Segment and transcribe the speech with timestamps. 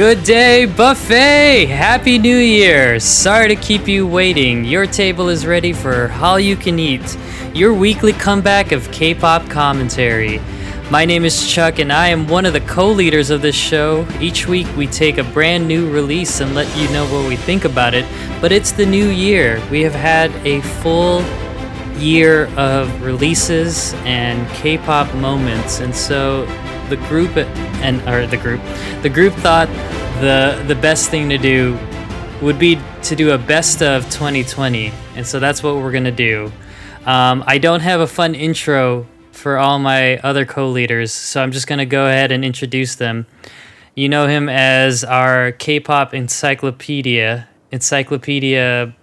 [0.00, 1.66] Good day, buffet!
[1.66, 2.98] Happy New Year!
[2.98, 4.64] Sorry to keep you waiting.
[4.64, 7.18] Your table is ready for all you can eat.
[7.52, 10.40] Your weekly comeback of K pop commentary.
[10.90, 14.06] My name is Chuck, and I am one of the co leaders of this show.
[14.20, 17.66] Each week, we take a brand new release and let you know what we think
[17.66, 18.06] about it.
[18.40, 19.62] But it's the new year.
[19.70, 21.22] We have had a full
[21.98, 26.46] year of releases and K pop moments, and so
[26.90, 28.60] the group and or the group
[29.02, 29.68] the group thought
[30.20, 31.78] the the best thing to do
[32.42, 36.50] would be to do a best of 2020 and so that's what we're gonna do.
[37.06, 41.66] Um, i don't have a fun intro for all my other co-leaders so i'm just
[41.66, 43.26] gonna go ahead and introduce them.
[43.94, 48.94] You know him as our k-pop encyclopedia encyclopedia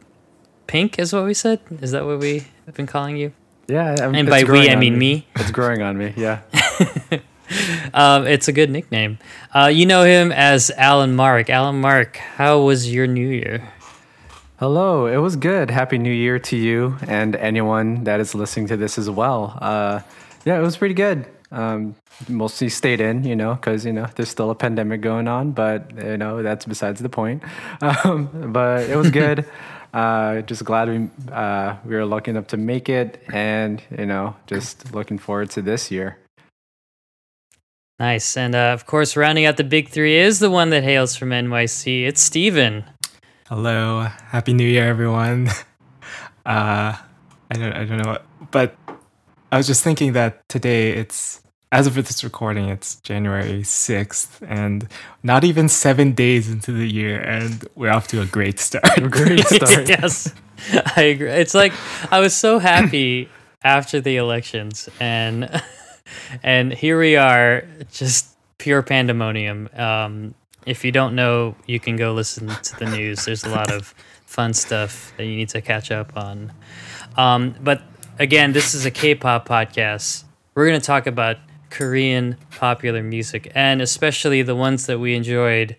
[0.67, 1.59] pink is what we said?
[1.81, 3.33] Is that what we have been calling you?
[3.67, 5.27] Yeah, I'm, and by we i mean me.
[5.35, 6.13] It's growing on me.
[6.15, 6.41] Yeah.
[7.93, 9.17] um, it's a good nickname.
[9.55, 11.49] Uh, you know him as Alan Mark.
[11.49, 13.67] Alan Mark, how was your New Year?
[14.59, 15.05] Hello.
[15.05, 15.69] It was good.
[15.69, 19.57] Happy New Year to you and anyone that is listening to this as well.
[19.61, 20.01] Uh,
[20.45, 21.27] yeah, it was pretty good.
[21.51, 21.95] Um,
[22.27, 25.91] mostly stayed in, you know, because you know there's still a pandemic going on, but
[26.03, 27.43] you know that's besides the point.
[27.81, 29.45] Um, but it was good.
[29.93, 34.35] uh, just glad we uh, we were lucky enough to make it, and you know,
[34.47, 36.17] just looking forward to this year.
[37.99, 38.37] Nice.
[38.37, 41.29] And uh, of course, rounding out the big three is the one that hails from
[41.29, 42.05] NYC.
[42.05, 42.83] It's Steven.
[43.47, 45.49] Hello, happy New Year, everyone.
[46.45, 46.95] Uh,
[47.51, 48.77] I don't, I don't know, what, but
[49.51, 51.41] I was just thinking that today it's
[51.73, 54.87] as of this recording, it's January sixth, and
[55.23, 58.83] not even seven days into the year, and we're off to a great start.
[59.11, 59.89] Great start.
[59.89, 60.33] yes,
[60.95, 61.31] I agree.
[61.31, 61.73] It's like
[62.09, 63.27] I was so happy
[63.61, 65.61] after the elections, and
[66.43, 69.69] and here we are, just pure pandemonium.
[69.75, 70.33] Um,
[70.65, 73.25] if you don't know, you can go listen to the news.
[73.25, 73.93] There's a lot of
[74.25, 76.51] fun stuff that you need to catch up on.
[77.15, 77.81] Um, but
[78.19, 80.25] again, this is a K-pop podcast.
[80.55, 81.37] We're going to talk about
[81.69, 85.75] Korean popular music and especially the ones that we enjoyed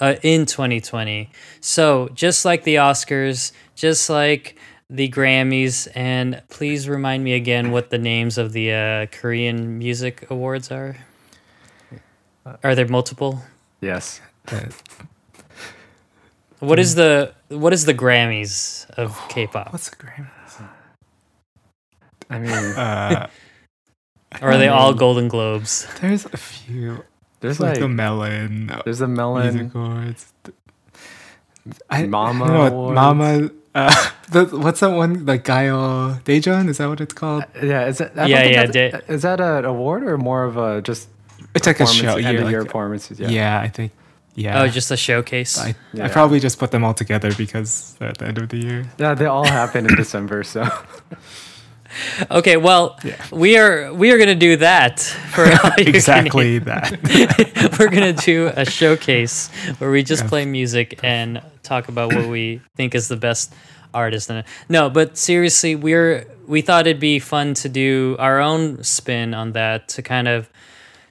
[0.00, 1.30] uh, in 2020.
[1.60, 4.58] So, just like the Oscars, just like
[4.90, 10.28] the Grammys, and please remind me again what the names of the uh, Korean music
[10.30, 10.96] awards are.
[12.64, 13.42] Are there multiple?
[13.80, 14.20] Yes.
[14.50, 14.60] Uh,
[16.60, 19.72] What is the what is the Grammys of K-pop?
[19.72, 20.68] What's the Grammys?
[22.28, 23.28] I mean, Uh,
[24.42, 25.86] Or are they all Golden Globes?
[26.02, 27.02] there's a few.
[27.40, 29.54] there's There's like, like the Melon there's a melon.
[29.54, 30.32] Music Awards.
[31.88, 32.94] I, Mama I know Awards.
[32.94, 33.50] Mama.
[33.74, 35.24] Uh, the, what's that one?
[35.26, 36.68] Like Gayo Daejeon?
[36.68, 37.44] Is that what it's called?
[37.62, 38.12] Yeah, is it?
[38.16, 41.08] I Yeah, don't think yeah, that's- Is that an award or more of a just
[41.54, 42.14] It's like a show.
[42.16, 43.18] end Yeah, of like- year performances?
[43.20, 43.28] yeah.
[43.28, 43.60] Yeah.
[43.60, 43.92] I think.
[44.36, 44.62] Yeah.
[44.62, 45.58] Oh, just a showcase.
[45.58, 46.04] I, Yeah.
[46.06, 48.86] I probably just put them all together because they're at the end of the year.
[48.96, 50.44] Yeah, they all happen in December.
[50.44, 50.62] So
[52.30, 53.16] Okay, well, Yeah.
[53.32, 57.76] we are we are gonna do that for all you can exactly that.
[57.78, 60.28] We're gonna do a showcase where we just Yeah.
[60.28, 63.52] play music and talk about what we think is the best
[63.92, 64.46] artist in it.
[64.68, 69.52] No, but seriously, we're we thought it'd be fun to do our own spin on
[69.52, 70.48] that to kind of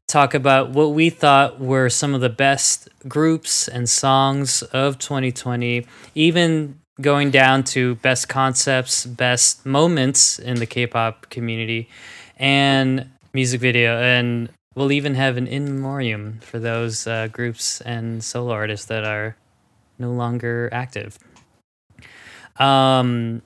[0.08, 5.86] talk about what we thought were some of the best groups and songs of 2020,
[6.16, 11.90] even going down to best concepts, best moments in the K-pop community,
[12.38, 18.24] and music video, and we'll even have an in memoriam for those uh, groups and
[18.24, 19.36] solo artists that are
[19.98, 21.20] no longer active.
[22.58, 23.42] Um,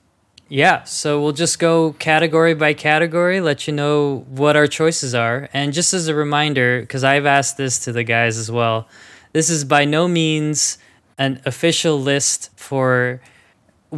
[0.48, 5.48] yeah, so we'll just go category by category, let you know what our choices are.
[5.52, 8.88] And just as a reminder, because I've asked this to the guys as well,
[9.32, 10.78] this is by no means
[11.18, 13.20] an official list for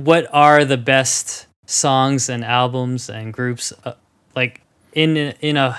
[0.04, 3.94] what are the best songs and albums and groups uh,
[4.34, 4.60] like
[4.92, 5.76] in in a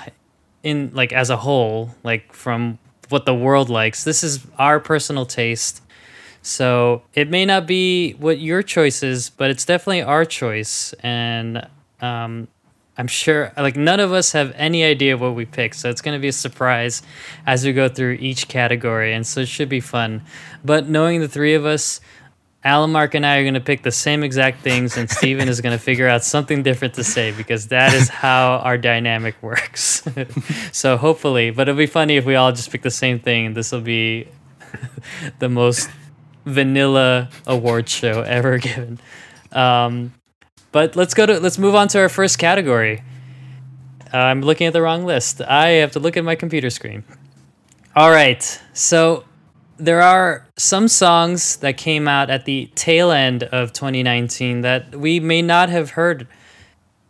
[0.63, 2.77] in like as a whole like from
[3.09, 5.81] what the world likes this is our personal taste
[6.47, 10.93] so it may not be what your choice is, but it's definitely our choice.
[11.03, 11.67] And
[11.99, 12.47] um,
[12.97, 16.17] I'm sure, like, none of us have any idea what we pick So it's going
[16.17, 17.01] to be a surprise
[17.45, 19.13] as we go through each category.
[19.13, 20.23] And so it should be fun.
[20.63, 21.99] But knowing the three of us,
[22.63, 25.61] Alan, Mark, and I are going to pick the same exact things, and Steven is
[25.61, 30.03] going to figure out something different to say because that is how our dynamic works.
[30.71, 33.71] so hopefully, but it'll be funny if we all just pick the same thing, this
[33.71, 34.27] will be
[35.39, 35.89] the most
[36.45, 38.99] vanilla award show ever given.
[39.51, 40.13] Um,
[40.71, 43.03] but let's go to let's move on to our first category.
[44.13, 45.41] Uh, I'm looking at the wrong list.
[45.41, 47.03] I have to look at my computer screen.
[47.95, 48.43] All right,
[48.73, 49.25] so
[49.77, 55.19] there are some songs that came out at the tail end of 2019 that we
[55.19, 56.27] may not have heard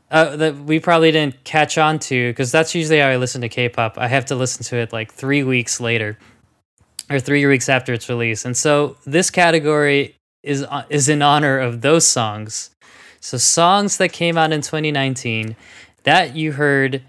[0.09, 3.49] uh, that we probably didn't catch on to because that's usually how I listen to
[3.49, 3.97] K-pop.
[3.97, 6.17] I have to listen to it like three weeks later
[7.09, 11.59] or three weeks after its release, and so this category is uh, is in honor
[11.59, 12.71] of those songs.
[13.19, 15.55] So songs that came out in 2019
[16.03, 17.03] that you heard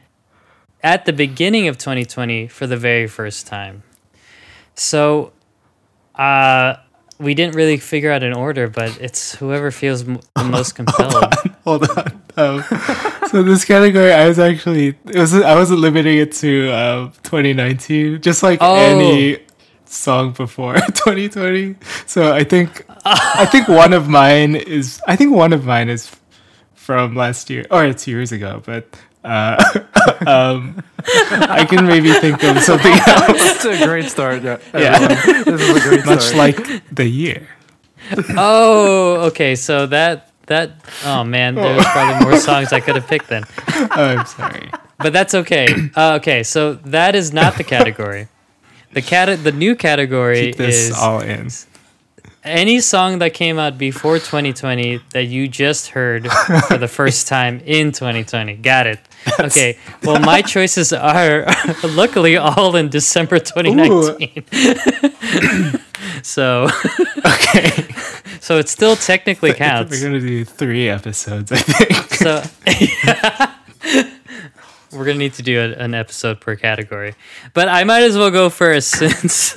[0.82, 3.82] at the beginning of 2020 for the very first time.
[4.74, 5.32] So,
[6.18, 6.76] uh,
[7.18, 11.34] we didn't really figure out an order, but it's whoever feels m- the most compelled.
[11.64, 12.22] Hold on.
[12.36, 12.64] Um,
[13.28, 18.20] so this category, I was actually it was I wasn't limiting it to uh, 2019,
[18.22, 18.76] just like Oh.
[18.76, 19.38] any
[19.86, 21.74] song before 2020.
[22.06, 26.10] So I think I think one of mine is I think one of mine is
[26.74, 28.86] from last year or two years ago, but.
[29.24, 29.56] Uh,
[30.26, 30.82] um,
[31.30, 34.42] I can maybe think of something else, It's a great start.
[34.42, 34.58] Yeah.
[34.72, 34.98] Yeah.
[35.44, 36.36] This is a great much start.
[36.58, 37.48] like the year.
[38.36, 39.54] oh, okay.
[39.54, 40.70] So that that
[41.04, 44.70] oh man, there's probably more songs I could have picked then, Oh, I'm sorry.
[44.98, 45.68] but that's okay.
[45.94, 48.28] Uh, okay, so that is not the category.
[48.92, 51.48] The cat the new category Keep this is all in.
[52.44, 56.26] any song that came out before 2020 that you just heard
[56.68, 58.56] for the first time in 2020.
[58.56, 59.00] Got it.
[59.40, 59.78] Okay.
[60.02, 61.46] Well, my choices are
[61.84, 65.80] luckily all in December 2019.
[66.22, 66.68] so,
[67.24, 67.86] Okay.
[68.40, 69.92] so it still technically counts.
[69.92, 72.08] We're gonna do three episodes, I think.
[72.18, 72.42] So,
[74.92, 77.14] we're gonna need to do a, an episode per category.
[77.54, 79.54] But I might as well go first since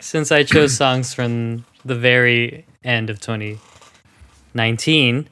[0.00, 5.28] since I chose songs from the very end of 2019.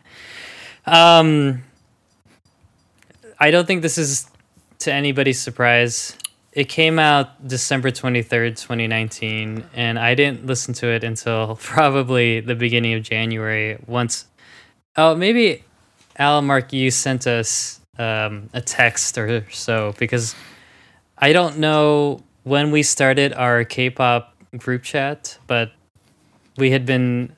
[0.87, 1.65] Um,
[3.43, 4.31] I don't think this is
[4.79, 6.17] to anybody's surprise.
[6.53, 12.55] It came out December 23rd, 2019, and I didn't listen to it until probably the
[12.55, 13.83] beginning of January.
[13.89, 14.27] Once,
[14.97, 15.65] oh, maybe
[16.17, 20.37] Al Mark, you sent us um, a text or so because
[21.19, 25.73] I don't know when we started our K-pop group chat, but
[26.57, 27.35] we had been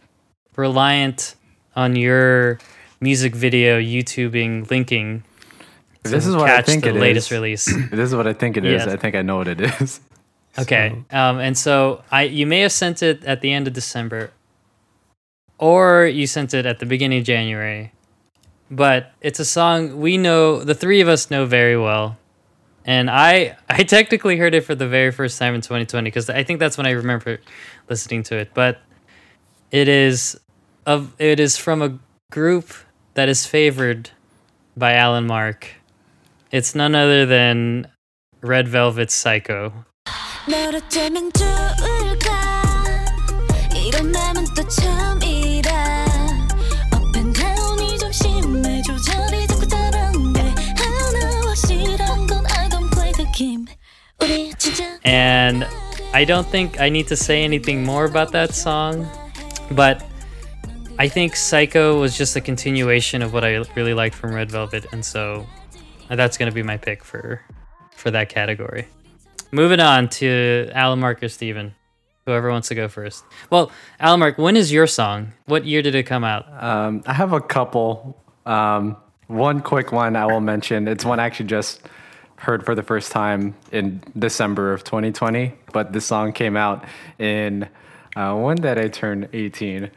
[0.55, 1.35] reliant
[1.75, 2.59] on your
[3.01, 5.25] music video YouTubing linking.
[6.05, 7.33] This is what I think the it latest is.
[7.33, 7.67] release.
[7.91, 8.85] This is what I think it is.
[8.85, 8.89] Yes.
[8.89, 10.01] I think I know what it is.
[10.57, 11.03] Okay.
[11.11, 14.31] Um, and so I you may have sent it at the end of December,
[15.59, 17.93] or you sent it at the beginning of January.
[18.71, 22.19] But it's a song we know the three of us know very well,
[22.85, 26.45] and I I technically heard it for the very first time in 2020 because I
[26.45, 27.41] think that's when I remember
[27.91, 28.51] listening to it.
[28.55, 28.79] But
[29.73, 30.39] it is
[30.87, 31.99] of it is from a
[32.31, 32.73] group
[33.15, 34.11] that is favored
[34.77, 35.69] by Alan Mark.
[36.55, 37.89] It's none other than
[38.41, 39.73] Red Velvet's Psycho.
[55.05, 55.67] And
[56.13, 59.09] I don't think I need to say anything more about that song,
[59.73, 60.07] but
[61.01, 64.87] I think Psycho was just a continuation of what I really liked from Red Velvet,
[64.93, 65.49] and so
[66.17, 67.41] that's gonna be my pick for
[67.97, 68.87] for that category.
[69.51, 71.75] Moving on to Alan Mark or Steven.
[72.27, 73.23] Whoever wants to go first.
[73.51, 75.33] Well, Alan Mark, when is your song?
[75.45, 76.47] What year did it come out?
[76.63, 78.17] Um, I have a couple.
[78.47, 80.89] Um, one quick one I will mention.
[80.89, 81.83] It's one I actually just
[82.37, 86.85] heard for the first time in December of 2020, but this song came out
[87.19, 87.69] in
[88.17, 89.91] uh, when did I turn 18?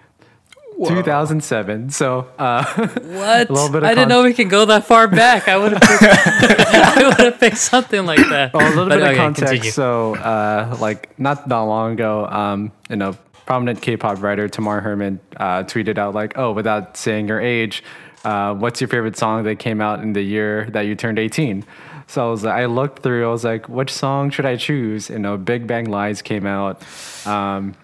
[0.85, 1.89] 2007.
[1.89, 3.49] So uh, What?
[3.49, 5.47] little bit of I didn't know we could go that far back.
[5.47, 8.53] I would have picked, I would have picked something like that.
[8.53, 9.51] Well, a little But bit of context.
[9.53, 9.71] continue.
[9.71, 13.15] So, uh, like not that long ago, um, you know,
[13.45, 17.83] prominent K-pop writer Tamar Herman uh, tweeted out like, "Oh, without saying your age,
[18.25, 21.65] uh, what's your favorite song that came out in the year that you turned 18?"
[22.09, 23.27] So I was, I looked through.
[23.27, 26.81] I was like, "Which song should I choose?" You know, Big Bang Lies came out.
[27.25, 27.75] Um,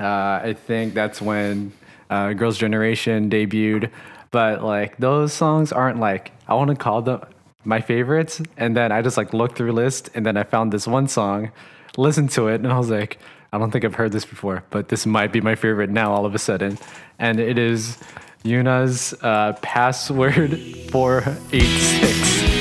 [0.00, 0.04] uh,
[0.44, 1.72] I think that's when
[2.10, 3.90] uh, Girls' Generation debuted.
[4.30, 7.20] But like those songs aren't like I want to call them
[7.64, 8.40] my favorites.
[8.56, 11.50] And then I just like looked through list, and then I found this one song,
[11.96, 13.18] listened to it, and I was like,
[13.52, 16.12] I don't think I've heard this before, but this might be my favorite now.
[16.12, 16.78] All of a sudden,
[17.18, 17.98] and it is
[18.44, 20.60] Yunha's uh, password
[20.90, 22.57] four eight six.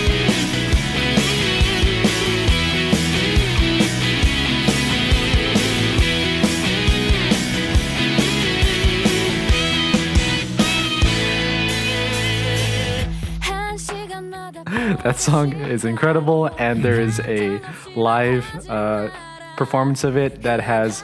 [15.04, 17.62] That song is incredible, and there is a
[17.96, 19.10] live uh,
[19.56, 21.04] performance of it that has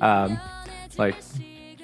[0.00, 0.40] um,
[0.96, 1.16] like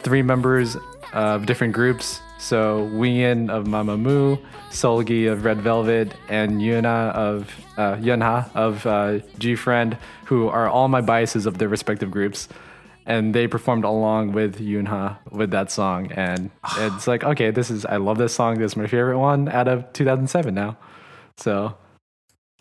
[0.00, 0.76] three members
[1.12, 2.20] of different groups.
[2.38, 9.18] So Wheein of Mamamoo, Seulgi of Red Velvet, and Yuna of uh, Yunha of uh,
[9.38, 12.48] G Friend, who are all my biases of their respective groups.
[13.04, 17.84] And they performed along with Yunha with that song, and it's like, okay, this is
[17.84, 18.58] I love this song.
[18.58, 20.78] This is my favorite one out of 2007 now.
[21.40, 21.76] So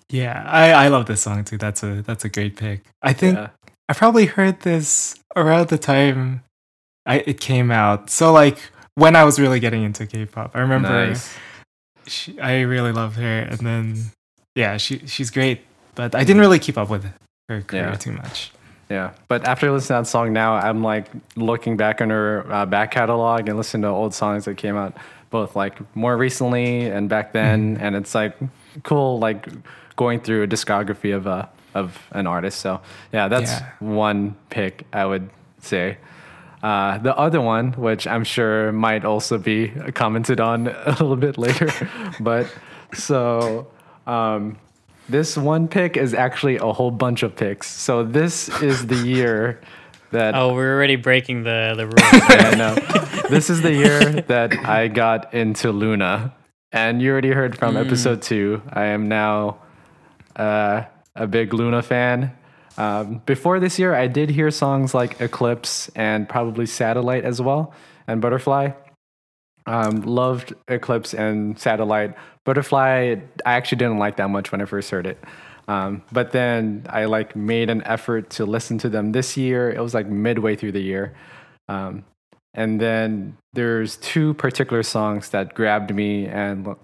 [0.10, 1.58] Yeah, I, I love this song too.
[1.58, 2.82] That's a that's a great pick.
[3.02, 3.50] I think yeah,
[3.88, 6.44] I probably heard this around the time
[7.06, 8.10] I it came out.
[8.10, 8.58] So like
[8.96, 11.34] when I was really getting into K-pop, I remember nice.
[12.08, 13.96] she, I really loved her, and then
[14.56, 15.62] yeah, she she's great.
[15.96, 17.06] But I didn't really keep up with
[17.50, 17.96] her career Yeah.
[17.96, 18.52] too much.
[18.90, 21.06] Yeah, but after listening to that song now, I'm like
[21.36, 24.98] looking back on her uh, back catalog and listening to old songs that came out
[25.30, 28.36] both like more recently and back then, and it's like
[28.84, 29.48] cool like
[29.96, 32.60] going through a discography of a of an artist.
[32.60, 32.82] So
[33.14, 33.70] yeah, that's Yeah.
[33.80, 35.98] one pick I would say.
[36.62, 41.38] Uh, the other one, which I'm sure might also be commented on a little bit
[41.38, 41.70] later,
[42.20, 42.48] but
[42.94, 43.68] so
[44.08, 44.58] um,
[45.08, 47.68] this one pick is actually a whole bunch of picks.
[47.68, 49.62] So this is the year
[50.12, 52.24] that Oh, we're already breaking the the rules.
[52.30, 52.76] I know.
[53.30, 56.32] This is the year that I got into Loona,
[56.72, 58.62] and you already heard from episode two.
[58.72, 59.60] I am now
[60.36, 60.84] uh,
[61.16, 62.36] a big Loona fan.
[62.78, 67.74] Um, before this year, I did hear songs like Eclipse and probably Satellite as well,
[68.08, 68.72] and Butterfly.
[69.66, 72.16] Um, loved Eclipse and Satellite.
[72.46, 75.24] Butterfly, I actually didn't like that much when I first heard it.
[75.68, 79.70] Um, but then I like made an effort to listen to them this year.
[79.70, 81.16] It was like midway through the year.
[81.68, 82.06] Um,
[82.54, 86.76] and then there's two particular songs that grabbed me and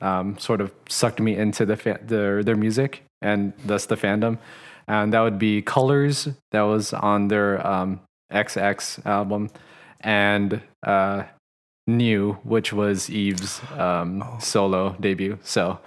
[0.00, 4.38] um, sort of sucked me into the fa- their their music and thus the fandom.
[4.88, 8.00] And that would be Colors, that was on their um,
[8.32, 9.50] XX album,
[10.00, 11.24] and uh,
[11.88, 15.38] New, which was Yves's um, solo debut.
[15.42, 15.78] So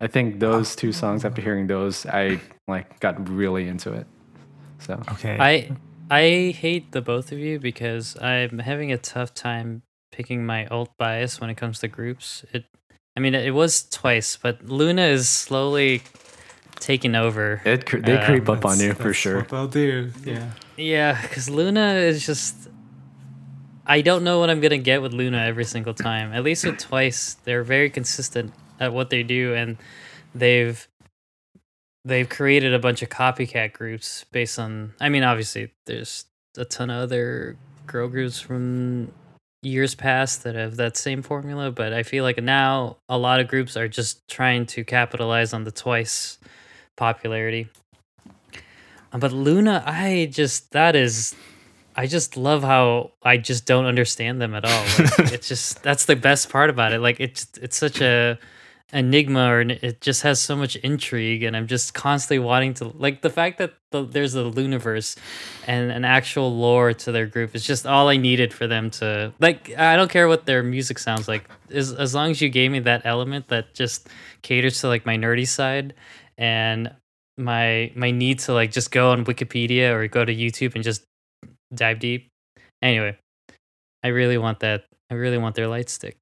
[0.00, 4.06] I think those two songs, after hearing those, I like got really into it.
[4.78, 5.36] So Okay.
[5.38, 5.76] I
[6.10, 9.82] I hate the both of you because I'm having a tough time
[10.12, 12.44] picking my alt bias when it comes to groups.
[12.52, 12.64] It
[13.16, 16.02] I mean it was twice, but Loona is slowly
[16.78, 17.60] taking over.
[17.64, 19.38] it cre- they Uh, creep up on you for sure.
[19.38, 20.12] What they'll do.
[20.24, 20.50] Yeah.
[20.76, 22.68] Yeah, because Loona is just.
[23.88, 26.32] I don't know what I'm gonna get with Loona every single time.
[26.32, 29.76] At least with Twice, they're very consistent at what they do, and
[30.34, 30.86] they've
[32.06, 34.94] they've created a bunch of copycat groups based on.
[35.00, 36.24] I mean, obviously, there's
[36.56, 39.12] a ton of other girl groups from
[39.62, 43.48] years past that have that same formula, but I feel like now a lot of
[43.48, 46.38] groups are just trying to capitalize on the Twice
[46.96, 47.68] popularity.
[49.12, 51.34] Uh, But Loona, I just that is
[51.96, 54.84] I just love how I just don't understand them at all.
[54.98, 57.00] Like, it's just that's the best part about it.
[57.00, 58.38] Like it's it's such a
[58.92, 63.22] enigma, or it just has so much intrigue, and I'm just constantly wanting to like
[63.22, 65.16] the fact that the, there's a Loonaverse
[65.66, 69.32] and an actual lore to their group is just all I needed for them to
[69.40, 69.76] like.
[69.76, 72.80] I don't care what their music sounds like, as as long as you gave me
[72.80, 74.08] that element that just
[74.42, 75.94] caters to like my nerdy side
[76.38, 76.94] and
[77.36, 81.02] my my need to like just go on Wikipedia or go to YouTube and just
[81.74, 82.28] dive deep.
[82.82, 83.18] Anyway,
[84.04, 84.84] I really want that.
[85.10, 86.16] I really want their light stick.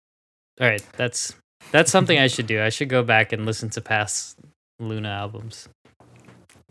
[0.61, 1.35] All right, that's
[1.75, 2.63] that's something I should do.
[2.63, 4.39] I should go back and listen to past
[4.81, 5.69] Loona albums.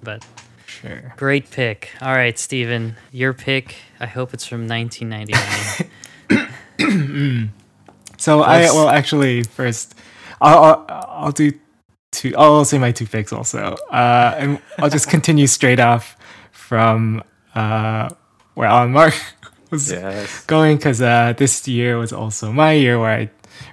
[0.01, 0.25] But
[0.65, 1.13] Sure.
[1.17, 1.89] great pick.
[2.01, 3.75] All right, Steven, your pick.
[3.99, 5.89] I hope it's from 1999.
[8.17, 9.95] So I Let's- well actually first
[10.41, 10.85] I'll I'll,
[11.25, 11.51] I'll do
[12.11, 12.33] two.
[12.37, 16.15] I'll say my two picks also, uh, and I'll just continue straight off
[16.51, 17.23] from
[17.55, 18.09] uh,
[18.53, 19.13] where Alan Mark
[19.71, 20.45] was Yes.
[20.45, 23.29] going because uh, this year was also my year where I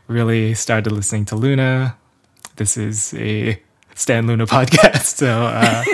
[0.09, 1.95] really started listening to Loona.
[2.57, 3.61] This is a
[3.95, 5.85] Stan Loona podcast, so uh,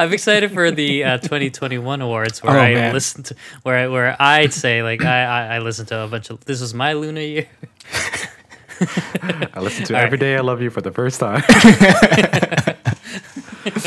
[0.00, 2.92] I'm excited for the uh, 2021 awards where Oh, I man.
[2.94, 6.30] listen to where I, where I'd say like I, I I listened to a bunch
[6.30, 7.48] of this is my Luna year.
[9.54, 10.06] I listened to All right.
[10.06, 11.42] Every Day I Love You for the first time.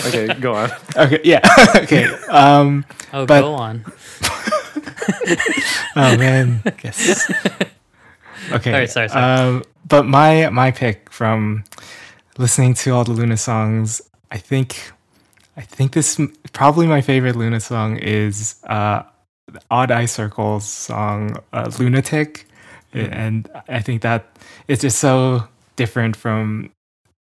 [0.07, 0.69] okay, go on.
[0.95, 1.41] okay, yeah,
[1.75, 2.05] okay.
[2.29, 3.83] Um, Oh, But- go on.
[5.95, 7.31] oh man, yes.
[8.51, 8.71] Okay.
[8.71, 9.23] Sorry, sorry, sorry.
[9.23, 11.63] Um, but my my pick from
[12.37, 14.91] listening to all the Loona songs, I think,
[15.57, 16.19] I think this
[16.53, 19.03] probably my favorite Loona song is uh,
[19.71, 22.47] Odd Eye Circle's song uh, "Lunatic,"
[22.93, 24.37] and I think that
[24.67, 26.71] it's just so different from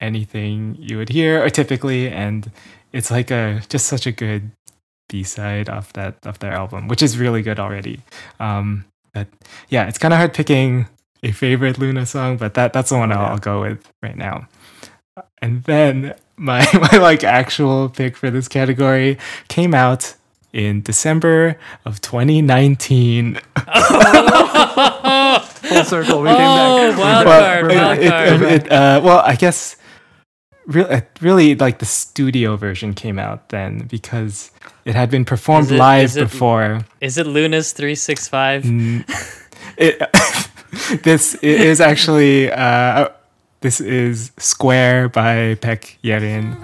[0.01, 2.51] anything you would hear or typically, and
[2.93, 4.51] it's like a just such a good
[5.09, 8.01] B side of that of their album, which is really good already.
[8.39, 9.29] Um, but
[9.69, 10.87] yeah, it's kind of hard picking
[11.23, 13.31] a favorite Loona song, but that that's the one I'll, Yeah.
[13.33, 14.49] I'll go with right now.
[15.43, 20.15] And then my my like actual pick for this category came out
[20.53, 23.35] in December of 2019.
[25.61, 26.23] Full circle.
[26.23, 26.99] We came Oh, back.
[26.99, 27.77] wild We're card, back.
[27.77, 28.43] wild it, card.
[28.43, 29.77] it- it, uh, well, I guess
[30.67, 34.51] really, really like the studio version came out then because
[34.85, 36.81] it had been performed Is it- live is it- before.
[37.01, 38.65] Is it Loona's 365?
[38.65, 39.05] Mm,
[39.77, 40.01] it,
[41.03, 43.09] this is actually uh,
[43.61, 46.57] this is Square by Baek Yerin.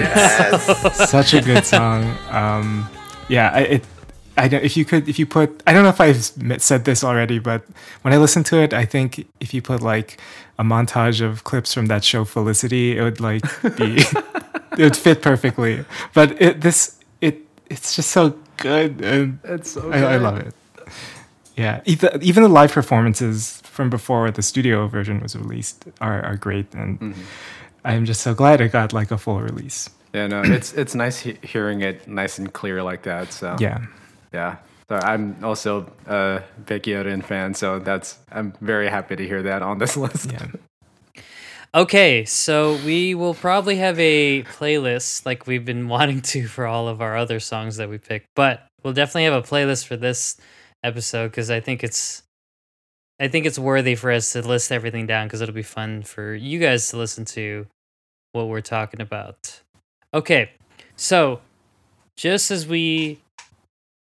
[0.00, 0.62] Right mood.
[0.84, 2.18] It's such a good song.
[2.28, 2.90] Um,
[3.28, 3.84] yeah, I, it.
[4.36, 4.64] I don't.
[4.64, 6.24] If you could, if you put, I don't know if I've
[6.62, 7.64] said this already, but
[8.02, 10.18] when I listen to it, I think if you put like
[10.58, 13.42] a montage of clips from that show Felicity, it would like
[13.76, 13.96] be,
[14.78, 15.84] it would fit perfectly.
[16.14, 20.54] But it, this, it, it's just so good, and It's so I, I love it.
[21.56, 26.36] Yeah, even even the live performances from before the studio version was released are are
[26.36, 27.22] great, and Mm-hmm.
[27.84, 29.90] I'm just so glad it got like a full release.
[30.14, 33.32] Yeah, no, it's it's nice he- hearing it nice and clear like that.
[33.32, 33.86] So Yeah.
[34.32, 34.56] yeah.
[34.88, 39.62] So I'm also a big Yoden fan, so that's I'm very happy to hear that
[39.62, 40.30] on this list.
[40.32, 40.46] Yeah.
[41.74, 46.88] Okay, so we will probably have a playlist like we've been wanting to for all
[46.88, 50.36] of our other songs that we picked, but we'll definitely have a playlist for this
[50.84, 52.22] episode because I think it's
[53.20, 56.34] I think it's worthy for us to list everything down because it'll be fun for
[56.34, 57.66] you guys to listen to
[58.32, 59.60] what we're talking about.
[60.12, 60.50] Okay,
[60.96, 61.40] so
[62.16, 63.20] just as we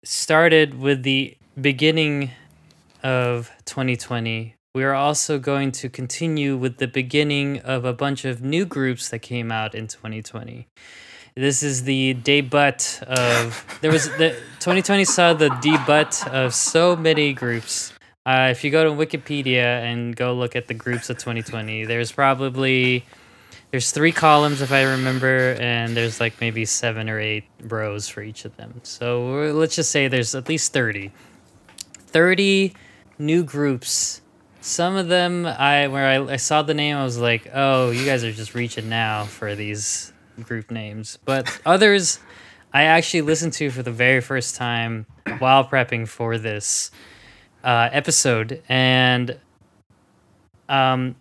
[0.05, 2.31] started with the beginning
[3.03, 8.43] of 2020, we are also going to continue with the beginning of a bunch of
[8.43, 10.67] new groups that came out in 2020.
[11.37, 12.75] This is the debut
[13.07, 17.94] of there was the 2020 saw the debut of so many groups.
[18.27, 22.11] Uh, if you go to Wikipedia and go look at the groups of 2020, there's
[22.11, 23.05] probably
[23.71, 28.23] there's three columns if I remember, and there's like maybe seven or eight rows for
[28.23, 28.81] each of them.
[28.83, 31.11] So let's just say there's at least 30.
[32.07, 32.73] 30
[33.19, 34.23] new groups.
[34.61, 38.07] Some of them I where I, I saw the name, I was like, oh, you
[38.07, 41.19] guys are just reaching now for these group names.
[41.27, 42.21] But others
[42.73, 45.05] I actually listened to for the very first time
[45.39, 46.91] while prepping for this
[47.65, 48.63] uh, episode.
[48.69, 49.39] And
[50.69, 51.17] um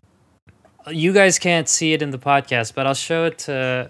[0.91, 3.89] you guys can't see it in the podcast, but I'll show it to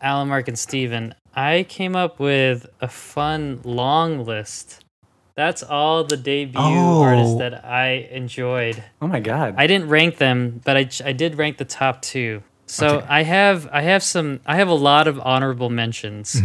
[0.00, 1.14] Alan, Mark, and Steven.
[1.34, 4.84] I came up with a fun long list.
[5.36, 7.38] That's all the debut artists Oh.
[7.38, 8.82] that I enjoyed.
[9.00, 9.54] Oh my god.
[9.56, 12.42] I didn't rank them, but I, I did rank the top two.
[12.66, 13.06] So Okay.
[13.08, 16.40] I have I have some I have a lot of honorable mentions,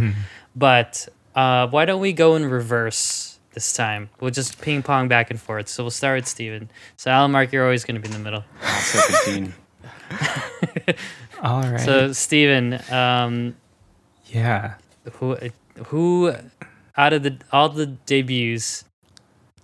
[0.55, 4.09] but uh, why don't we go in reverse this time?
[4.19, 5.67] We'll just ping pong back and forth.
[5.67, 6.69] So we'll start with Steven.
[6.97, 8.43] So Alan Mark, you're always going to be in the middle.
[8.81, 9.53] 17.
[11.41, 11.79] All right.
[11.79, 13.55] So Steven, um,
[14.27, 14.75] yeah.
[15.13, 15.37] who
[15.87, 16.33] who
[16.97, 18.83] out of the all the debuts,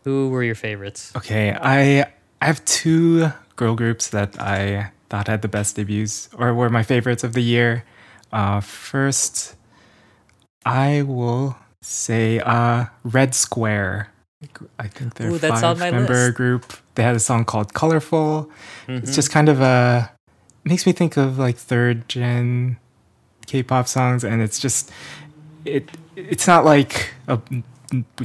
[0.03, 1.11] who were your favorites?
[1.15, 1.51] Okay.
[1.51, 2.05] I
[2.41, 6.83] I have two girl groups that I thought had the best debuts or were my
[6.83, 7.83] favorites of the year.
[8.31, 9.55] Uh, first,
[10.65, 14.09] I will say uh, Red Square.
[14.77, 16.35] I think they're Ooh, a that's on five my member list.
[16.35, 16.73] group.
[16.95, 18.49] They had a song called Colorful.
[18.87, 19.01] Mhm.
[19.03, 20.11] It's just kind of a
[20.63, 22.77] makes me think of like third gen
[23.47, 24.91] K-pop songs, and it's just
[25.63, 25.89] it.
[26.15, 27.39] It's not like a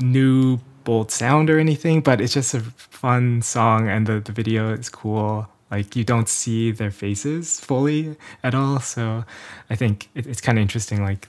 [0.01, 4.73] new bold sound or anything, but it's just a fun song, and the the video
[4.73, 5.47] is cool.
[5.71, 9.25] Like you don't see their faces fully at all, so
[9.71, 11.03] I think it, it's kind of interesting.
[11.03, 11.29] Like,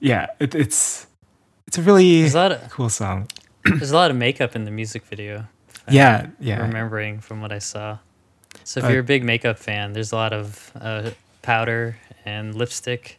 [0.00, 1.06] yeah, it, it's
[1.72, 3.28] it's a really There's a lot of cool song.
[3.64, 5.46] there's a lot of makeup in the music video.
[5.88, 6.60] Yeah, yeah.
[6.60, 7.96] remembering from what I saw.
[8.62, 12.54] So if But- you're a big makeup fan, there's a lot of uh, powder and
[12.54, 13.18] lipstick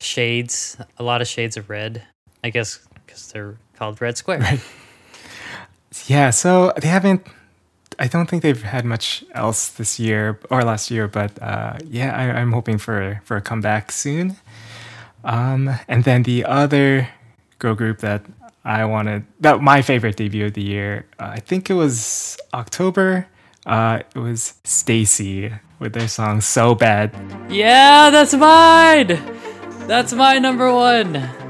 [0.00, 2.02] shades, a lot of shades of red.
[2.42, 4.38] I guess because they're called Red Square.
[4.40, 4.60] Right.
[6.06, 7.26] Yeah, so they haven't.
[7.98, 12.16] I don't think they've had much else this year or last year, but uh, yeah,
[12.16, 14.36] I, I'm hoping for for a comeback soon.
[15.24, 17.08] Um, and then the other
[17.58, 18.22] girl group that
[18.64, 21.06] I wanted that my favorite debut of the year.
[21.18, 23.28] Uh, I think it was October.
[23.64, 27.14] Uh, it was STAYC with their song "So Bad."
[27.48, 29.18] Yeah, that's mine.
[29.86, 31.45] That's my number one.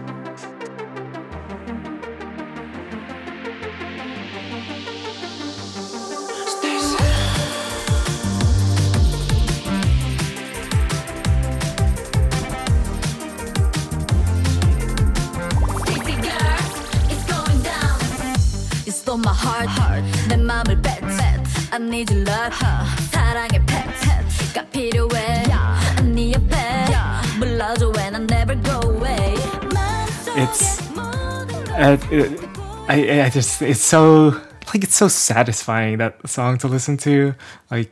[31.78, 32.40] It,
[32.88, 34.40] I I just it's so
[34.72, 37.34] like it's so satisfying that song to listen to.
[37.70, 37.90] Like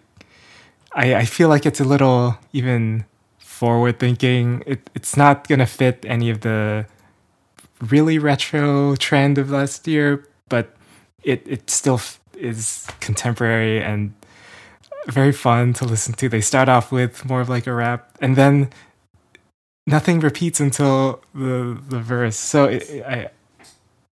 [0.92, 3.04] I I feel like it's a little even
[3.38, 4.62] forward thinking.
[4.66, 6.86] It it's not gonna fit any of the
[7.80, 10.74] really retro trend of last year, but
[11.22, 14.14] it it still f- is contemporary and
[15.08, 16.28] very fun to listen to.
[16.28, 18.70] They start off with more of like a rap, and then
[19.86, 22.36] nothing repeats until the the verse.
[22.36, 23.30] So it, I,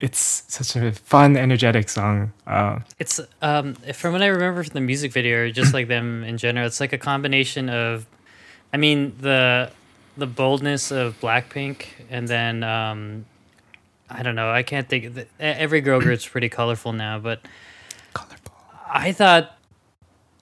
[0.02, 2.32] it's such a fun, energetic song.
[2.46, 6.36] Uh, It's um from what I remember from the music video, just like them in
[6.36, 8.06] general, it's like a combination of,
[8.74, 9.70] I mean the
[10.18, 13.24] the boldness of Blackpink, and then um,
[14.10, 15.26] I don't know, I can't think.
[15.40, 17.40] Every girl group's pretty colorful now, but
[18.12, 18.52] colorful.
[18.90, 19.56] I thought,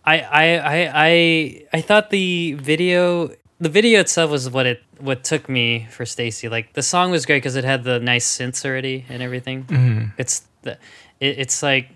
[0.04, 0.76] I I I
[1.08, 3.30] I I thought the video.
[3.60, 6.50] The video itself was what it what took me for STAYC.
[6.50, 9.64] Like the song was great because it had the nice synths already and everything.
[9.64, 10.12] Mhm.
[10.16, 10.72] It's the
[11.20, 11.90] it, it's like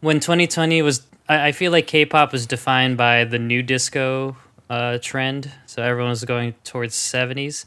[0.00, 1.02] when 2020 was.
[1.28, 4.36] I, I feel like K-pop was defined by the new disco
[4.70, 7.64] uh, trend, so everyone was going towards 70s,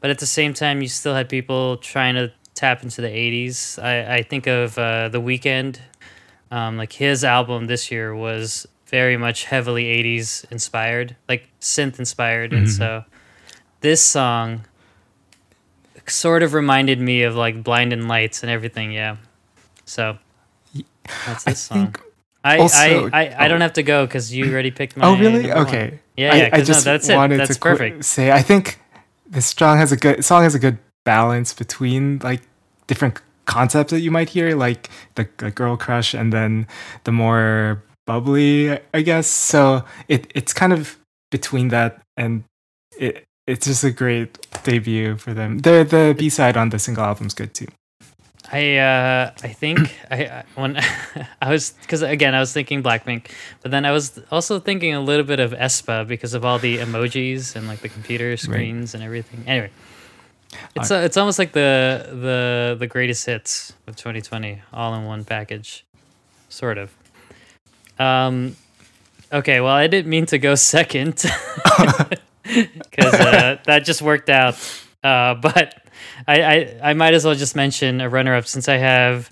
[0.00, 3.82] but at the same time, you still had people trying to tap into the 80s.
[3.82, 5.78] I I think of uh, the Weeknd,
[6.50, 12.52] um, like his album this year was very much heavily 80s inspired, like synth inspired,
[12.52, 12.76] and mm-hmm.
[12.76, 13.04] so
[13.80, 14.64] this song
[16.06, 18.92] sort of reminded me of like Blinding Lights and everything.
[18.92, 19.16] Yeah.
[19.84, 20.18] So
[21.26, 21.94] that's I this song.
[22.42, 23.64] I, also- I, I, I don't oh.
[23.64, 25.06] have to go because you already picked my.
[25.06, 25.42] Oh, really?
[25.46, 25.66] number one.
[25.66, 26.00] Okay.
[26.16, 26.46] Yeah, I- yeah.
[26.46, 27.16] I, 'cause no, just that's it.
[27.16, 28.04] wanted That's to perfect.
[28.04, 28.80] say I think
[29.28, 32.42] this song has a good song has a good balance between like
[32.86, 36.66] different concepts that you might hear, like the, the girl crush, and then
[37.04, 39.28] the more bubbly, I guess.
[39.28, 40.98] So it it's kind of
[41.30, 42.44] between that, and
[42.98, 44.30] it it's just a great
[44.64, 45.58] debut for them.
[45.66, 47.68] The the B side on the single album's good too.
[48.52, 49.78] I uh I think
[50.10, 50.72] I when
[51.46, 53.30] I was because again I was thinking Blackpink,
[53.62, 56.78] but then I was also thinking a little bit of aespa because of all the
[56.78, 59.44] emojis and like the computer screens and everything.
[59.46, 59.70] Anyway,
[60.74, 61.70] it's uh, it's almost like the
[62.26, 65.84] the the greatest hits of 2020 all in one package,
[66.48, 66.90] sort of.
[68.00, 68.56] Um,
[69.32, 71.14] okay, well I didn't mean to go second
[72.44, 74.54] because uh, that just worked out.
[75.04, 75.74] Uh, but
[76.26, 79.30] I, I I might as well just mention a runner up since I have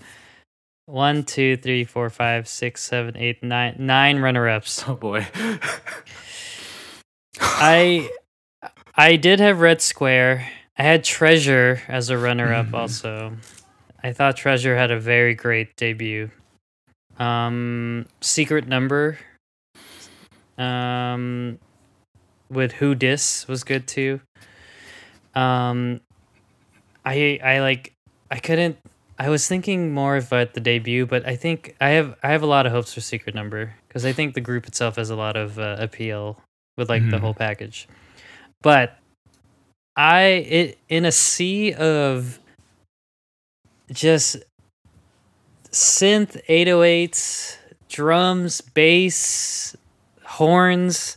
[0.86, 4.84] one, two, three, four, five, six, seven, eight, nine, nine runner ups.
[4.88, 5.26] Oh boy.
[7.40, 8.10] I
[8.94, 10.48] I did have Red Square.
[10.76, 12.74] I had Treasure as a runner up Mhm.
[12.74, 13.36] also.
[14.02, 16.30] I thought Treasure had a very great debut.
[17.18, 19.18] Um Secret Number
[20.56, 21.58] um
[22.50, 24.20] with Who Dis was good too.
[25.34, 26.00] Um
[27.04, 27.92] I I like
[28.30, 28.78] I couldn't
[29.18, 32.46] I was thinking more about the debut, but I think I have I have a
[32.46, 35.36] lot of hopes for Secret Number because I think the group itself has a lot
[35.36, 36.40] of uh, appeal
[36.76, 37.20] with like the Mhm.
[37.20, 37.88] whole package.
[38.62, 38.96] But
[39.96, 42.38] I it in a sea of
[43.90, 44.36] just
[45.70, 47.56] synth 808s,
[47.88, 49.76] drums, bass,
[50.24, 51.16] horns.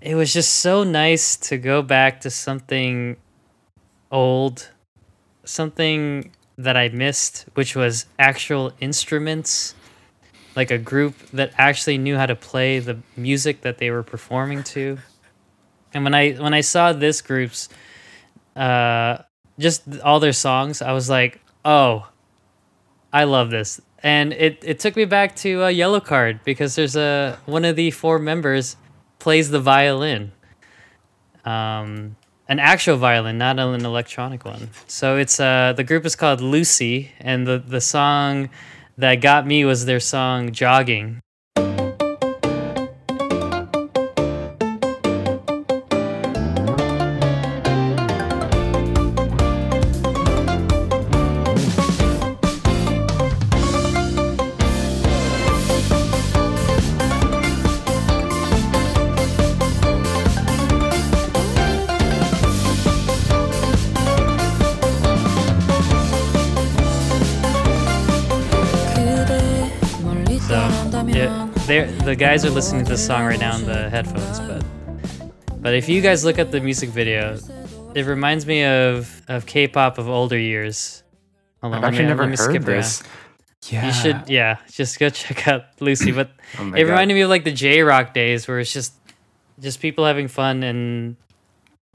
[0.00, 3.16] It was just so nice to go back to something
[4.10, 4.70] old,
[5.44, 9.74] something that I missed, which was actual instruments,
[10.56, 14.62] like a group that actually knew how to play the music that they were performing
[14.64, 14.98] to.
[15.94, 17.68] And when I when I saw this group's
[18.56, 19.18] uh
[19.58, 22.08] just all their songs, I was like, "Oh,
[23.12, 27.38] I love this." And it it took me back to uh, Yellowcard because there's a
[27.46, 28.76] one of the four members
[29.18, 30.32] plays the violin.
[31.44, 32.16] Um
[32.48, 34.70] an actual violin, not an electronic one.
[34.86, 38.50] So it's uh the group is called Lucy and the the song
[38.96, 41.20] that got me was their song Jogging.
[72.08, 74.64] The guys are listening to this song right now in the headphones, but
[75.60, 77.38] but if you guys look at the music video,
[77.94, 81.02] it reminds me of of K-pop of older years.
[81.60, 83.02] Hold on, I've actually me- never let me skip heard this.
[83.02, 83.10] around.
[83.70, 83.86] Yeah.
[83.86, 86.12] You should, yeah, just go check out Lucy.
[86.12, 86.88] But Oh it God.
[86.88, 88.94] reminded me of like the J Rock days, where it's just
[89.60, 91.14] just people having fun and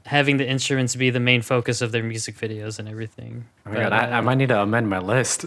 [0.06, 3.46] having the instruments be the main focus of their music videos and everything.
[3.66, 5.46] Oh my God, I, I uh, might need to amend my list.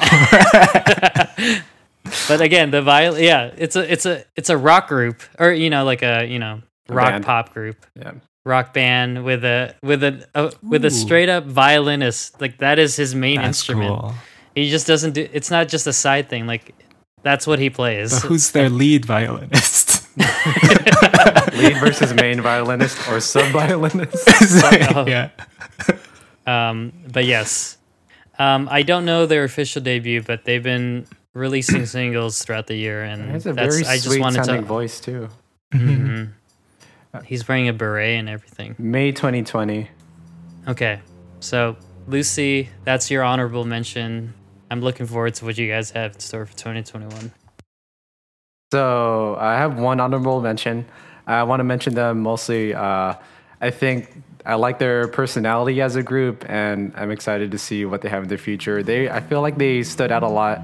[2.28, 5.70] but again, the viol, yeah, it's a it's a it's a rock group, or you
[5.70, 7.24] know, like a you know rock band.
[7.24, 8.12] pop group, yeah.
[8.44, 12.40] rock band with a with a, a with a straight up violinist.
[12.40, 14.00] Like that is his main That's instrument.
[14.00, 14.14] cool.
[14.54, 15.28] He just doesn't do.
[15.32, 16.46] It's not just a side thing.
[16.46, 16.74] Like
[17.22, 18.12] that's what he plays.
[18.20, 20.06] But who's their lead violinist?
[21.54, 24.28] Lead versus main violinist or sub violinist.
[24.94, 25.06] Oh.
[25.06, 25.30] yeah.
[26.46, 27.78] Um, but yes,
[28.38, 33.02] um, I don't know their official debut, but they've been releasing singles throughout the year,
[33.02, 34.68] and has a that's very I just sweet wanted sounding to.
[34.68, 35.28] voice too.
[35.72, 36.32] Mhm.
[37.24, 38.74] He's wearing a beret and everything.
[38.78, 39.88] May 2020.
[40.68, 41.00] Okay,
[41.40, 44.34] so Lucy, that's your honorable mention.
[44.70, 47.32] I'm looking forward to what you guys have in store for 2021.
[48.72, 50.86] So I have one honorable mention.
[51.26, 52.74] I want to mention them mostly.
[52.74, 53.14] Uh,
[53.60, 58.00] I think I like their personality as a group, and I'm excited to see what
[58.02, 58.82] they have in the future.
[58.82, 60.62] They, I feel like they stood out a lot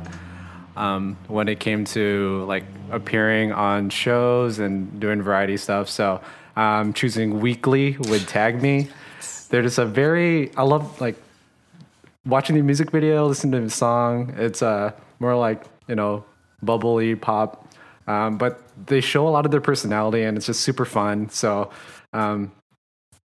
[0.76, 5.88] um, when it came to like appearing on shows and doing variety stuff.
[5.88, 6.20] So
[6.54, 8.88] I'm choosing Weekly would Tag Me.
[9.48, 10.54] They're just a very.
[10.56, 11.16] I love like
[12.24, 14.34] watching the music video, listening to the song.
[14.36, 16.24] It's uh more like you know
[16.62, 17.72] bubbly pop,
[18.06, 21.28] um, but they show a lot of their personality, and it's just super fun.
[21.30, 21.70] So.
[22.12, 22.52] Um,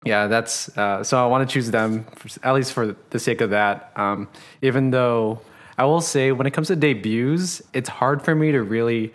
[0.03, 1.23] yeah, that's uh, so.
[1.23, 3.91] I want to choose them for, at least for the sake of that.
[3.95, 4.29] Um,
[4.63, 5.41] even though
[5.77, 9.13] I will say, when it comes to debuts, it's hard for me to really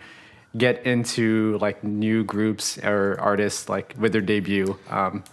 [0.57, 4.77] get into like new groups or artists like with their debut.
[4.89, 5.23] Um,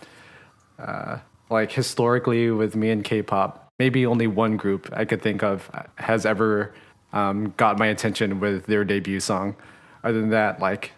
[0.79, 1.19] uh,
[1.51, 6.27] like historically, with me and K-pop, maybe only one group I could think of has
[6.27, 6.75] ever
[7.13, 9.57] um, got my attention with their debut song.
[10.03, 10.93] Other than that, like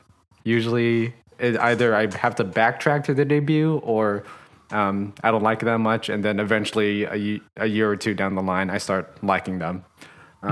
[0.45, 4.25] usually it, either I have to backtrack to the debut or
[4.71, 8.35] um, I don't like them much, and then eventually a, a year or two down
[8.35, 9.85] the line, I start liking them.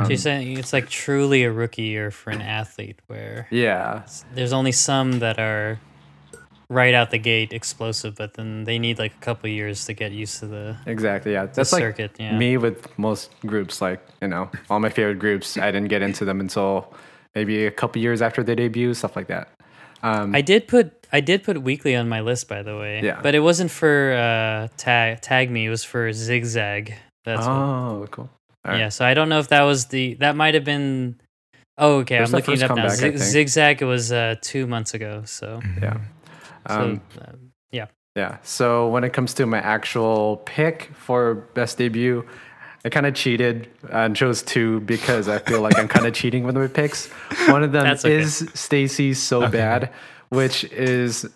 [0.02, 4.02] So you're saying it's like truly a rookie year for an athlete, where Yeah,
[4.34, 5.78] there's only some that are
[6.68, 10.12] right out the gate explosive, but then they need like a couple years to get
[10.12, 11.32] used to the exactly.
[11.32, 12.16] Yeah, that's like circuit.
[12.18, 12.36] Yeah.
[12.36, 13.80] me with most groups.
[13.80, 16.92] Like you know, all my favorite groups, I didn't get into them until
[17.34, 19.48] maybe a couple years after they debut, stuff like that.
[20.02, 23.00] Um, I did put I did put weekly on my list by the way.
[23.02, 23.20] Yeah.
[23.22, 26.94] But it wasn't for uh tag tag me, it was for zigzag.
[27.24, 28.30] That's what, oh, cool.
[28.64, 28.78] All right.
[28.80, 31.20] yeah, so I don't know if that was the that might have been
[31.76, 32.18] Oh, okay.
[32.18, 32.74] There's I'm looking it up now.
[32.82, 33.24] comeback, I Zig- think.
[33.24, 35.96] Zigzag it was uh 2 months ago, so, Yeah.
[36.68, 37.32] so Um, uh,
[37.72, 37.86] yeah.
[38.16, 38.36] Yeah.
[38.42, 42.24] So when it comes to my actual pick for best debut,
[42.84, 46.44] I kind of cheated and chose two because I feel like I'm kind of cheating
[46.44, 47.08] with my picks.
[47.48, 48.16] One of them okay.
[48.18, 49.90] is STAYC's So Bad,
[50.28, 51.26] which is,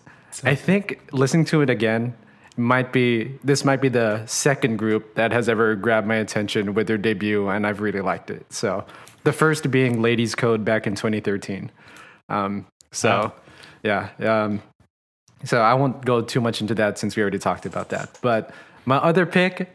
[0.45, 2.15] I think, listening to it again
[2.59, 6.87] might be this might be the second group that has ever grabbed my attention with
[6.87, 8.53] their debut, and I've really liked it.
[8.53, 8.85] So
[9.25, 11.71] the first being Ladies Code back in 2013.
[12.29, 13.33] Um, so Wow.
[13.83, 14.09] yeah.
[14.45, 14.63] Um,
[15.45, 18.19] so I won't go too much into that since we already talked about that.
[18.23, 18.51] But
[18.87, 19.71] my other pick,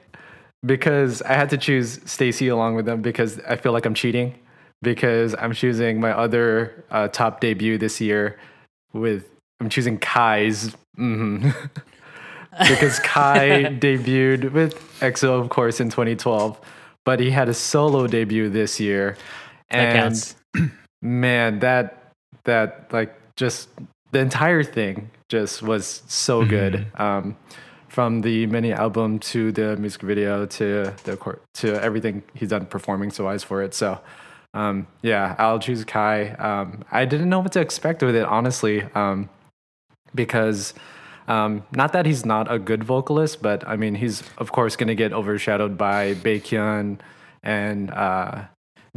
[0.65, 4.35] because I had to choose STAYC along with them because I feel like I'm cheating
[4.81, 8.37] because I'm choosing my other uh, top debut this year
[8.91, 9.29] with
[9.61, 10.75] I'm choosing Kai's.
[10.95, 11.49] hmm
[12.67, 16.59] because Kai debuted with EXO, of course, in 2012,
[17.05, 19.17] but he had a solo debut this year,
[19.69, 20.35] and counts.
[21.01, 22.11] man, that
[22.45, 23.69] that like just
[24.11, 26.85] the entire thing just was so good.
[26.95, 27.35] Um,
[27.93, 33.11] from the mini album to the music video to the to everything he's done performing
[33.11, 33.75] so wise for it.
[33.75, 34.01] So
[34.55, 36.29] um, yeah, I'll choose Kai.
[36.29, 39.29] Um, I didn't know what to expect with it honestly, um,
[40.15, 40.73] because
[41.27, 44.87] um, not that he's not a good vocalist, but I mean he's of course going
[44.87, 46.99] to get overshadowed by Baekhyun
[47.41, 48.43] and uh,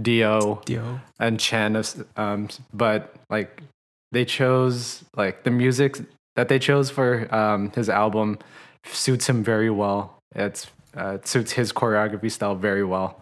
[0.00, 1.00] Dio Dio.
[1.18, 1.82] and Chen,
[2.16, 3.62] um, but like
[4.12, 5.98] they chose like the music
[6.36, 8.38] that they chose for um, his album
[8.84, 10.18] suits him very well.
[10.34, 13.20] It's uh, it suits his choreography style very well,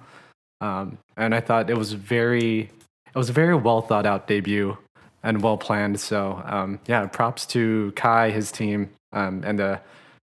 [0.61, 2.71] um, and I thought it was very
[3.07, 4.77] it was a very well thought out debut
[5.25, 5.99] and well planned.
[5.99, 9.81] So um, yeah, props to Kai, his team, um, and the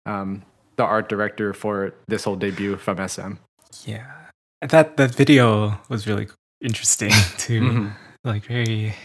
[0.05, 0.43] um,
[0.77, 3.33] the art director for this whole debut from SM.
[3.83, 4.05] Yeah.
[4.61, 6.27] That that video was really
[6.61, 7.61] interesting too.
[7.61, 7.91] Mhm.
[8.23, 8.95] Like very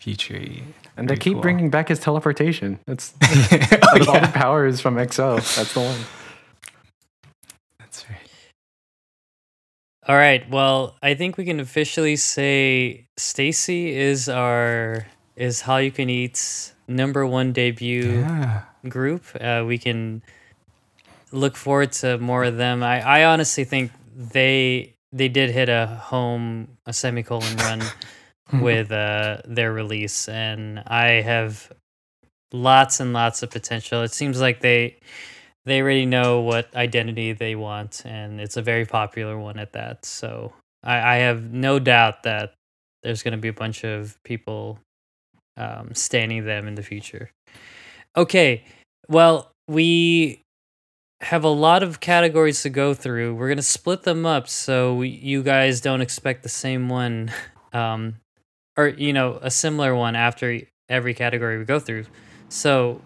[0.00, 0.64] Petrie.
[0.96, 1.42] And they keep cool.
[1.42, 2.80] bringing back his teleportation.
[2.88, 5.36] It's out of all the powers from EXO.
[5.56, 6.00] That's the one.
[7.78, 8.18] That's right.
[10.08, 10.48] All right.
[10.48, 16.72] Well, I think we can officially say STAYC is our is How You Can Eat's
[16.88, 18.62] number one debut Yeah.
[18.88, 19.24] group.
[19.38, 20.22] Uh, we can
[21.30, 22.82] look forward to more of them.
[22.82, 27.82] I, I honestly think they they did hit a home a semicolon run
[28.62, 31.70] with uh, their release, and I have
[32.50, 34.02] lots and lots of potential.
[34.02, 34.96] It seems like they
[35.68, 40.04] they already know what identity they want, and it's a very popular one at that.
[40.04, 40.52] So
[40.82, 42.54] I, I have no doubt that
[43.02, 44.78] there's going to be a bunch of people
[45.56, 47.30] um, standing them in the future.
[48.16, 48.64] Okay,
[49.08, 50.42] well, we
[51.20, 53.34] have a lot of categories to go through.
[53.34, 57.32] We're gonna split them up so we, you guys don't expect the same one,
[57.72, 58.16] um,
[58.76, 62.04] or you know, a similar one after every category we go through.
[62.48, 63.02] So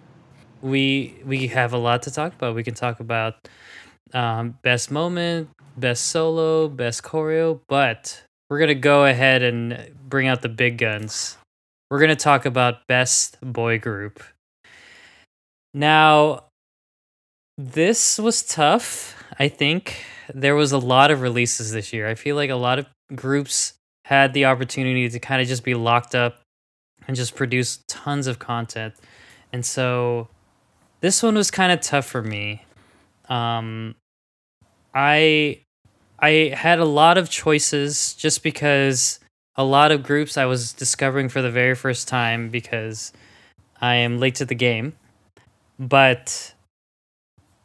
[0.63, 2.55] we we have a lot to talk about.
[2.55, 3.35] We can talk about
[4.15, 10.43] um, best moment, best solo, best choreo, but we're gonna go ahead and bring out
[10.43, 11.37] the big guns.
[11.91, 14.23] We're gonna talk about best boy group.
[15.75, 16.45] Now,
[17.59, 19.15] this was tough.
[19.39, 22.09] I think there was a lot of releases this year.
[22.09, 25.75] I feel like a lot of groups had the opportunity to kind of just be
[25.75, 26.41] locked up
[27.07, 28.95] and just produce tons of content.
[29.53, 30.29] And so
[31.03, 32.65] this one was kind of tough for me.
[33.29, 33.95] Um
[34.95, 35.61] I
[36.19, 39.19] I had a lot of choices just because
[39.57, 43.13] a lot of groups I was discovering for the very first time because
[43.81, 44.95] I am late to the game.
[45.79, 46.55] But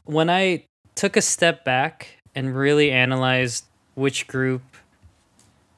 [0.05, 4.63] when I took a step back and really analyzed which group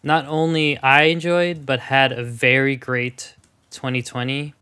[0.01, 3.35] not only I enjoyed but had a very great
[3.71, 4.53] 2020,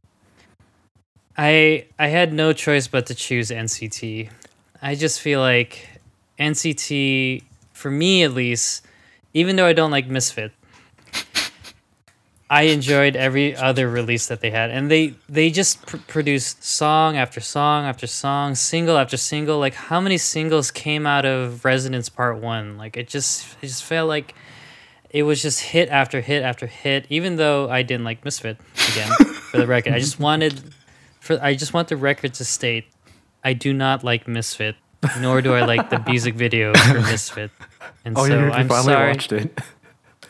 [1.38, 4.30] I I had no choice but to choose NCT.
[4.82, 5.88] I just feel like
[6.40, 8.86] NCT for me at least,
[9.34, 10.52] even though I don't like Misfit,
[12.50, 17.18] I enjoyed every other release that they had, and they they just pr- produced song
[17.18, 19.60] after song after song, single after single.
[19.60, 22.78] Like how many singles came out of Resonance Part One?
[22.78, 24.34] Like it just it just felt like
[25.10, 27.06] it was just hit after hit after hit.
[27.10, 28.58] Even though I didn't like Misfit
[28.94, 29.12] again,
[29.52, 30.74] for the record, I just wanted
[31.28, 32.86] for I just want the record to state
[33.44, 34.76] I do not like Misfit,
[35.22, 37.52] nor do I like the music video for Misfit,
[38.04, 39.12] and Oh, so you, I'm finally sorry.
[39.12, 39.62] watched it.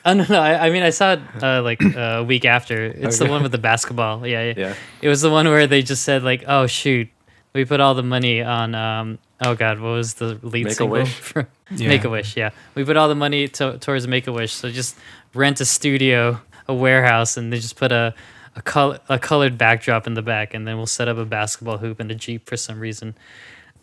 [0.06, 0.40] Oh no, no.
[0.40, 2.86] I, I mean, I saw it uh, like uh, a week after.
[2.86, 4.26] It's the one with the basketball.
[4.26, 4.74] Yeah, yeah, Yeah.
[5.02, 7.08] It was the one where they just said like, "Oh shoot,
[7.54, 10.86] we put all the money on." Um, oh god, what was the lead Make a?
[10.86, 11.34] Wish?
[11.76, 11.90] Yeah.
[11.90, 12.38] Make a wish.
[12.38, 14.54] Yeah, we put all the money to, towards Make a Wish.
[14.54, 14.96] So just
[15.34, 18.14] rent a studio, a warehouse, and they just put a
[18.58, 21.78] a, col- a colored backdrop in the back, and then we'll set up a basketball
[21.78, 23.15] hoop and a jeep for some reason.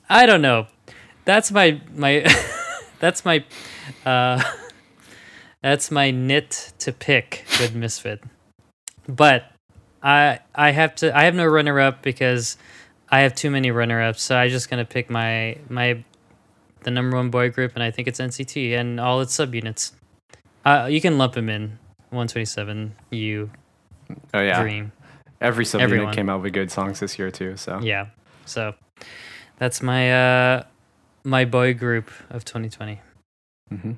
[0.08, 0.66] I don't know.
[1.24, 2.26] That's my my.
[2.98, 3.44] that's my.
[4.04, 4.42] Uh,
[5.62, 8.22] that's my nit to pick with Misfit.
[9.08, 9.50] But
[10.02, 12.58] I I have to I have no runner up because
[13.10, 14.22] I have too many runner ups.
[14.22, 16.04] So I'm just gonna pick my my
[16.83, 19.92] the number one boy group, and I think it's NCT and all its subunits.
[20.64, 21.79] Uh, you can lump them in
[22.10, 23.50] 127 U
[24.33, 24.61] Oh yeah.
[24.63, 24.92] Dream.
[25.40, 26.15] Every Everyone.
[26.15, 27.57] came out with good songs this year too.
[27.57, 28.07] So Yeah.
[28.46, 28.75] So
[29.59, 30.63] that's my uh
[31.25, 33.00] my boy group of 2020.
[33.73, 33.96] Mhm.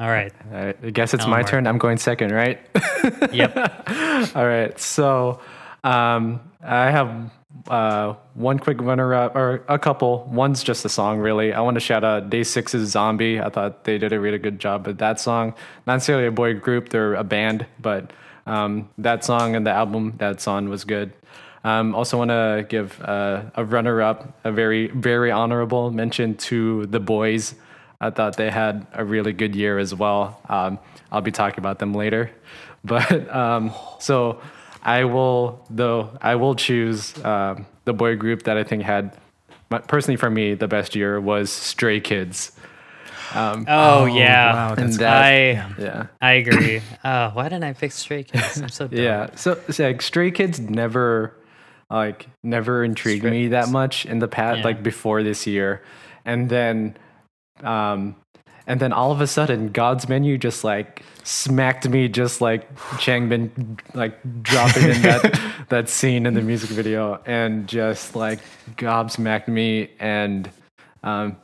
[0.00, 0.32] All right.
[0.52, 1.66] I guess it's Now my turn.
[1.66, 2.60] I'm going second, right?
[3.32, 3.56] Yep.
[4.36, 4.78] All right.
[4.78, 5.40] So
[5.84, 7.30] um, I have
[7.68, 10.24] uh, one quick runner up, or a couple.
[10.30, 11.52] One's just a song, really.
[11.52, 13.40] I want to shout out Day Six's Zombie.
[13.40, 15.54] I thought they did a really good job with that song.
[15.86, 18.12] Not necessarily a boy group, they're a band, but
[18.48, 21.12] um, that song and the album that's on was good.
[21.64, 26.86] Um, also, want to give uh, a runner up, a very, very honorable mention to
[26.86, 27.54] The Boyz.
[28.00, 30.40] I thought they had a really good year as well.
[30.48, 30.78] Um,
[31.10, 32.30] I'll be talking about them later.
[32.84, 34.40] But um, so
[34.84, 39.16] I will, though, I will choose um, the boy group that I think had,
[39.88, 42.52] personally for me, the best year was Stray Kids.
[43.34, 44.52] Oh, yeah.
[44.54, 45.40] Wow, And that- I
[45.78, 46.06] Yeah.
[46.20, 46.80] I agree.
[47.04, 48.60] Oh, why didn't I pick Stray Kids?
[48.60, 48.98] I'm so dumb.
[48.98, 49.28] Yeah.
[49.34, 51.34] So, so, like Stray Kids never
[51.90, 54.64] like never intrigued Stray me that much in the past Yeah.
[54.64, 55.82] like before this year.
[56.24, 56.96] And then
[57.62, 58.14] um
[58.66, 63.80] and then all of a sudden God's menu just like smacked me just like Changbin
[63.94, 68.40] like dropping in that that scene in the music video and just like
[68.76, 70.50] gobsmacked me and
[71.02, 71.36] um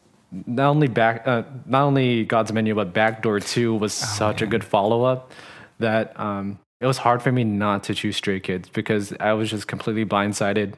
[0.46, 4.64] not only back uh, not only God's menu but Backdoor 2 was such a good
[4.64, 5.32] follow up
[5.78, 9.48] that um it was hard for me not to choose Stray Kids because I was
[9.48, 10.74] just completely blindsided,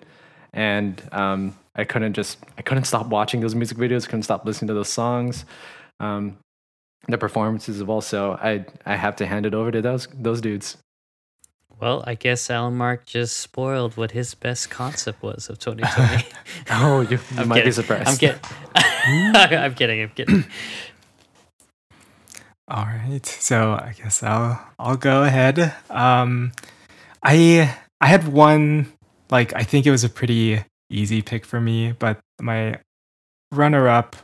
[0.53, 4.69] and um, I couldn't just I couldn't stop watching those music videos, couldn't stop listening
[4.69, 5.45] to those songs,
[5.99, 6.37] um,
[7.09, 8.39] the performances of also.
[8.41, 10.77] I I have to hand it over to those those dudes.
[11.81, 16.25] Well, I guess Alan Mark just spoiled what his best concept was of 2020.
[16.71, 17.65] Oh, you, you might kidding.
[17.65, 18.09] be surprised.
[18.09, 18.41] I'm kidding.
[19.35, 20.03] I'm kidding.
[20.03, 20.45] I'm kidding.
[22.69, 25.73] All right, so I guess I'll I'll go ahead.
[25.89, 26.53] Um,
[27.23, 28.93] I I had one
[29.31, 32.81] like I think it was a pretty easy pick for me, but my
[33.53, 34.17] runner up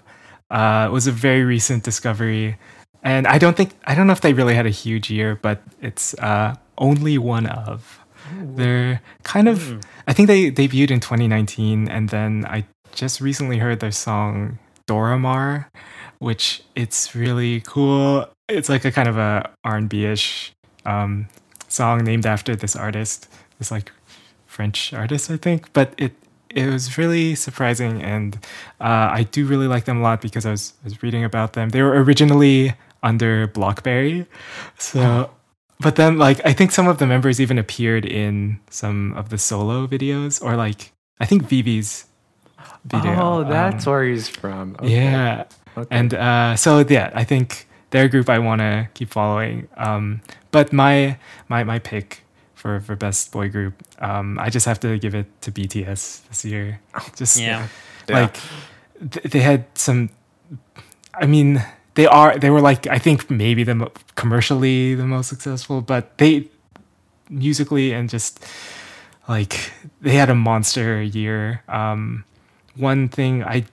[0.50, 2.58] uh, was a very recent discovery,
[3.04, 5.62] and I don't think I don't know if they really had a huge year, but
[5.80, 7.80] it's uh, OnlyOneOf.
[8.56, 9.80] They're kind of Hmm.
[10.08, 15.18] I think they debuted in 2019, and then I just recently heard their song dOra
[15.18, 15.70] maar,
[16.18, 18.26] which it's really cool.
[18.48, 20.52] It's like a kind of a R&B ish
[20.84, 21.26] um,
[21.68, 23.28] song named after this artist,
[23.58, 23.92] this like
[24.46, 25.72] French artist, I think.
[25.72, 26.12] But it
[26.54, 28.36] it was really surprising, and
[28.80, 31.54] uh, I do really like them a lot because I was I was reading about
[31.54, 31.70] them.
[31.70, 34.26] They were originally under Blockberry,
[34.78, 35.30] so.
[35.80, 39.38] But then, like, I think some of the members even appeared in some of the
[39.38, 42.06] solo videos, or like, I think Vivi's
[42.84, 43.14] video.
[43.20, 44.76] oh, that's um, where he's from.
[44.80, 44.94] Okay.
[44.94, 45.44] yeah.
[45.76, 45.88] Okay.
[45.90, 49.68] And uh, so yeah, I think they're a group I want to keep following.
[49.76, 50.20] Um,
[50.50, 51.16] but my
[51.48, 52.24] my my pick
[52.54, 56.44] for for best boy group, um, I just have to give it to BTS this
[56.44, 56.80] year.
[57.16, 57.68] Just Yeah.
[58.08, 58.20] Yeah.
[58.20, 58.36] like
[59.10, 60.10] th- they had some.
[61.14, 61.64] I mean,
[61.94, 66.18] they are they were like I think maybe the mo- commercially the most successful, but
[66.18, 66.48] they
[67.30, 68.44] musically and just
[69.28, 71.62] like they had a monster year.
[71.68, 72.24] Um,
[72.76, 73.64] one thing I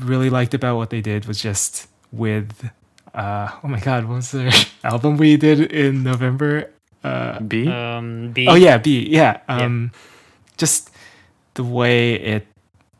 [0.00, 2.70] really liked about what they did was just with
[3.14, 4.50] uh, oh my god, what was their
[4.84, 6.70] album we did in November?
[7.02, 7.66] Uh, BE.
[7.68, 8.46] Um, BE.
[8.46, 9.08] Oh yeah, BE.
[9.08, 9.40] Yeah.
[9.48, 9.90] Um,
[10.56, 10.90] just
[11.54, 12.46] the way it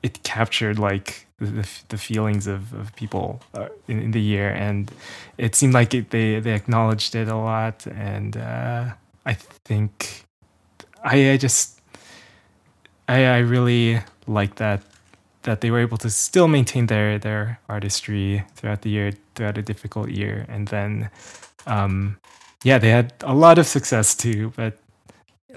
[0.03, 4.51] it captured like the the, the feelings of, of people uh, in, in the year,
[4.51, 4.91] and
[5.37, 8.87] it seemed like it, they they acknowledged it a lot, and uh,
[9.27, 10.25] I think
[11.05, 11.81] I I just
[13.07, 14.83] I I really like that
[15.47, 19.63] that they were able to still maintain their their artistry throughout the year throughout a
[19.63, 21.09] difficult year, and then.
[21.67, 22.19] Um,
[22.63, 24.79] yeah, they had a lot of success too, but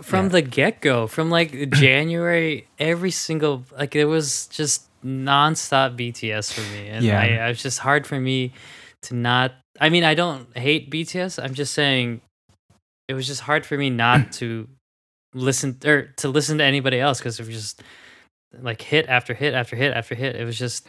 [0.02, 0.30] from Yeah.
[0.30, 1.52] the get go, from like
[1.86, 7.20] January, every single like it was just nonstop BTS for me, and Yeah.
[7.22, 8.54] I, I was just hard for me
[9.04, 9.54] to not.
[9.80, 11.38] I mean, I don't hate BTS.
[11.44, 12.22] I'm just saying
[13.08, 14.68] it was just hard for me not to
[15.36, 17.84] listen or to listen to anybody else because it was just
[18.62, 20.36] like hit after hit after hit after hit.
[20.36, 20.88] It was just.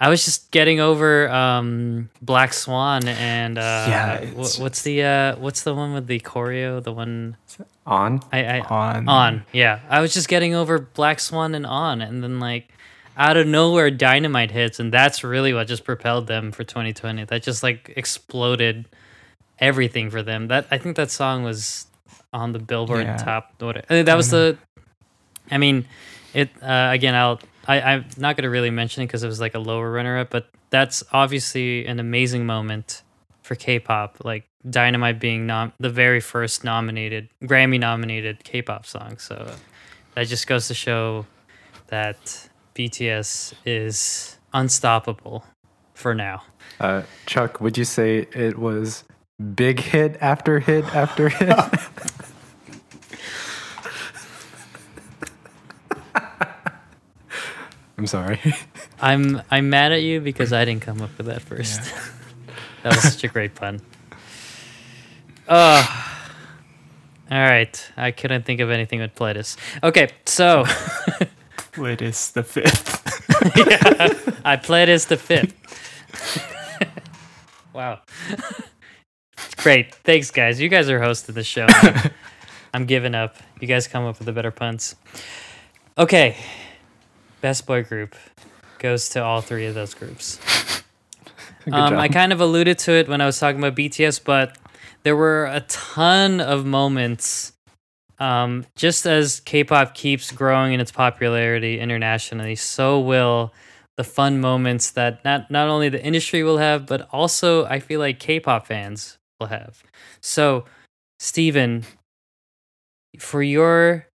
[0.00, 5.36] I was just getting over um, Black Swan and uh, Yeah, it's what's the uh,
[5.38, 6.80] what's the one with the choreo?
[6.80, 7.36] The one
[7.84, 8.20] On.
[8.30, 12.22] I, I on on yeah i was just getting over black swan and on and
[12.22, 12.68] then like
[13.16, 17.42] out of nowhere dynamite hits and that's really what just propelled them for 2020 that
[17.42, 18.86] just like exploded
[19.58, 21.86] everything for them that i think that song was
[22.34, 23.16] on the billboard Yeah.
[23.16, 24.58] top what that was the
[25.50, 25.86] i mean
[26.38, 29.40] it uh, again i'll I, i'm not going to really mention it because it was
[29.40, 33.02] like a lower runner up but that's obviously an amazing moment
[33.42, 39.16] for K-pop, like Dynamite being nom- the very first nominated Grammy nominated K-pop song.
[39.18, 39.54] So
[40.14, 41.26] that just goes to show
[41.86, 45.44] that BTS is unstoppable
[45.94, 46.42] for now.
[46.78, 49.04] Uh, Chuck, would you say it was
[49.54, 51.56] big hit after hit after hit?
[58.08, 58.40] sorry.
[59.00, 61.80] I'm I'm mad at you because I didn't come up with that first.
[62.82, 63.80] that was such a great pun.
[65.48, 66.14] Oh.
[67.30, 67.92] All right.
[67.96, 69.56] I couldn't think of anything with Pledis.
[69.82, 70.64] Okay, so
[71.76, 73.04] it is the fifth.
[73.56, 75.54] yeah, I played as the fifth.
[77.74, 78.00] wow.
[79.58, 79.94] Great.
[79.94, 80.60] Thanks, guys.
[80.60, 81.66] You guys are hosting the show.
[82.72, 83.36] I'm giving up.
[83.60, 84.96] You guys come up with the better puns.
[85.96, 86.36] Okay.
[87.40, 88.14] Best boy group
[88.78, 90.38] goes to all three of those groups.
[91.72, 91.98] Um.
[91.98, 94.56] I kind of alluded to it when I was talking about BTS, but
[95.02, 97.52] there were a ton of moments.
[98.18, 103.52] Um, just as K-pop keeps growing in its popularity internationally, so will
[103.96, 108.00] the fun moments that not not only the industry will have, but also I feel
[108.00, 109.82] like K-pop fans will have.
[110.20, 110.64] So,
[111.18, 111.84] Steven,
[113.18, 114.07] for your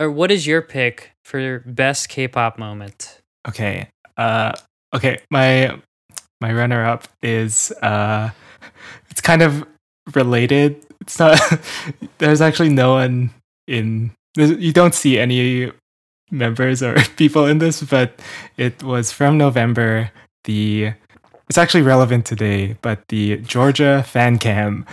[0.00, 3.20] or what is your pick for best K-pop moment?
[3.48, 3.88] okay.
[4.16, 4.52] Uh,
[4.94, 5.18] okay.
[5.30, 5.78] My
[6.40, 8.30] my runner up is uh,
[9.10, 9.66] it's kind of
[10.14, 11.38] related it's not.
[12.18, 13.30] there's actually no one
[13.66, 14.10] in.
[14.36, 15.72] You don't see any
[16.30, 18.20] members or people in this, but
[18.56, 20.10] it was from November.
[20.44, 20.92] The
[21.48, 24.86] it's actually relevant today, but the Georgia fan cam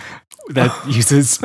[0.50, 1.38] that uses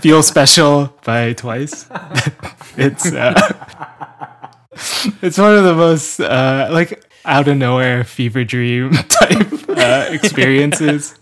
[0.00, 1.86] "Feel Special" by Twice.
[2.76, 3.34] it's uh,
[5.22, 11.18] it's one of the most uh, like out of nowhere fever dream type uh, experiences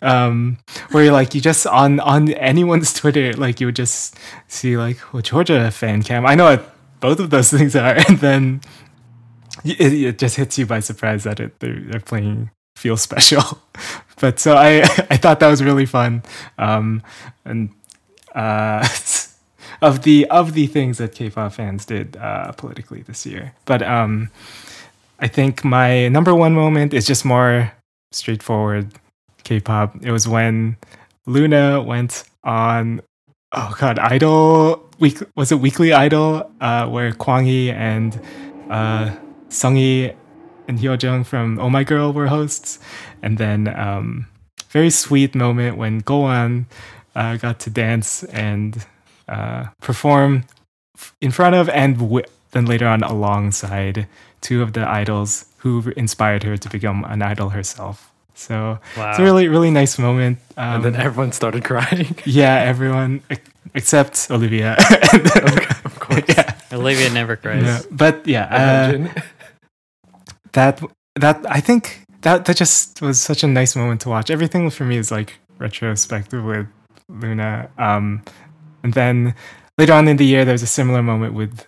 [0.00, 0.56] um
[0.92, 4.96] where you're like you just on on anyone's twitter like you would just see like
[5.12, 8.60] well georgia fan cam i know what both of those things are and then
[9.64, 13.42] it, it just hits you by surprise that it they're, they're playing feel special.
[14.18, 14.80] But so i
[15.10, 16.22] i thought that was really fun.
[16.58, 17.02] Um
[17.44, 17.68] and
[18.34, 18.86] uh
[19.82, 23.52] of the of the things that k-pop fans did uh politically this year.
[23.66, 24.30] But um
[25.18, 27.72] I think my number one moment is just more
[28.12, 28.92] straightforward
[29.44, 29.96] K-pop.
[30.02, 30.76] It was when
[31.26, 33.00] Loona went on
[33.52, 38.20] oh god, Idol week was it Weekly Idol uh, where Kwang Hee and
[38.70, 39.14] uh,
[39.48, 40.12] Sung Hee
[40.68, 42.78] and Hyo Jung from Oh My Girl were hosts,
[43.22, 44.26] and then um,
[44.70, 46.66] very sweet moment when Go Won
[47.14, 48.84] uh, got to dance and
[49.28, 50.44] uh, perform
[51.20, 54.06] in front of and wi- then later on alongside
[54.40, 58.12] two of the idols who inspired her to become an idol herself.
[58.34, 60.38] So it's a really really nice moment.
[60.58, 62.16] Um, and then everyone started crying.
[62.26, 63.22] yeah, everyone
[63.74, 64.76] except Olivia.
[65.84, 66.22] of course.
[66.28, 67.62] yeah, Olivia never cries.
[67.64, 69.22] yeah, but yeah, uh, Imagine.
[70.56, 70.82] That
[71.16, 74.30] that I think that that just was such a nice moment to watch.
[74.30, 76.66] Everything for me is like retrospective with
[77.12, 77.68] Loona.
[77.78, 78.22] Um,
[78.82, 79.34] and then
[79.76, 81.66] later on in the year, there was a similar moment with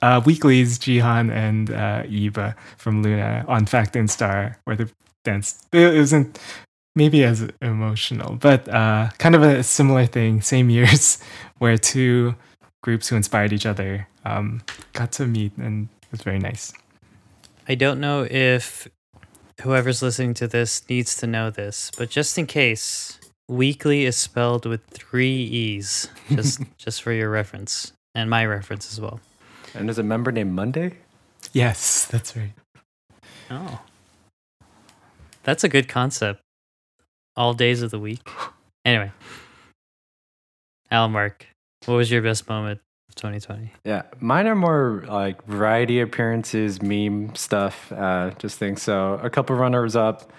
[0.00, 4.90] uh, Weeekly's Jihan and uh, Eva from Loona on Fact and Star, where the
[5.22, 6.38] dance it wasn't
[6.94, 10.40] maybe as emotional, but uh, kind of a similar thing.
[10.40, 11.18] Same years,
[11.58, 12.34] where two
[12.82, 14.62] groups who inspired each other um,
[14.94, 16.72] got to meet, and it was very nice.
[17.68, 18.86] I don't know if
[19.62, 24.66] whoever's listening to this needs to know this, but just in case, weekly is spelled
[24.66, 26.08] with three E's.
[26.30, 27.92] Just just for your reference.
[28.14, 29.20] And my reference as well.
[29.74, 30.94] and there's a member named Monday.
[31.52, 32.52] Yes, that's right.
[33.50, 33.80] Oh.
[35.42, 36.40] That's a good concept.
[37.36, 38.26] All days of the week.
[38.84, 39.12] Anyway.
[40.90, 41.46] Al Mark,
[41.84, 42.85] what was your best moment of
[43.16, 43.72] 2020?
[43.84, 48.82] Yeah, mine are more like variety appearances, meme stuff, uh, just things.
[48.82, 50.30] So a couple runners up.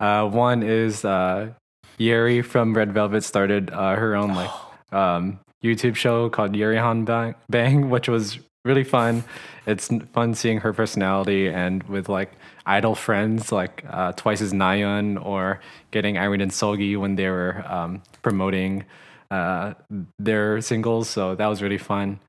[0.00, 1.52] Uh, one is uh,
[1.98, 4.50] Yeri from Red Velvet started uh, her own like
[4.92, 9.24] um, YouTube show called Yeri Han Bang, Bang, which was really fun.
[9.66, 12.32] It's fun seeing her personality and with like
[12.66, 15.60] idol friends like uh, Twice as Nayeon or
[15.90, 18.84] getting Irene and Seulgi when they were um, promoting
[19.32, 19.72] uh,
[20.18, 21.08] their singles.
[21.08, 22.20] So that was really fun.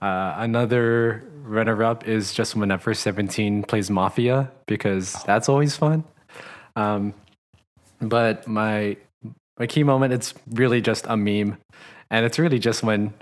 [0.00, 6.04] Uh, another runner up is just whenever 17 plays Mafia because that's always fun.
[6.74, 7.12] Um,
[8.00, 8.96] but my
[9.58, 11.56] my key moment it's really just a meme,
[12.10, 13.14] and it's really just when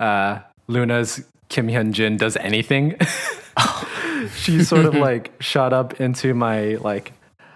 [0.00, 2.96] uh, Loona's Kim Hyun Jin does anything.
[4.36, 7.12] she sort of like shot up into my like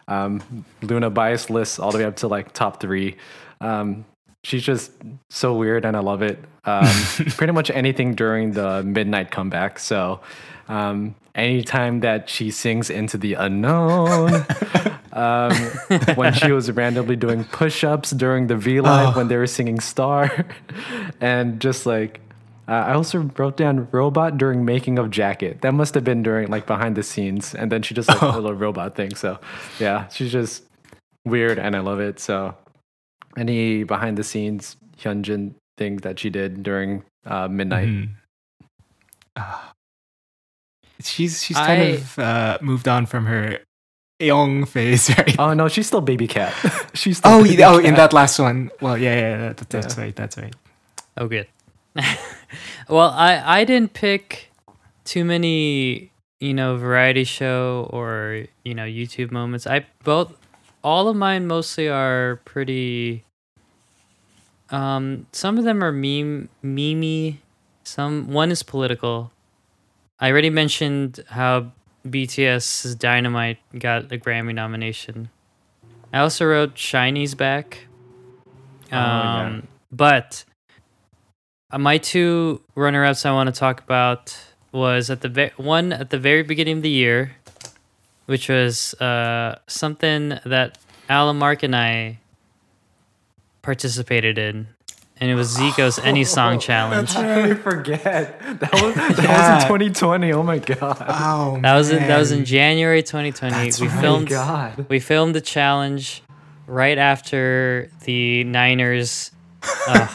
[0.08, 3.16] um, Luna bias list all the way up to like top three.
[3.60, 4.04] Um,
[4.46, 4.92] she's just
[5.28, 6.38] so weird and I love it.
[6.64, 6.86] Um,
[7.36, 9.80] pretty much anything during the midnight comeback.
[9.80, 10.20] So
[10.68, 14.46] um, anytime that she sings into the unknown,
[15.12, 15.52] um,
[16.14, 20.46] when she was randomly doing push-ups during the V Live when they were singing Star,
[21.20, 22.20] and just like.
[22.68, 25.60] Uh, I also wrote down robot during making of jacket.
[25.60, 28.26] That must have been during like behind the scenes, and then she just like a
[28.26, 29.14] little robot thing.
[29.14, 29.38] So,
[29.78, 30.64] yeah, she's just
[31.24, 32.18] weird, and I love it.
[32.18, 32.56] So,
[33.36, 37.88] any behind the scenes Hyunjin things that she did during uh, midnight.
[37.88, 38.08] Mhm.
[39.36, 39.72] Ah.
[41.00, 43.58] she's she's kind I- of uh, moved on from her
[44.18, 45.38] young phase, right?
[45.38, 46.54] Oh no, she's still baby cat.
[46.94, 48.70] she's still Oh, baby yeah, oh, in that last one.
[48.80, 50.04] Well, yeah, yeah, that, that's Yeah.
[50.04, 50.16] right.
[50.16, 50.54] That's right.
[51.18, 51.46] Oh, good.
[52.88, 54.48] well, I I didn't pick
[55.04, 56.10] too many,
[56.40, 59.66] you know, variety show or you know YouTube moments.
[59.66, 60.32] I both,
[60.82, 63.24] all of mine mostly are pretty.
[64.70, 67.38] Um, some of them are meme, memey.
[67.84, 69.30] Some one is political.
[70.18, 71.72] I already mentioned how
[72.06, 75.30] BTS's Dynamite got a Grammy nomination.
[76.12, 77.86] I also wrote SHINee's back.
[78.86, 79.46] Oh, yeah.
[79.46, 80.44] Um, but
[81.70, 84.36] uh, my two runner-ups I want to talk about
[84.72, 87.36] was at the ve- one at the very beginning of the year,
[88.26, 92.18] which was uh, something that Alan Mark and I
[93.66, 94.68] participated in,
[95.20, 97.14] and it was Zico's Any Song Challenge.
[97.16, 98.38] I forget.
[98.60, 99.54] That was that Yeah.
[99.54, 100.32] was in 2020.
[100.32, 101.04] Oh my god.
[101.06, 102.44] Oh, That was in, that was in.
[102.44, 103.52] January 2020.
[103.54, 104.00] That's we right.
[104.00, 104.86] filmed god.
[104.88, 106.22] we filmed the challenge
[106.68, 109.32] right after the Niners.
[109.88, 110.10] ugh,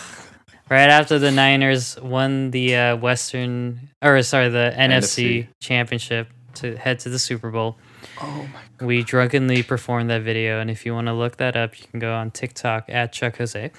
[0.69, 5.47] right after the Niners won the uh, Western or sorry the NFC, NFC.
[5.59, 7.77] championship to head to the Super Bowl.
[8.23, 8.47] Oh
[8.79, 8.85] my.
[8.85, 11.99] We drunkenly performed that video, and if you want to look that up, you can
[11.99, 13.71] go on TikTok at Chuck Jose.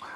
[0.00, 0.06] Wow.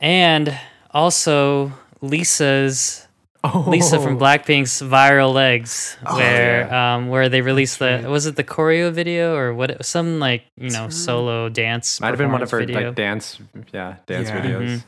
[0.00, 0.58] And
[0.90, 3.04] also Lisa's
[3.44, 3.64] Oh.
[3.68, 8.12] Lisa from Blackpink's "Viral Legs," Oh, where um where they released That's the right.
[8.12, 9.84] was it the choreo video or what?
[9.86, 11.04] Some like you know That's right.
[11.04, 12.00] solo dance.
[12.00, 12.88] Might have been one of her performance video.
[12.88, 13.38] like dance,
[13.72, 14.40] yeah, dance Yeah.
[14.42, 14.66] videos.
[14.68, 14.84] Mhm.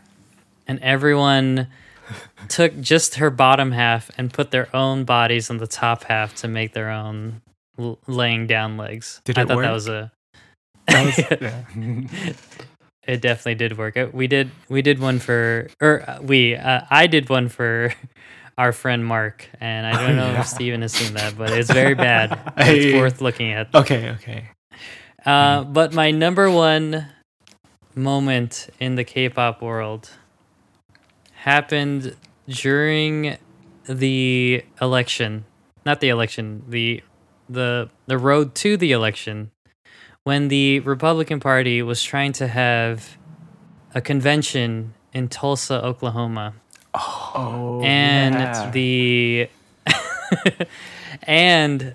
[0.66, 1.68] and everyone
[2.48, 6.48] took just her bottom half and put their own bodies on the top half to
[6.48, 7.42] make their own
[7.80, 9.20] l- laying down legs.
[9.24, 10.12] Did I thought that was a.
[10.86, 11.18] That was,
[13.06, 13.96] it definitely did work.
[13.96, 17.92] Uh, We did we did one for or uh, we uh, I did one for
[18.58, 20.40] our friend Mark, and I don't Oh, know yeah.
[20.40, 22.38] if Steven has seen that, but it's very bad.
[22.58, 23.74] It's worth looking at.
[23.74, 24.48] Okay, okay.
[25.24, 27.06] Uh, but my number one
[27.94, 30.10] moment in the K-pop world
[31.32, 32.16] happened
[32.48, 33.36] during
[33.86, 35.44] the election,
[35.84, 37.02] not the election, the
[37.50, 39.50] the the road to the election,
[40.24, 43.16] when the Republican Party was trying to have
[43.94, 46.54] a convention in Tulsa, Oklahoma
[46.94, 48.70] Oh, and yeah.
[48.70, 49.48] the
[51.22, 51.94] and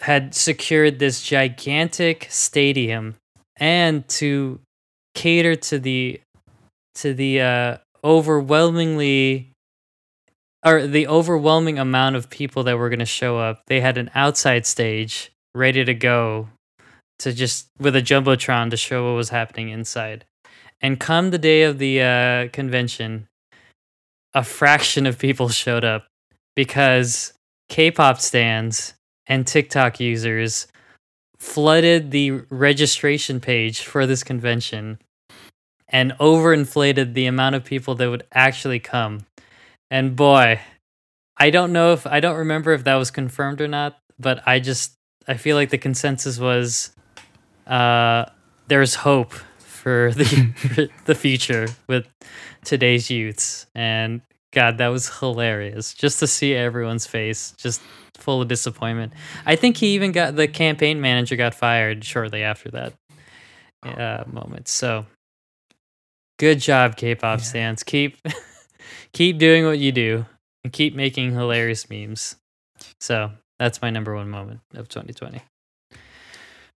[0.00, 3.16] had secured this gigantic stadium
[3.56, 4.60] and to
[5.14, 6.20] cater to the
[6.94, 9.51] to the uh overwhelmingly
[10.64, 14.10] or the overwhelming amount of people that were going to show up they had an
[14.14, 16.48] outside stage ready to go
[17.18, 20.24] to just with a jumbotron to show what was happening inside
[20.80, 23.28] and come the day of the uh, convention
[24.34, 26.06] a fraction of people showed up
[26.56, 27.32] because
[27.68, 28.94] K-pop stands
[29.26, 30.66] and TikTok users
[31.38, 34.98] flooded the registration page for this convention
[35.88, 39.26] and overinflated the amount of people that would actually come.
[39.92, 40.58] And boy,
[41.36, 44.58] I don't know if I don't remember if that was confirmed or not, but I
[44.58, 44.94] just
[45.28, 46.92] I feel like the consensus was
[47.66, 48.24] uh
[48.68, 50.24] there's hope for the
[50.56, 52.08] for the future with
[52.64, 53.66] today's youths.
[53.74, 54.22] And
[54.54, 55.92] god that was hilarious.
[55.92, 57.82] Just to see everyone's face just
[58.16, 59.12] full of disappointment.
[59.44, 62.94] I think he even got the campaign manager got fired shortly after that
[63.82, 64.68] uh, moment.
[64.68, 65.04] So
[66.38, 67.44] good job k-pop Yeah.
[67.44, 68.16] stands keep
[69.12, 70.26] keep doing what you do
[70.64, 72.36] and keep making hilarious memes
[73.00, 75.40] so that's my number one moment of 2020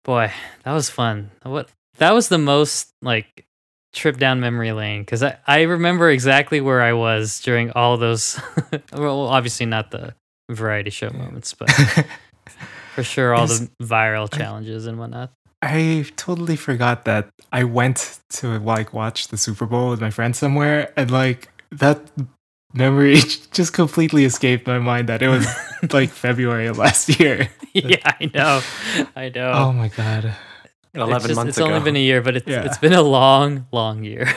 [0.05, 0.31] boy
[0.65, 3.47] that was fun what that was the most like
[3.95, 8.39] trip down memory lane because I, I remember exactly where I was during all those.
[8.93, 10.15] well, obviously not the
[10.51, 11.71] variety show moments, but
[12.95, 15.33] for sure all the viral challenges and whatnot.
[15.63, 20.39] I totally forgot that I went to like watch the Super Bowl with my friends
[20.39, 21.49] somewhere, and like
[21.79, 22.01] that
[22.73, 23.17] memory
[23.53, 25.47] just completely escaped my mind that it was
[25.93, 27.49] like February of last year.
[27.73, 28.61] yeah, I know,
[29.17, 29.53] I know.
[29.55, 30.25] Oh my god.
[30.27, 31.67] It's 11 just- months It's ago.
[31.67, 32.65] only been a year, but it's Yeah.
[32.65, 34.33] it's been a long, long year.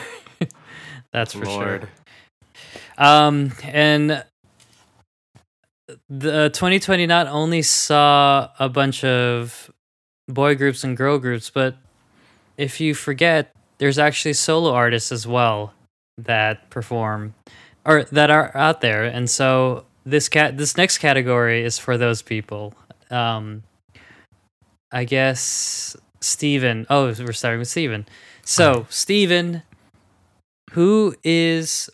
[1.12, 1.82] That's for Lord.
[1.82, 3.04] sure.
[3.06, 4.24] Um, and
[6.08, 9.70] the 2020 not only saw a bunch of
[10.28, 11.76] boy groups and girl groups, but
[12.56, 15.72] if you forget, there's actually solo artists as well
[16.18, 17.34] that perform
[17.86, 19.04] or that are out there.
[19.04, 22.74] And so this cat this next category is for those people.
[23.10, 23.62] Um
[24.92, 26.86] I guess Steven.
[26.90, 28.06] Oh, we're starting with Steven.
[28.44, 29.62] So, Steven,
[30.72, 31.90] who is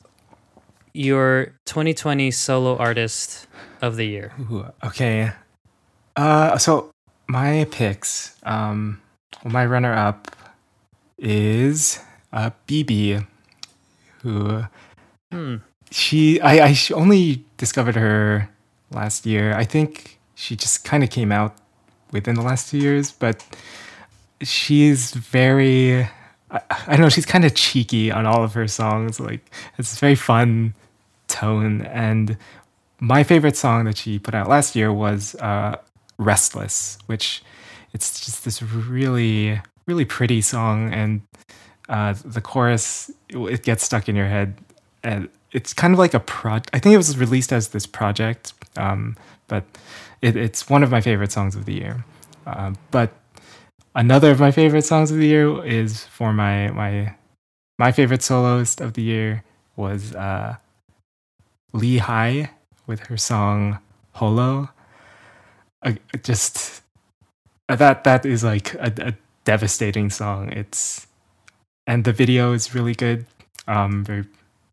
[0.92, 3.48] your 2020 solo artist
[3.82, 4.32] of the year?
[4.40, 5.32] Ooh, okay.
[6.16, 6.90] Uh, so
[7.26, 9.00] my picks, um,
[9.44, 10.30] my runner up
[11.18, 11.98] is
[12.32, 13.26] uh, BIBI,
[14.24, 14.64] who
[15.30, 15.56] Hmm.
[15.90, 18.48] she I, I only discovered her
[18.90, 19.54] last year.
[19.54, 21.54] I think she just kind of came out
[22.12, 23.44] within the last two years, but
[24.42, 26.08] she's very
[26.50, 29.20] I, I don't know, she's kind of cheeky on all of her songs.
[29.20, 29.42] Like
[29.78, 30.74] it's a very fun
[31.28, 32.36] tone and
[33.00, 35.76] my favorite song that she put out last year was uh,
[36.18, 37.42] Restless, which
[37.92, 40.92] it's just this really, really pretty song.
[40.92, 41.20] And
[41.88, 44.54] uh, the chorus, it, gets stuck in your head.
[45.02, 46.54] And it's kind of like a pro.
[46.72, 49.16] I think it was released as this project, um,
[49.48, 49.64] but
[50.22, 52.04] it, it's one of my favorite songs of the year.
[52.46, 53.12] Uh, but
[53.94, 57.14] another of my favorite songs of the year is for my my
[57.78, 59.44] my favorite soloist of the year
[59.76, 60.56] was uh,
[61.72, 62.50] Lee Hi
[62.86, 63.78] with her song
[64.12, 64.70] "Holo."
[65.82, 66.82] Uh, just
[67.68, 69.14] uh, that that is like a, a
[69.44, 70.50] devastating song.
[70.52, 71.06] It's
[71.86, 73.26] and the video is really good.
[73.68, 74.24] Um, very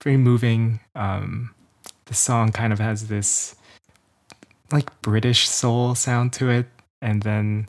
[0.04, 0.80] very moving.
[0.96, 1.54] Um,
[2.06, 3.56] the song kind of has this
[4.72, 6.66] like British soul sound to it,
[7.02, 7.68] and then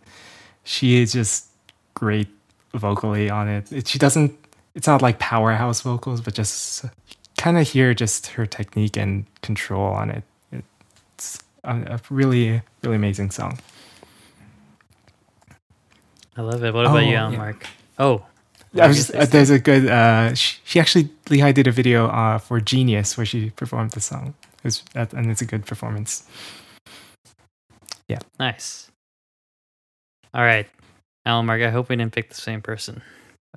[0.64, 1.48] she is just
[1.94, 2.28] great
[2.74, 3.70] vocally on it.
[3.72, 4.32] it she doesn't.
[4.74, 6.84] It's not like powerhouse vocals, but just
[7.36, 10.24] kind of hear just her technique and control on it.
[11.14, 13.58] It's a, a really really amazing song.
[16.36, 16.72] I love it.
[16.72, 17.38] What about Oh, you, Alan yeah.
[17.38, 17.66] Mark?
[17.98, 18.31] Oh, I was
[18.74, 19.88] just, uh, there's a good.
[19.88, 23.92] Uh, she, she actually Lee Hi did a video uh, for Genius where she performed
[23.92, 24.34] the song.
[24.58, 26.24] It was, that, and it's a good performance.
[28.08, 28.20] Yeah.
[28.38, 28.90] Nice.
[30.34, 30.66] All right,
[31.26, 31.60] Alan Mark.
[31.60, 33.02] I hope we didn't pick the same person.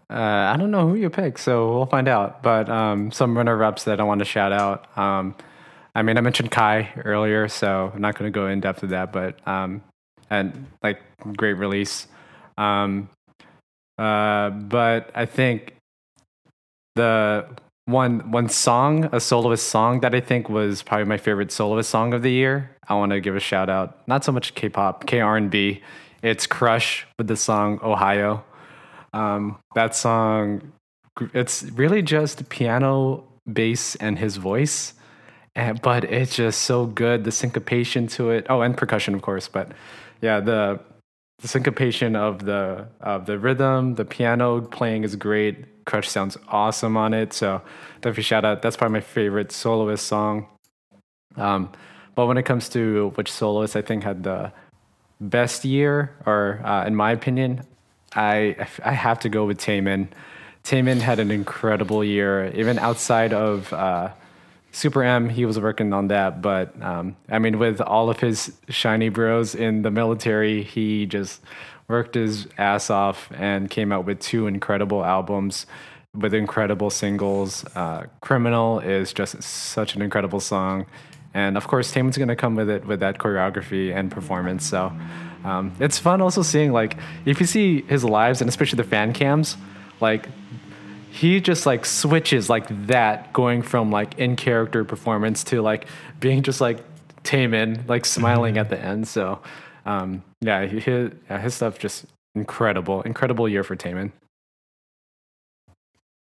[0.09, 0.13] Uh,
[0.53, 2.43] I don't know who you pick, so we'll find out.
[2.43, 4.97] But um, some runner-ups that I want to shout out.
[4.97, 5.35] Um,
[5.95, 8.89] I mean, I mentioned Kai earlier, so I'm not going to go in depth with
[8.89, 9.13] that.
[9.13, 9.81] But um,
[10.29, 11.01] and like
[11.37, 12.07] great release.
[12.57, 13.09] Um,
[13.97, 15.75] uh, but I think
[16.95, 17.45] the
[17.85, 22.13] one one song, a soloist song that I think was probably my favorite soloist song
[22.13, 22.71] of the year.
[22.87, 24.07] I want to give a shout out.
[24.07, 25.81] Not so much K-pop, K-R&B.
[26.21, 28.43] It's Crush with the song Ohio.
[29.13, 30.73] Um, that song,
[31.33, 34.93] it's really just piano, bass, and his voice.
[35.55, 37.23] And, but it's just so good.
[37.23, 38.45] The syncopation to it.
[38.49, 39.47] Oh, and percussion, of course.
[39.47, 39.71] But
[40.21, 40.79] yeah, the
[41.39, 45.85] the syncopation of the of the rhythm, the piano playing is great.
[45.85, 47.33] Crush sounds awesome on it.
[47.33, 47.61] So
[48.01, 48.61] definitely shout out.
[48.61, 50.47] That's probably my favorite soloist song.
[51.35, 51.71] Um,
[52.15, 54.51] but when it comes to which soloist I think had the
[55.19, 57.61] best year, or uh, in my opinion,
[58.15, 60.07] I I have to go with Taemin.
[60.63, 64.09] Taemin had an incredible year, even outside of uh,
[64.75, 65.29] Super M.
[65.29, 69.55] He was working on that, but um, I mean, with all of his SHINee bros
[69.55, 71.41] in the military, he just
[71.87, 75.65] worked his ass off and came out with two incredible albums
[76.13, 77.63] with incredible singles.
[77.73, 80.85] Uh, Criminal is just such an incredible song.
[81.33, 84.65] And of course, Taemin's going to come with it with that choreography and performance.
[84.65, 84.91] So
[85.45, 89.13] um, it's fun also seeing, like, if you see his lives and especially the fan
[89.13, 89.55] cams,
[90.01, 90.27] like,
[91.15, 95.87] he just like switches like that, going from like in character performance to like
[96.19, 96.79] being just like
[97.23, 99.07] Taemin, like smiling at the end.
[99.07, 99.41] So,
[99.85, 102.05] um, yeah, his, yeah, his stuff just
[102.35, 104.11] incredible, incredible year for Taemin.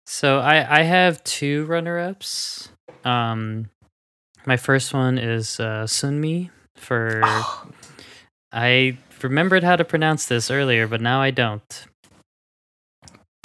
[0.06, 2.70] So I I have two runner ups.
[3.04, 3.68] Um,
[4.46, 7.20] my first one is uh, Sunmi for.
[8.52, 11.86] I remembered how to pronounce this earlier, but now I don't.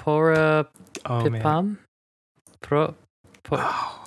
[0.05, 0.67] Pora
[1.05, 1.23] Oh.
[1.23, 1.77] Pipam?
[2.61, 2.95] Pro,
[3.43, 4.05] po, Oh,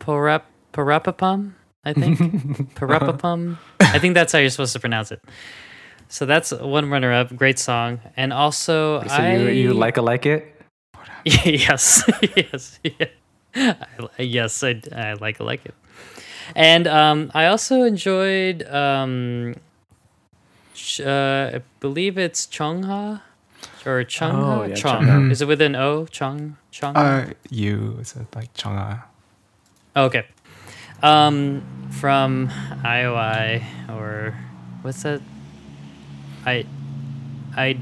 [0.00, 0.42] porap,
[0.72, 1.52] Parapapam,
[1.84, 2.18] I think.
[2.74, 3.56] Parapapam.
[3.80, 5.20] I think that's how you're supposed to pronounce it.
[6.08, 7.34] So that's one runner up.
[7.34, 8.00] Great song.
[8.16, 9.36] And also, So I.
[9.36, 10.46] you, you like a like it?
[11.24, 12.04] yes.
[12.36, 12.78] yes.
[12.84, 13.06] Yeah.
[14.18, 15.74] I, yes, I, I like I like it.
[16.54, 19.54] And um, I also enjoyed, um,
[21.00, 23.20] uh, I believe it's Chongha
[23.86, 24.32] or Chongha.
[24.34, 25.04] Oh, yeah, Chong.
[25.04, 25.30] Chongha.
[25.30, 26.06] Is it with an O?
[26.06, 26.56] Chong.
[26.70, 26.96] Chong.
[26.96, 29.02] uh, you is it like Chonga?
[29.96, 30.26] Okay.
[31.02, 32.48] Um, from
[32.84, 34.34] IOI or
[34.82, 35.20] what's that?
[36.46, 36.64] I,
[37.56, 37.78] I,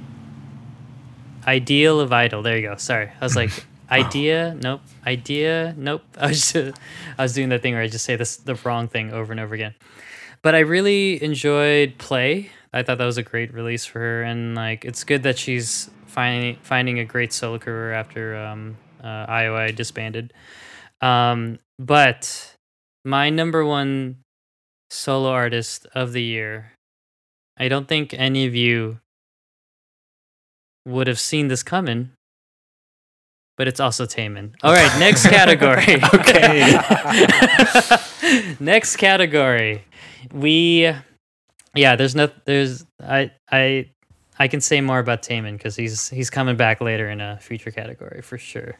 [1.47, 2.43] ideal of idol.
[2.43, 2.77] There you go.
[2.77, 3.51] Sorry, I was like
[3.91, 4.57] idea.
[4.61, 4.81] Nope.
[5.07, 5.75] Idea.
[5.77, 6.03] Nope.
[6.19, 6.79] I was just,
[7.19, 9.41] I was doing that thing where I just say this the wrong thing over and
[9.41, 9.75] over again.
[10.43, 12.51] But I really enjoyed play.
[12.73, 15.91] I thought that was a great release for her, and like it's good that she's
[16.07, 20.33] finding finding a great solo career after um, uh, IOI disbanded.
[21.01, 22.57] Um, but
[23.05, 24.19] my number one
[24.91, 26.73] solo artist of the year,
[27.59, 29.01] I don't think any of you
[30.87, 32.11] would have seen this coming,
[33.57, 34.55] but it's also Taemin.
[34.63, 36.03] All right, next category.
[36.15, 36.79] okay.
[38.61, 39.85] next category.
[40.33, 40.95] We,
[41.75, 43.91] yeah, there's no, there's, I, I,
[44.41, 47.71] I can say more about Taemin because he's he's coming back later in a future
[47.71, 48.79] category for sure.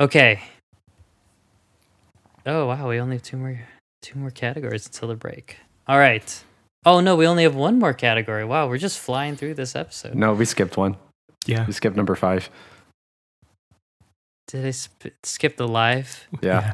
[0.00, 0.42] Okay.
[2.44, 3.60] Oh wow, we only have two more
[4.02, 5.58] two more categories until the break.
[5.86, 6.44] All right.
[6.84, 8.44] Oh no, we only have one more category.
[8.44, 10.16] Wow, we're just flying through this episode.
[10.16, 10.96] No, we skipped one.
[11.46, 11.64] Yeah.
[11.64, 12.50] We skipped number five.
[14.48, 16.26] Did I sp- skip the live?
[16.42, 16.72] Yeah.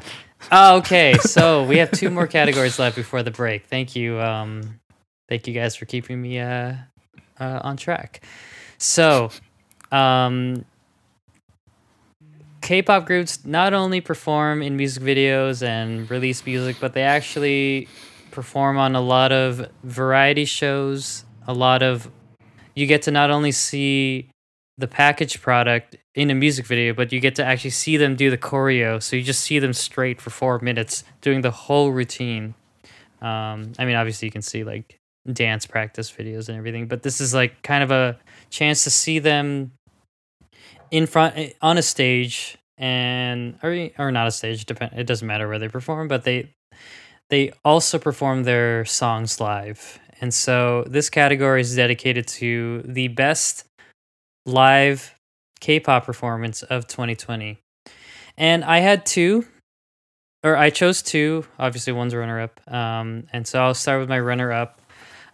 [0.51, 1.13] Oh, okay.
[1.19, 3.67] So we have two more categories left before the break.
[3.67, 4.19] Thank you.
[4.19, 4.79] Um,
[5.27, 6.75] thank you guys for keeping me uh,
[7.39, 8.21] uh, on track.
[8.77, 9.29] So,
[9.91, 10.65] um,
[12.61, 17.89] K-pop groups not only perform in music videos and release music, but they actually
[18.31, 21.25] perform on a lot of variety shows.
[21.45, 22.09] A lot of
[22.73, 24.29] you get to not only see
[24.77, 28.29] the packaged product in a music video, but you get to actually see them do
[28.29, 29.03] the choreo.
[29.03, 32.55] So you just see them straight for four minutes doing the whole routine.
[33.21, 34.99] Um, I mean, obviously you can see like
[35.31, 38.17] dance practice videos and everything, but this is like kind of a
[38.49, 39.71] chance to see them
[40.91, 44.65] in front eh, on a stage and or or not a stage.
[44.65, 44.93] Depend.
[44.95, 46.49] It doesn't matter where they perform, but they
[47.29, 49.99] they also perform their songs live.
[50.21, 53.65] And so this category is dedicated to the best
[54.45, 55.15] live
[55.59, 57.57] K-pop performance of 2020.
[58.37, 59.45] And I had two
[60.43, 61.45] or I chose two.
[61.57, 62.59] Obviously, one's runner up.
[62.67, 64.79] Um, and so I'll start with my runner up.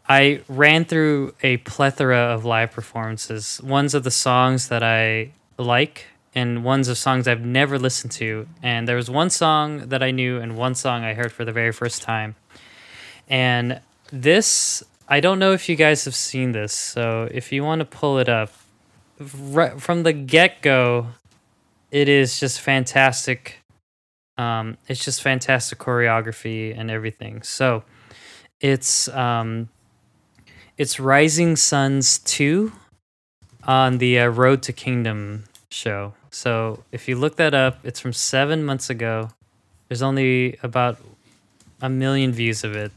[0.09, 6.07] I ran through a plethora of live performances, ones of the songs that I like
[6.33, 8.47] and ones of songs I've never listened to.
[8.63, 11.51] And there was one song that I knew and one song I heard for the
[11.51, 12.35] very first time.
[13.27, 13.81] And
[14.11, 16.75] this, I don't know if you guys have seen this.
[16.75, 18.51] So if you want to pull it up,
[19.19, 21.07] right from the get go,
[21.91, 23.57] it is just fantastic.
[24.39, 27.43] Um, it's just fantastic choreography and everything.
[27.43, 27.83] So
[28.59, 29.69] it's um,
[30.79, 32.71] it's Rising Suns 2
[33.65, 36.13] on the uh, Road to Kingdom show.
[36.31, 39.29] So if you look that up, it's from seven months ago.
[39.89, 40.97] There's only about
[41.81, 42.93] a million views of it.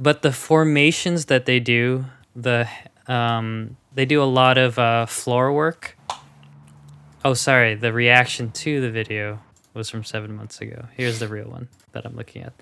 [0.00, 2.68] But the formations that they do, the
[3.06, 5.96] um, they do a lot of uh, floor work.
[7.24, 9.38] Oh, sorry, the reaction to the video
[9.72, 10.86] was from seven months ago.
[10.96, 12.54] Here's the real one that I'm looking at.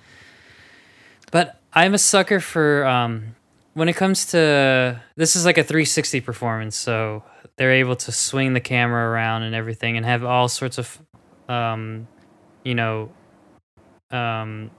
[1.30, 3.34] But I'm a sucker for um,
[3.75, 7.23] when it comes to this is like a 360 performance so
[7.57, 10.99] they're able to swing the camera around and everything and have all sorts of
[11.49, 12.07] um
[12.64, 13.11] you know
[14.11, 14.70] um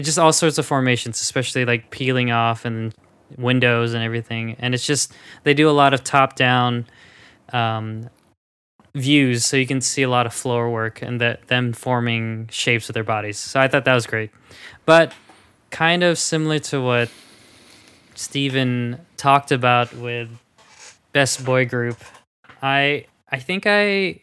[0.00, 2.94] just all sorts of formations especially like peeling off and
[3.38, 4.56] windows and everything.
[4.58, 5.12] And it's just
[5.44, 6.86] they do a lot of top down
[7.52, 8.08] um
[8.94, 12.88] views so you can see a lot of floor work and that them forming shapes
[12.88, 13.38] with their bodies.
[13.38, 14.30] So i thought that was great.
[14.84, 15.12] But
[15.70, 17.10] kind of similar to what
[18.14, 20.28] Steven talked about with
[21.12, 21.98] best boy group,
[22.62, 24.22] I I think I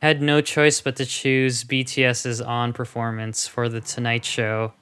[0.00, 4.72] had no choice but to choose BTS's on performance for the Tonight Show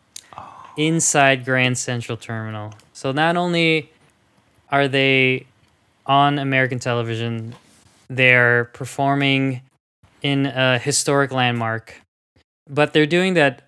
[0.77, 2.75] inside Grand Central Terminal.
[2.93, 3.91] So not only
[4.71, 5.47] are they
[6.07, 7.55] on American television,
[8.09, 9.63] they're performing
[10.23, 11.95] in a historic landmark,
[12.69, 13.63] but they're doing that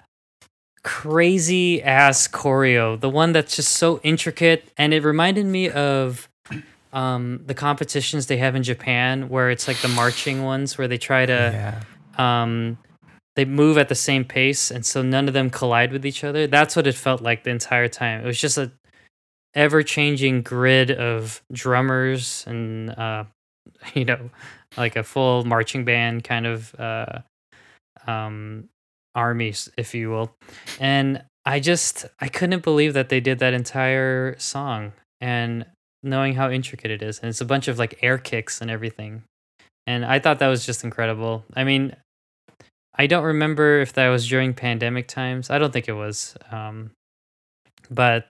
[0.85, 6.29] crazy ass choreo, the one that's just so intricate, and it reminded me of
[6.93, 10.99] um, the competitions they have in Japan, where it's like the marching ones, where they
[10.99, 11.33] try to
[12.17, 12.43] Yeah.
[12.43, 12.79] um,
[13.35, 16.47] they move at the same pace, and so none of them collide with each other.
[16.47, 18.21] That's what it felt like the entire time.
[18.23, 18.71] It was just a
[19.55, 23.25] ever changing grid of drummers and uh,
[23.95, 24.31] you know,
[24.77, 27.21] like a full marching band kind of uh,
[28.07, 28.69] um,
[29.15, 30.35] armies, if you will.
[30.81, 35.67] And I just I couldn't believe that they did that entire song and
[36.03, 37.19] knowing how intricate it is.
[37.19, 39.23] And it's a bunch of like air kicks and everything.
[39.87, 41.45] And I thought that was just incredible.
[41.55, 41.97] I mean,
[42.95, 45.51] I don't remember if that was during pandemic times.
[45.51, 46.37] I don't think it was.
[46.51, 46.93] Um,
[47.91, 48.29] but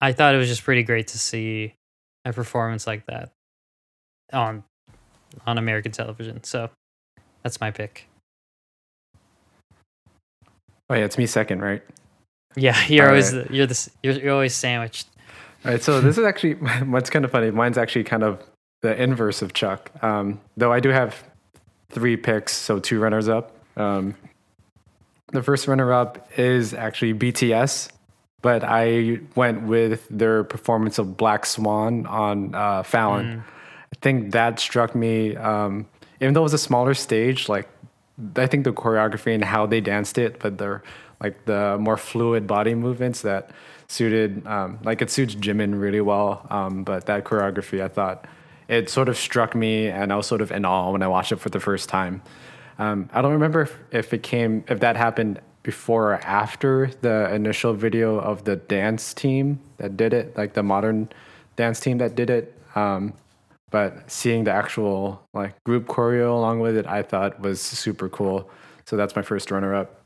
[0.00, 1.74] I thought it was just pretty great to see
[2.24, 3.30] a performance like that
[4.32, 4.64] on
[5.46, 6.42] on American television.
[6.44, 6.70] So
[7.42, 8.08] that's my pick.
[10.90, 11.82] Oh yeah, it's me second, right?
[12.56, 13.48] Yeah, you're All always right.
[13.48, 15.08] the, you're the you're, you're always sandwiched.
[15.64, 16.54] All right, so this is actually
[16.86, 17.50] what's kind of funny.
[17.50, 18.42] Mine's actually kind of
[18.82, 19.90] the inverse of Chuck.
[20.02, 21.24] Um, though I do have
[21.90, 23.56] three picks, so two runners up.
[23.76, 24.14] Um,
[25.32, 27.90] the first runner up is actually BTS,
[28.40, 33.42] but I went with their performance of Black Swan on uh, Fallon.
[33.92, 35.86] I think that struck me, um,
[36.20, 37.68] even though it was a smaller stage, like
[38.36, 40.82] I think the choreography and how they danced it, but they're
[41.20, 43.50] like the more fluid body movements that
[43.88, 46.46] suited, um, like it suits Jimin really well.
[46.50, 48.26] Um, but that choreography, I thought
[48.68, 51.32] it sort of struck me, and I was sort of in awe when I watched
[51.32, 52.22] it for the first time.
[52.78, 57.32] Um, I don't remember if, if it came, if that happened before or after the
[57.34, 61.08] initial video of the dance team that did it, like the modern
[61.56, 62.54] dance team that did it.
[63.70, 68.50] But seeing the actual like group choreo along with it, I thought was super cool.
[68.86, 70.02] So that's my first runner up.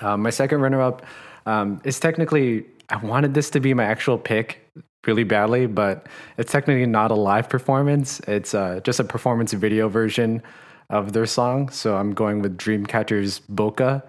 [0.00, 1.04] Um, my second runner up
[1.44, 4.66] um, is technically, I wanted this to be my actual pick
[5.06, 8.20] really badly, but it's technically not a live performance.
[8.20, 10.42] It's uh, just a performance video version
[10.90, 11.68] of their song.
[11.68, 14.02] So I'm going with Dreamcatcher's Boca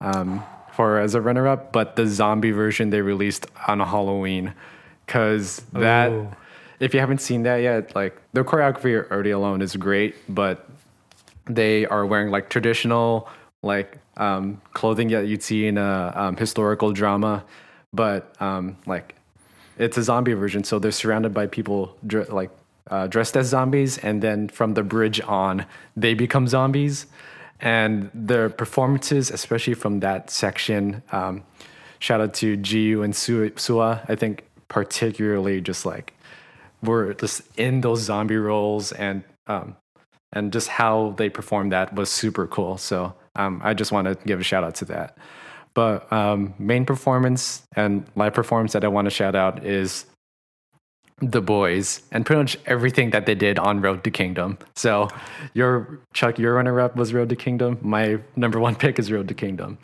[0.00, 4.54] um, for as a runner up, but the zombie version they released on Halloween.
[5.06, 6.30] Because that, Ooh.
[6.80, 10.68] If you haven't seen that yet, like the choreography already alone is great, but
[11.44, 13.28] they are wearing like traditional
[13.62, 17.44] like um, clothing that you'd see in a um, historical drama,
[17.92, 19.14] but um, like
[19.78, 22.50] it's a zombie version, so they're surrounded by people dre- like
[22.90, 25.66] uh, dressed as zombies, and then from the bridge on,
[25.96, 27.06] they become zombies,
[27.60, 31.42] and their performances, especially from that section, um,
[31.98, 36.14] shout out to Jiu and Su- Sua, I think particularly just like
[36.82, 39.76] were just in those zombie roles and um,
[40.32, 42.78] and just how they performed that was super cool.
[42.78, 45.18] So um, I just want to give a shout out to that.
[45.74, 50.06] But um, main performance and live performance that I want to shout out is
[51.20, 54.58] the Boyz and pretty much everything that they did on Road to Kingdom.
[54.74, 55.08] So
[55.54, 57.78] your Chuck, your runner up was Road to Kingdom.
[57.82, 59.78] My number one pick is Road to Kingdom.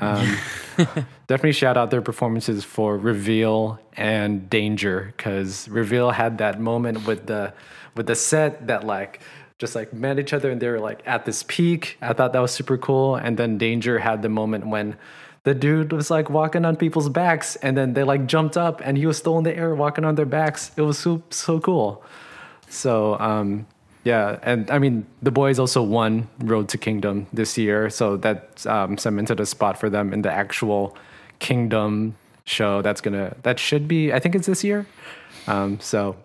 [0.00, 0.36] Um,
[1.26, 7.26] definitely shout out their performances for Reveal and Danger because Reveal had that moment with
[7.26, 7.52] the
[7.94, 9.20] with the set that like
[9.58, 11.98] just like met each other and they were like at this peak.
[12.00, 13.16] I thought that was super cool.
[13.16, 14.96] And then Danger had the moment when
[15.44, 18.96] the dude was like walking on people's backs and then they like jumped up and
[18.96, 20.70] he was still in the air walking on their backs.
[20.76, 22.02] It was so so cool.
[22.68, 23.66] So um
[24.04, 28.66] yeah, and I mean the Boyz also won Road to Kingdom this year, so that
[28.66, 30.96] um, cemented a spot for them in the actual
[31.38, 32.82] Kingdom show.
[32.82, 34.86] That's gonna that should be I think it's this year.
[35.46, 36.16] Um, so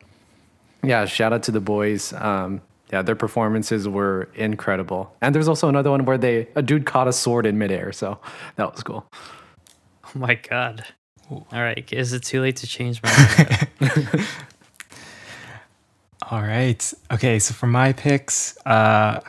[0.83, 2.19] yeah, shout out to the Boyz.
[2.19, 2.61] Um,
[2.91, 5.13] yeah, their performances were incredible.
[5.21, 8.19] And there's also another one where they a dude caught a sword in midair, so
[8.55, 9.05] that was cool.
[10.05, 10.85] Oh my god.
[11.29, 14.27] All right, is it too late to change my mind?
[16.31, 16.93] All right.
[17.11, 19.19] Okay, so for my picks, uh,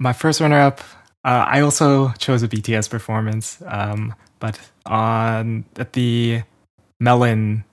[0.00, 0.80] my first runner up,
[1.24, 6.42] uh, I also chose a BTS performance, um, but on at the
[7.00, 7.64] Melon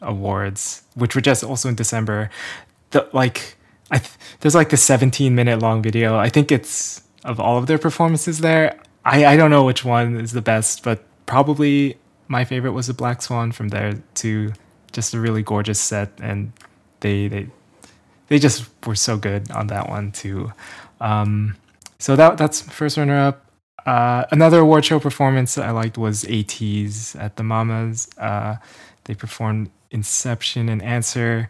[0.00, 2.30] Awards, which were just also in December,
[2.90, 3.56] the like
[3.90, 6.16] I th- there's like the 17 minute long video.
[6.16, 8.78] I think it's of all of their performances there.
[9.04, 11.98] I I don't know which one is the best, but probably
[12.28, 14.52] my favorite was the Black Swan from there to
[14.92, 16.52] just a really gorgeous set and
[17.00, 17.48] they they
[18.28, 20.52] they just were so good on that one too.
[21.00, 21.56] Um,
[21.98, 23.46] so that that's first runner up.
[23.84, 28.08] Uh, another award show performance that I liked was ATEEZ at the Mamas.
[28.18, 28.56] Uh,
[29.04, 31.48] they performed Inception and Answer.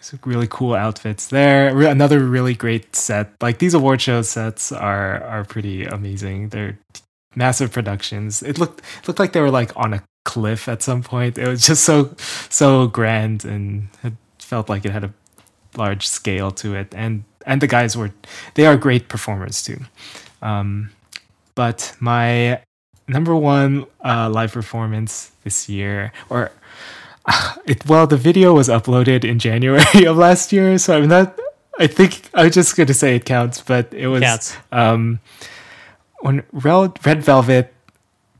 [0.00, 1.74] Some really cool outfits there.
[1.74, 3.32] Re- another really great set.
[3.40, 6.48] Like these award show sets are are pretty amazing.
[6.48, 6.78] They're
[7.36, 8.42] massive productions.
[8.42, 11.38] It looked it looked like they were like on a cliff at some point.
[11.38, 12.14] It was just so
[12.48, 15.14] so grand and it felt like it had a
[15.76, 18.10] large scale to it and and the guys were
[18.54, 19.78] they are great performers too
[20.42, 20.90] um
[21.54, 22.60] but my
[23.08, 26.50] number one uh live performance this year or
[27.66, 31.38] it well the video was uploaded in january of last year so i'm not
[31.78, 34.56] i think I was just gonna say it counts but it was Counts.
[34.70, 35.20] um
[36.20, 37.72] when red velvet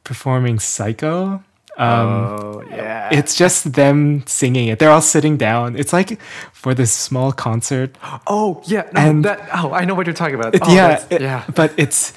[0.04, 1.42] performing psycho
[1.78, 3.08] um oh yeah.
[3.12, 4.78] it's just them singing it.
[4.78, 5.76] They're all sitting down.
[5.76, 6.20] It's like
[6.52, 7.96] for this small concert.
[8.26, 8.84] oh yeah.
[8.92, 10.54] No, and- that oh I know what you're talking about.
[10.54, 11.44] It- Oh, yeah, it- yeah.
[11.54, 12.12] But it's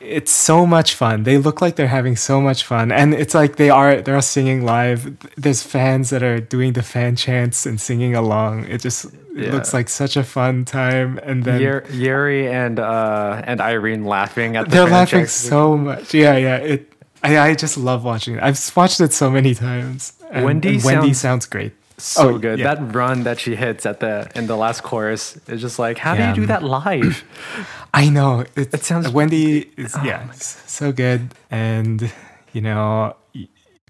[0.00, 1.24] it's so much fun.
[1.24, 4.22] They look like they're having so much fun, and it's like they are they're all
[4.22, 5.12] singing live.
[5.36, 8.64] There's fans that are doing the fan chants and singing along.
[8.64, 9.52] It just it Yeah.
[9.52, 11.18] looks like such a fun time.
[11.22, 11.60] And then
[11.92, 15.32] Yeri and uh and Irene laughing at the they're laughing checks.
[15.34, 16.14] so much.
[16.14, 16.56] Yeah, yeah.
[16.56, 16.89] It.
[17.22, 18.42] I, I just love watching it.
[18.42, 20.12] I've watched it so many times.
[20.30, 21.72] And, Wendy and Wendy sounds- sounds great.
[21.98, 22.58] so Oh, good.
[22.58, 22.74] yeah.
[22.74, 26.14] That run that she hits at the in the last chorus is just like, how
[26.14, 26.32] Yeah.
[26.32, 27.24] do you do that live?
[27.94, 32.10] I know it, It sounds- Wendy is Oh yeah so good, and
[32.52, 33.14] you know,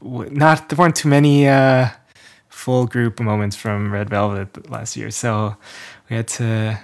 [0.03, 1.89] not there weren't too many uh,
[2.49, 5.57] full group moments from Red Velvet last year, so
[6.09, 6.79] we had to.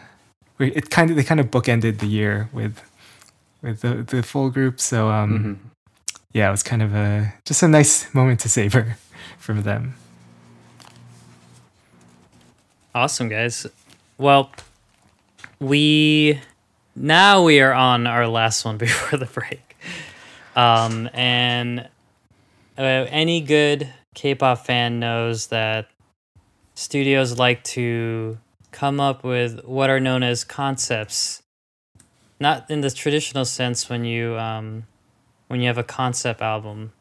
[0.59, 2.81] We, it kind of they kind of bookended the year with
[3.63, 5.55] with the the full group, so um, Mm-hmm.
[6.37, 8.99] Yeah, it was kind of a just a nice moment to savor
[9.39, 9.95] from them.
[12.95, 13.67] Awesome, guys.
[14.19, 14.51] Well,
[15.61, 16.39] we
[16.95, 19.79] now we are on our last one before the break.
[20.55, 21.89] Um, and
[22.77, 25.89] uh, any good K-pop fan knows that
[26.75, 28.37] studios like to
[28.73, 31.43] come up with what are known as concepts.
[32.39, 34.85] Not in the traditional sense when you um,
[35.49, 36.93] when you have a concept album,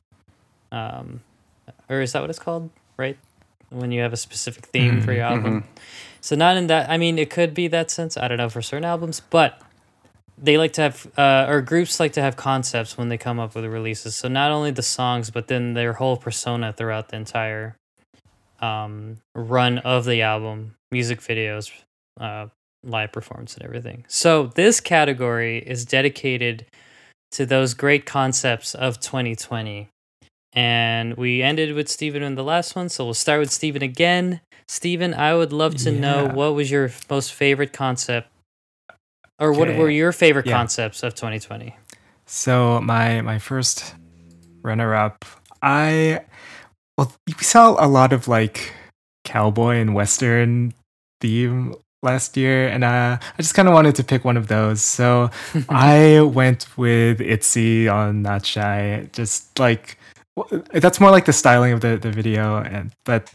[0.72, 1.22] um,
[1.90, 2.70] or is that what it's called?
[2.98, 3.18] Right,
[3.70, 5.66] when you have a specific theme for your album.
[6.22, 6.90] So not in that.
[6.90, 8.18] I mean, it could be that sense.
[8.18, 9.62] I don't know for certain albums, but
[10.38, 13.56] they like to have uh, or groups like to have concepts when they come up
[13.56, 14.16] with releases.
[14.16, 17.78] So not only the songs, but then their whole persona throughout the entire
[18.60, 21.72] um, run of the album, music videos,
[22.20, 22.48] uh,
[22.84, 24.06] live performance, and everything.
[24.08, 26.66] So this category is dedicated
[27.32, 29.90] to those great concepts of 2020.
[30.54, 34.40] And we ended with Stephen in the last one, so we'll start with Stephen again.
[34.68, 38.30] Stephen, I would love to know what was your most favorite concept
[39.40, 40.54] or what were your favorite Yeah.
[40.54, 41.76] concepts of 2020?
[42.26, 43.94] So my my first
[44.64, 45.26] runner up,
[45.62, 46.22] I
[46.98, 48.74] well we saw a lot of like
[49.26, 50.74] cowboy and western
[51.22, 54.82] theme last year, and uh, I just kind of wanted to pick one of those.
[54.82, 55.30] So
[55.70, 59.98] I went with Itzy on Not Shy, just like
[60.74, 63.34] that's more like the styling of the, the video, and but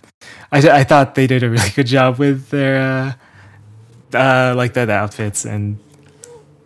[0.52, 3.16] I, I thought they did a really good job with their
[4.14, 5.78] uh, uh like the, the outfits, and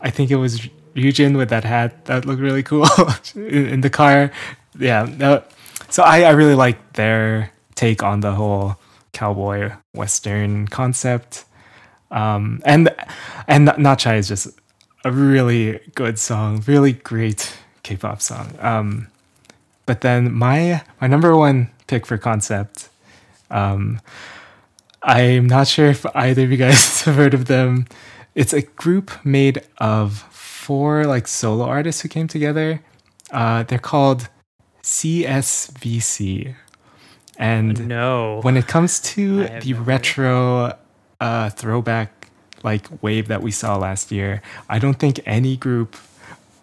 [0.00, 2.86] I think it was Ryujin with that hat that looked really cool
[3.34, 4.30] in, in the car.
[4.78, 5.42] Yeah, no,
[5.88, 8.76] so I I really liked their take on the whole
[9.12, 11.44] cowboy western concept.
[12.14, 12.94] Um, and
[13.48, 14.48] and Not Shy is just
[15.04, 18.54] a really good song, really great K-pop song.
[18.60, 19.08] Um,
[19.84, 22.88] but then my my number one pick for concept,
[23.50, 24.00] um,
[25.02, 27.86] I'm not sure if either of you guys have heard of them.
[28.34, 32.80] It's a group made of four like solo artists who came together.
[33.32, 34.28] Uh, they're called
[34.84, 36.54] CSVC,
[37.38, 38.40] and no.
[38.42, 40.78] when it comes to the retro
[41.24, 42.28] uh, throwback
[42.62, 45.96] like wave that we saw last year, I don't think any group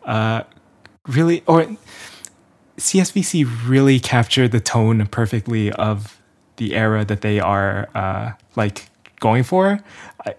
[0.06, 0.44] uh,
[1.08, 1.66] really or
[2.78, 6.22] CSVC really captured the tone perfectly of
[6.58, 8.90] the era that they are uh, like
[9.20, 9.80] going for,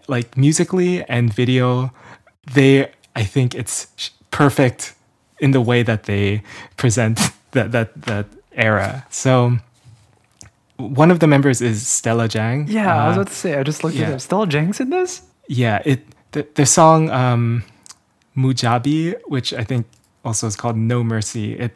[0.07, 1.93] like musically and video.
[2.55, 3.89] They, I think it's
[4.31, 4.95] perfect
[5.39, 6.43] in the way that they
[6.77, 7.19] present
[7.53, 9.05] that that that era.
[9.11, 9.59] So
[10.89, 12.67] one of the members is Stella Jang.
[12.69, 13.59] Yeah, I was Uh, about to say.
[13.59, 14.09] I just looked yeah.
[14.09, 14.21] at it.
[14.21, 15.23] Stella Jang's in this?
[15.49, 16.01] yeah, it
[16.33, 17.63] the, the song um
[18.37, 19.87] Mujabi, which I think
[20.25, 21.73] also is called No Mercy, it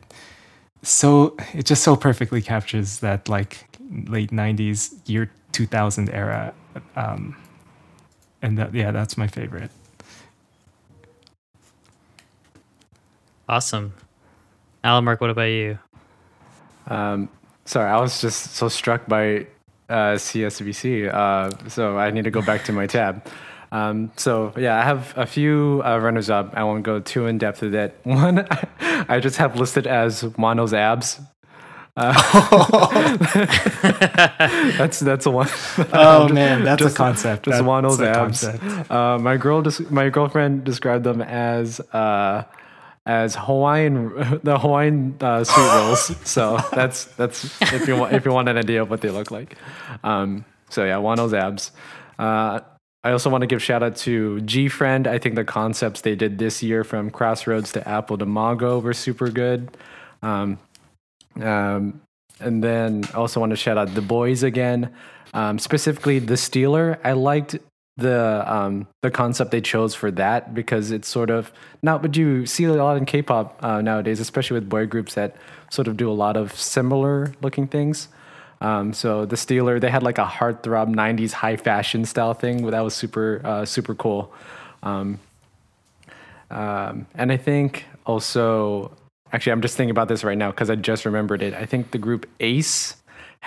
[0.83, 3.67] so it just so perfectly captures that like
[4.09, 6.53] late 90s year 2000 era
[6.97, 7.37] um
[8.43, 9.71] and that yeah, that's my favorite.
[13.49, 13.95] Awesome.
[14.85, 15.79] Alamark, what about you?
[16.89, 17.29] Um,
[17.67, 19.47] sorry, I was just so struck by
[19.91, 21.13] uh, CSVC.
[21.13, 23.25] Uh, so I need to go back to my tab.
[23.73, 26.53] Um, so yeah, I have a few uh, runners up.
[26.57, 27.99] I won't go too in depth with it.
[28.05, 28.47] One,
[28.81, 31.21] I just have listed as Wonho's abs.
[31.99, 32.13] Uh,
[34.79, 35.49] that's that's the one.
[35.93, 37.45] Oh man, that's just- a concept.
[37.47, 38.45] Just That's Wonho's a abs.
[38.47, 38.91] concept.
[38.91, 42.45] Uh, my girl, des- my girlfriend described them as uh,
[43.07, 46.17] as Hawaiian, the Hawaiian uh, sweet rolls.
[46.29, 49.31] So that's that's if you want if you want an idea of what they look
[49.31, 49.57] like.
[50.05, 51.71] Um, so yeah, Wonho's abs.
[52.19, 52.61] Uh,
[53.05, 55.07] I also want to give shout out to G Friend.
[55.07, 58.93] I think the concepts they did this year from Crossroads to Apple to Mago were
[58.93, 59.77] super good.
[60.23, 60.59] Um,
[61.41, 62.01] um,
[62.41, 64.93] and then I also want to shout out the Boyz again,
[65.33, 66.99] um, specifically the Stealer.
[67.05, 67.57] I liked
[67.97, 71.51] the um, the concept they chose for that because it's sort of
[71.83, 75.37] not what you see a lot in K-pop uh, nowadays, especially with boy groups that
[75.71, 78.09] sort of do a lot of similar looking things.
[78.61, 82.81] Um, so the Stealer, they had like a heartthrob '90s high fashion style thing that
[82.81, 84.33] was super uh, super cool.
[84.83, 85.19] Um,
[86.51, 88.97] um, and I think also,
[89.33, 91.55] actually, I'm just thinking about this right now because I just remembered it.
[91.55, 92.97] I think the group Ace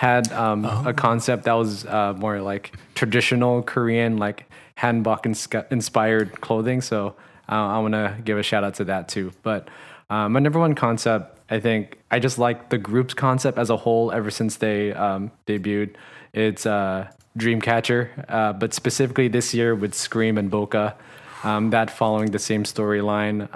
[0.00, 4.46] had um, a concept that was uh, more like traditional Korean, like
[4.78, 5.26] hanbok
[5.70, 6.80] inspired clothing.
[6.80, 7.08] So
[7.50, 9.30] uh, I want to give a shout out to that too.
[9.42, 9.68] But
[10.08, 13.76] uh, my number one concept, I think, I just like the group's concept as a
[13.76, 15.96] whole ever since they um, debuted.
[16.32, 20.96] It's uh, Dreamcatcher, uh, but specifically this year with Scream and Boca,
[21.44, 23.50] um, that following the same storyline.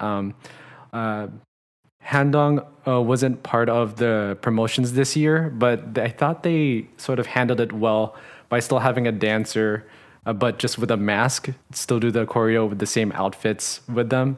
[2.06, 7.26] Handong uh, wasn't part of the promotions this year, but I thought they sort of
[7.26, 8.16] handled it well
[8.48, 9.86] by still having a dancer,
[10.26, 14.10] uh, but just with a mask, still do the choreo with the same outfits with
[14.10, 14.36] them.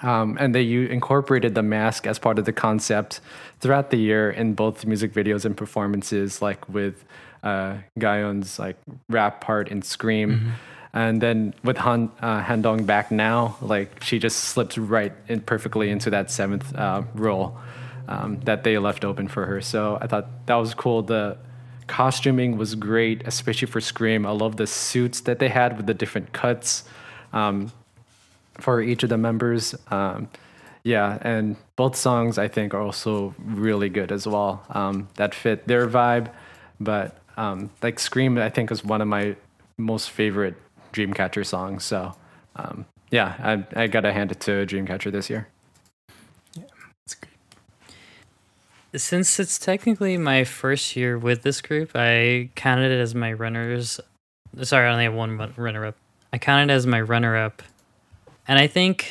[0.00, 3.20] Um, and they incorporated the mask as part of the concept
[3.60, 7.04] throughout the year in both music videos and performances, like with
[7.42, 7.78] uh,
[8.58, 8.76] like
[9.08, 10.52] rap part in Scream.
[10.98, 15.90] And then with Han uh, Handong back now, like she just slipped right in perfectly
[15.90, 17.56] into that seventh uh, role
[18.08, 19.60] um, that they left open for her.
[19.60, 21.02] So I thought that was cool.
[21.02, 21.38] The
[21.86, 24.26] costuming was great, especially for Scream.
[24.26, 26.82] I love the suits that they had with the different cuts.
[27.32, 27.70] Um,
[28.58, 29.74] for each of the members.
[29.90, 30.28] Um,
[30.82, 34.64] yeah, and both songs I think are also really good as well.
[34.70, 36.30] Um, that fit their vibe,
[36.80, 39.36] but um, like "Scream" I think is one of my
[39.76, 40.56] most favorite
[40.92, 41.84] Dreamcatcher songs.
[41.84, 42.14] So
[42.56, 45.48] um, yeah, I I gotta hand it to Dreamcatcher this year.
[47.04, 47.32] It's great.
[49.00, 54.00] Since it's technically my first year with this group, I counted it as my runners.
[54.62, 55.96] Sorry, I only have one runner-up.
[56.32, 57.62] I counted as my runner-up,
[58.46, 59.10] and I think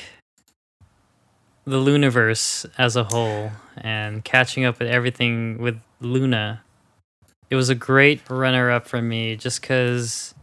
[1.66, 6.60] the Loonaverse as a whole and catching up with everything with Loona,
[7.50, 9.36] it was a great runner-up for me.
[9.36, 10.34] Just because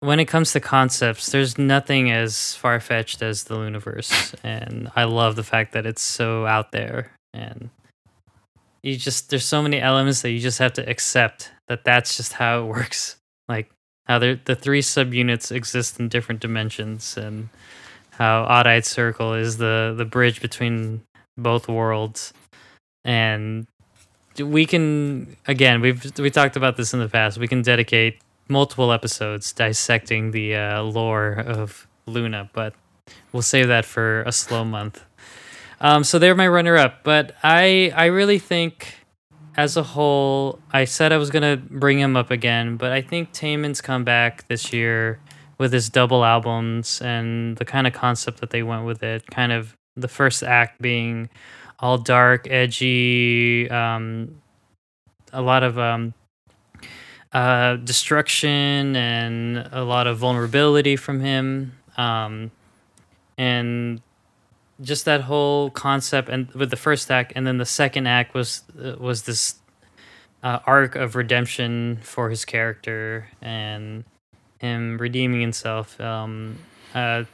[0.00, 5.36] when it comes to concepts, there's nothing as far-fetched as the Loonaverse, and I love
[5.36, 7.70] the fact that it's so out there and
[8.82, 12.34] you just there's so many elements that you just have to accept that that's just
[12.34, 13.16] how it works.
[13.48, 13.70] Like
[14.06, 17.48] how the the three subunits exist in different dimensions and
[18.10, 21.02] how odd-eyed circle is the the bridge between
[21.36, 22.32] both worlds
[23.04, 23.66] and
[24.38, 28.92] we can again we've we talked about this in the past we can dedicate multiple
[28.92, 32.74] episodes dissecting the uh, lore of Loona but
[33.32, 35.04] we'll save that for a slow month
[35.80, 38.94] um, so they're my runner-up, but I I really think
[39.56, 43.32] as a whole, I said I was gonna bring him up again, but I think
[43.32, 45.20] Taemin's come back this year
[45.58, 49.26] with his double albums and the kind of concept that they went with it.
[49.30, 51.28] Kind of the first act being
[51.80, 54.40] all dark, edgy, um,
[55.32, 56.14] a lot of um,
[57.32, 61.72] uh, destruction and a lot of vulnerability from him.
[61.96, 62.50] Um,
[63.36, 64.00] and
[64.80, 68.62] just that whole concept and with the first act and then the second act was
[68.82, 69.56] uh, was this
[70.42, 74.04] uh, arc of redemption for his character and
[74.60, 76.56] him redeeming himself um
[76.94, 77.24] uh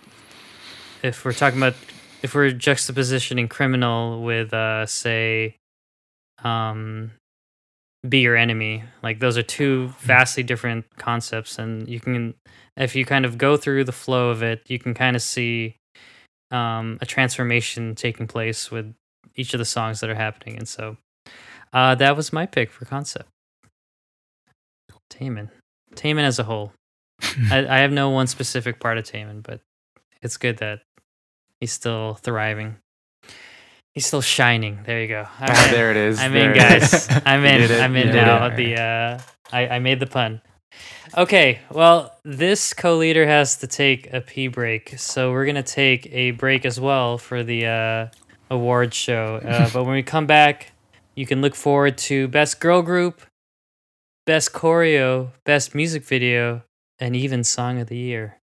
[1.03, 1.75] if we're talking about
[2.23, 5.57] if we're juxtapositioning criminal with uh say
[6.43, 7.11] um
[8.09, 12.35] be your enemy like those are two vastly different concepts and you can
[12.77, 15.77] if you kind of go through the flow of it you can kind of see
[16.51, 18.95] um, a transformation taking place with
[19.35, 20.57] each of the songs that are happening.
[20.57, 20.97] And so
[21.73, 23.29] uh, that was my pick for concept.
[25.11, 25.51] Taemin.
[25.95, 26.73] Taemin as a whole.
[27.51, 29.61] I, I have no one specific part of Taemin, but
[30.23, 30.81] it's good that
[31.61, 32.77] he's still thriving.
[33.95, 34.81] He's still shining.
[34.85, 35.27] There you go.
[35.39, 35.71] I'm Ah, in.
[35.73, 36.19] there it is.
[36.19, 37.09] I'm in, There it guys.
[37.25, 37.71] I'm in.
[37.81, 38.49] I'm in now.
[38.55, 39.19] The uh,
[39.53, 40.41] I, I made the pun.
[41.17, 46.33] Okay, well, this co-leader has to take a pee break, so we're gonna take a
[46.33, 48.07] break as well for the uh,
[48.51, 49.37] award show.
[49.37, 50.73] Uh, but when we come back,
[51.15, 53.23] you can look forward to best girl group,
[54.27, 56.65] best choreo, best music video,
[56.99, 58.41] and even song of the year.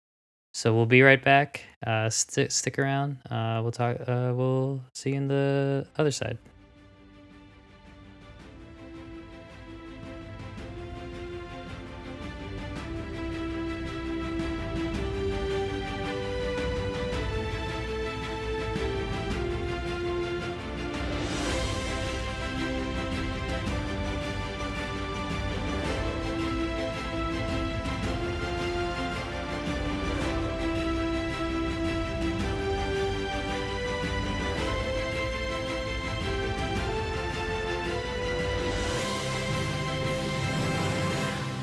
[0.56, 1.66] So we'll be right back.
[1.86, 3.18] Uh, st- stick around.
[3.30, 3.98] Uh, we'll talk.
[4.08, 6.38] Uh, we'll see you in the other side.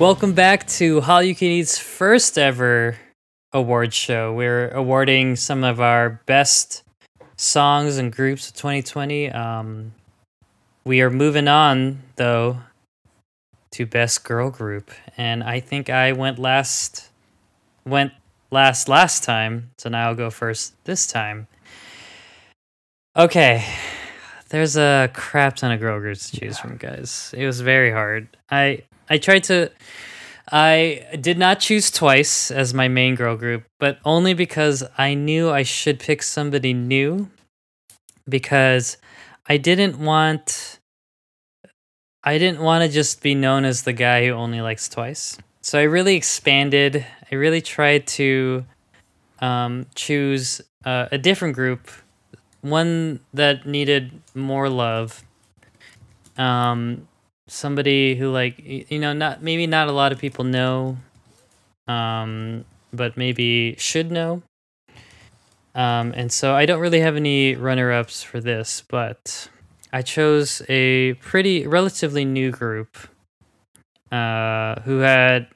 [0.02, 2.96] Welcome back to All You Can Eat's first ever
[3.52, 4.32] award show.
[4.34, 6.82] We're awarding some of our best
[7.36, 9.30] songs and groups of 2020.
[9.30, 9.92] Um,
[10.84, 12.58] we are moving on, though,
[13.70, 17.08] to best girl group, and I think I went last.
[17.86, 18.12] Went
[18.50, 21.46] last last time, so now I'll go first this time.
[23.16, 23.64] Okay,
[24.48, 27.32] there's a crap ton of girl groups to choose from, guys.
[27.38, 28.26] It was very hard.
[28.50, 29.70] I I tried to.
[30.50, 35.50] I did not choose Twice as my main girl group, but only because I knew
[35.50, 37.30] I should pick somebody new.
[38.28, 38.98] Because
[39.46, 40.78] I didn't want.
[42.24, 45.38] I didn't want to just be known as the guy who only likes Twice.
[45.60, 47.04] So I really expanded.
[47.30, 48.64] I really tried to
[49.40, 51.90] um, choose uh, a different group,
[52.60, 55.24] one that needed more love.
[56.36, 57.08] Um,
[57.52, 60.96] somebody who like you know not maybe not a lot of people know
[61.88, 62.64] um
[62.94, 64.42] but maybe should know.
[65.74, 69.48] Um and so i don't really have any runner-ups for this but
[69.92, 72.96] i chose a pretty relatively new group
[74.10, 75.46] uh who had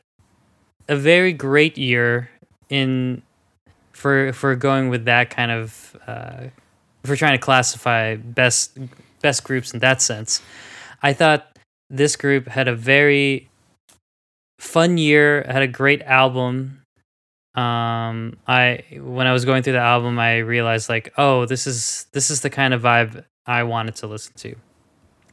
[0.88, 2.30] a very great year
[2.70, 3.22] in
[3.92, 6.44] for for going with that kind of uh,
[7.06, 8.78] we're trying to classify best
[9.22, 10.42] best groups in that sense,
[11.02, 11.55] I thought
[11.90, 13.48] this group had a very
[14.58, 15.44] fun year.
[15.48, 16.82] Had a great album.
[17.54, 22.06] Um, I when I was going through the album, I realized like, oh, this is
[22.12, 24.56] this is the kind of vibe I wanted to listen to.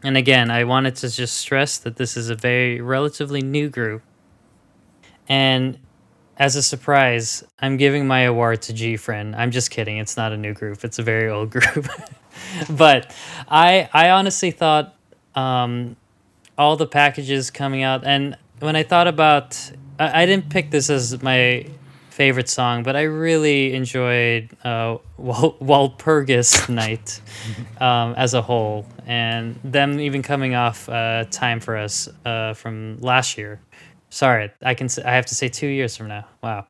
[0.04, 4.04] And again, I wanted to just stress that this is a very relatively new group.
[5.30, 5.80] And
[6.38, 9.36] as a surprise, I'm giving my award to G Friend.
[9.36, 9.98] I'm just kidding.
[9.98, 10.84] It's not a new group.
[10.84, 11.88] It's a very old group.
[12.70, 13.14] but
[13.48, 14.96] I I honestly thought
[15.36, 15.96] um,
[16.58, 19.60] all the packages coming out, and when I thought about,
[20.00, 21.66] I, I didn't pick this as my
[22.10, 27.22] favorite song, but I really enjoyed uh, Wal- Walpurgis Night
[27.82, 32.98] um, as a whole, and them even coming off uh, Time for Us uh, from
[33.00, 33.60] last year.
[34.10, 34.90] Sorry, I can.
[35.04, 36.26] I have to say two years from now.
[36.42, 36.68] Wow.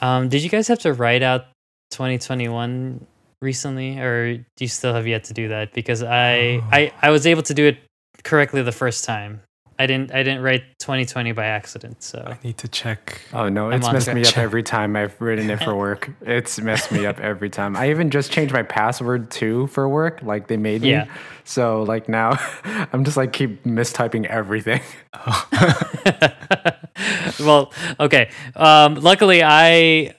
[0.00, 1.46] Um, did you guys have to write out
[1.90, 3.06] 2021
[3.40, 5.72] recently, or do you still have yet to do that?
[5.72, 7.78] Because I, I, I was able to do it
[8.24, 9.42] correctly the first time.
[9.78, 10.14] I didn't.
[10.14, 12.02] I didn't write 2020 by accident.
[12.02, 13.20] So I need to check.
[13.32, 14.14] Oh no, it's messed track.
[14.14, 16.10] me up every time I've written it for work.
[16.20, 17.76] It's messed me up every time.
[17.76, 20.92] I even just changed my password too for work, like they made me.
[20.92, 21.06] Yeah.
[21.42, 22.38] So like now,
[22.92, 24.80] I'm just like keep mistyping everything.
[27.40, 28.30] well, okay.
[28.54, 30.14] Um, luckily, I,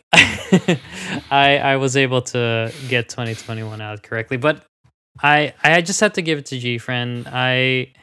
[1.32, 4.66] I, I was able to get 2021 out correctly, but
[5.22, 7.28] I, I just have to give it to G Friend.
[7.32, 7.94] I,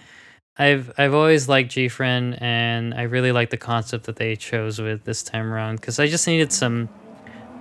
[0.59, 4.81] I've, I've always liked G Friend, and I really like the concept that they chose
[4.81, 6.89] with this time around because I just needed some.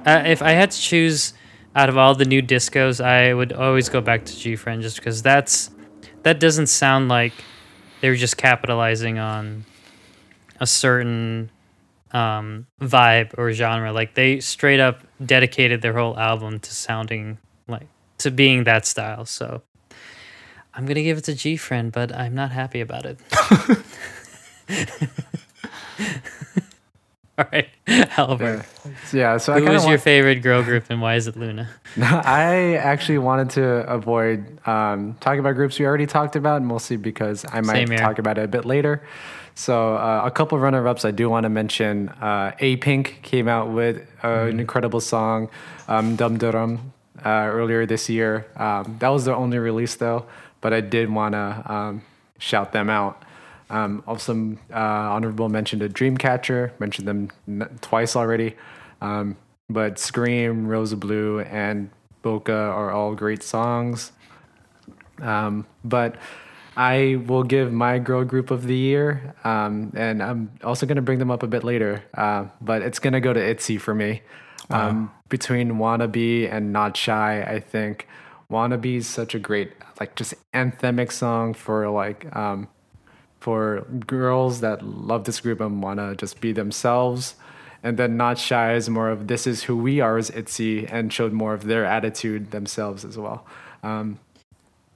[0.05, 1.33] Uh, if I had to choose
[1.75, 4.97] out of all the new discos, I would always go back to G Friend just
[4.97, 5.69] because that's
[6.23, 7.33] that doesn't sound like
[8.01, 9.65] they were just capitalizing on
[10.59, 11.49] a certain
[12.11, 13.91] um, vibe or genre.
[13.91, 17.37] Like they straight up dedicated their whole album to sounding
[18.21, 19.25] to being that style.
[19.25, 19.61] So
[20.73, 23.19] I'm gonna give it to G Friend, but I'm not happy about it.
[27.37, 27.69] All right,
[28.17, 28.65] Albert.
[29.11, 29.37] Yeah.
[29.37, 31.67] So I Who of your favorite girl group and why is it Loona?
[31.97, 37.45] I actually wanted to avoid um, talking about groups we already talked about, mostly because
[37.51, 39.03] I might talk about it a bit later.
[39.55, 42.09] So uh, a couple runner-ups I do want to mention.
[42.09, 45.49] Uh, Apink came out with uh, an incredible song,
[45.87, 46.79] um, Dumhdurum,
[47.25, 48.47] uh, earlier this year.
[48.55, 50.25] Um, that was their only release though,
[50.61, 52.01] but I did want to um,
[52.37, 53.23] shout them out.
[53.69, 56.77] Um, also, uh, honorable mention to Dreamcatcher.
[56.79, 58.55] Mentioned them n- twice already.
[58.99, 59.37] Um,
[59.69, 61.89] but Scream, R.o.S.E BLUE, and
[62.21, 64.11] Boca are all great songs.
[65.21, 66.17] Um, but
[66.75, 71.01] I will give my girl group of the year, um, and I'm also going to
[71.01, 72.03] bring them up a bit later.
[72.13, 74.21] Uh, but it's going to go to Itzy for me.
[74.73, 78.07] Um, between Wannabe and Not Shy, I think
[78.49, 82.67] Wannabe is such a great, like, just anthemic song for like um,
[83.39, 87.35] for girls that love this group and want to just be themselves.
[87.83, 91.11] And then Not Shy is more of this is who we are as ITZY and
[91.11, 93.45] showed more of their attitude themselves as well.
[93.81, 94.19] Um,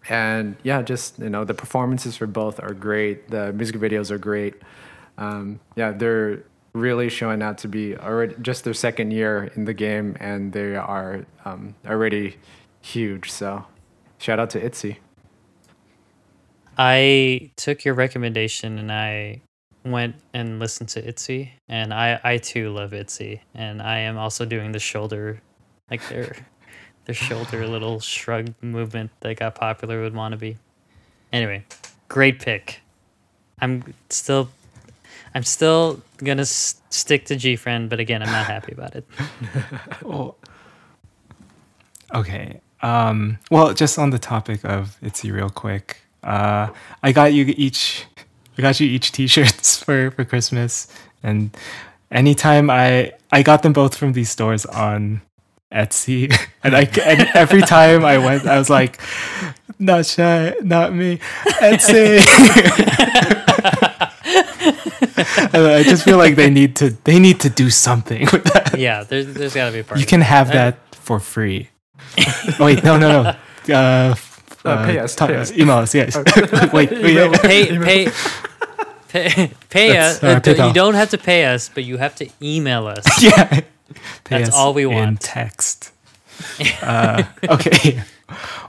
[0.08, 3.30] and yeah, just, you know, the performances for both are great.
[3.32, 4.54] The music videos are great.
[5.18, 6.44] Um, yeah, they're
[6.76, 10.76] really showing out to be already just their second year in the game and they
[10.76, 12.36] are um, already
[12.82, 13.32] huge.
[13.32, 13.66] So
[14.18, 14.98] shout out to ITZY.
[16.78, 19.42] I took your recommendation and I
[19.86, 24.44] went and listened to Itzy, and I I too love Itzy, and I am also
[24.44, 25.42] doing the shoulder,
[25.90, 26.36] like their
[27.06, 30.58] their shoulder little shrug movement that got popular with Wannabe.
[31.32, 31.64] Anyway,
[32.10, 32.82] great pick.
[33.60, 34.50] I'm still.
[35.36, 39.06] I'm still gonna s- stick to G Friend, but again, I'm not happy about it.
[40.02, 40.38] Well,
[42.16, 42.62] okay.
[42.82, 45.98] Um, well, just on the topic of Itzy, real quick.
[46.24, 46.70] Uh,
[47.04, 48.06] I got you each.
[48.58, 50.88] I got you each T-shirts for for Christmas,
[51.22, 51.56] and
[52.12, 55.22] anytime I I got them both from these stores on
[55.74, 56.34] Etsy,
[56.64, 59.02] and I and every time I went, I was like,
[59.80, 61.20] not shy, not me,
[61.60, 62.24] Etsy.
[65.18, 68.78] And I just feel like they need to they need to do something with that.
[68.78, 70.00] Yeah, there's there's gotta be a part.
[70.00, 71.70] You can have that for free.
[72.60, 73.30] wait, no, no, no.
[73.74, 74.34] Uh, f-
[74.66, 75.52] Uh, pay us, ta- pay us.
[75.62, 76.16] Email us, yes.
[76.74, 77.42] wait, wait.
[77.42, 78.08] pay pay
[79.10, 80.24] pay, pay us.
[80.24, 83.06] Uh, Uh, you don't have to pay us, but you have to email us.
[83.24, 83.62] yeah.
[84.24, 85.22] Pay That's us all we in want.
[85.22, 85.92] text.
[86.82, 88.02] Uh, okay.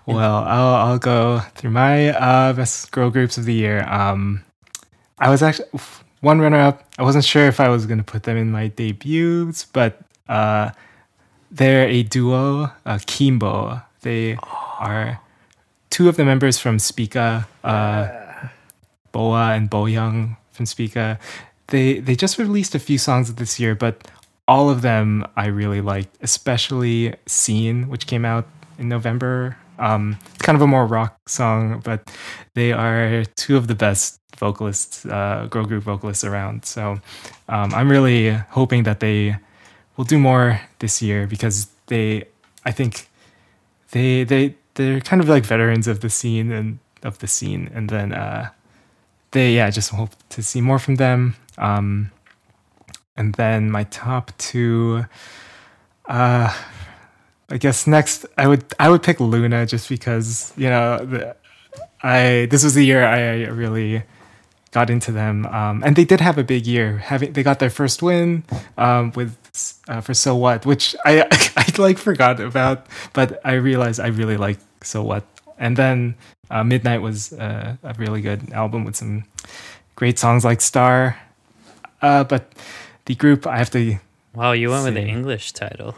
[0.05, 3.82] Well, I'll, I'll go through my uh, best girl groups of the year.
[3.89, 4.44] Um,
[5.18, 5.68] I was actually
[6.27, 6.82] one runner up.
[6.98, 10.70] I wasn't sure if I was going to put them in my debuts, but uh,
[11.53, 13.81] they're a duo, uh, Kimbo.
[14.03, 15.20] They are
[15.89, 18.09] two of the members from Spica, uh,
[19.12, 21.20] Boa and Bohyung from Spica.
[21.69, 24.11] They they just released a few songs this year, but
[24.48, 28.48] all of them I really liked, especially Scene, which came out
[28.81, 29.57] in November.
[29.78, 32.11] Um, it's kind of a more rock song, but
[32.55, 36.65] they are two of the best vocalists, uh, girl group vocalists around.
[36.65, 37.01] So
[37.49, 39.37] um, I'm really hoping that they
[39.97, 42.25] will do more this year because they,
[42.65, 43.09] I think,
[43.93, 47.89] they they they're kind of like veterans of the scene and of the scene, and
[47.89, 48.51] then uh,
[49.31, 51.37] they yeah, just hope to see more from them.
[51.59, 52.11] Um,
[53.17, 55.07] and then my top two,
[56.07, 56.55] uh,
[57.49, 61.37] I guess next I would I would pick Loona just because you know the,
[62.03, 64.03] I this was the year I really
[64.77, 66.98] got into them, um, and they did have a big year.
[66.98, 68.44] Having they got their first win
[68.77, 69.32] um, with
[69.89, 71.24] uh, for So What, which I
[71.57, 72.85] I like forgot about,
[73.16, 75.24] but I realized I really like So What.
[75.57, 76.15] And then
[76.53, 79.24] uh, Midnight was uh, a really good album with some
[79.97, 81.16] great songs like Star.
[82.03, 82.53] Uh, but
[83.07, 83.97] the group I have to.
[84.36, 85.97] Wow, you went with the English title.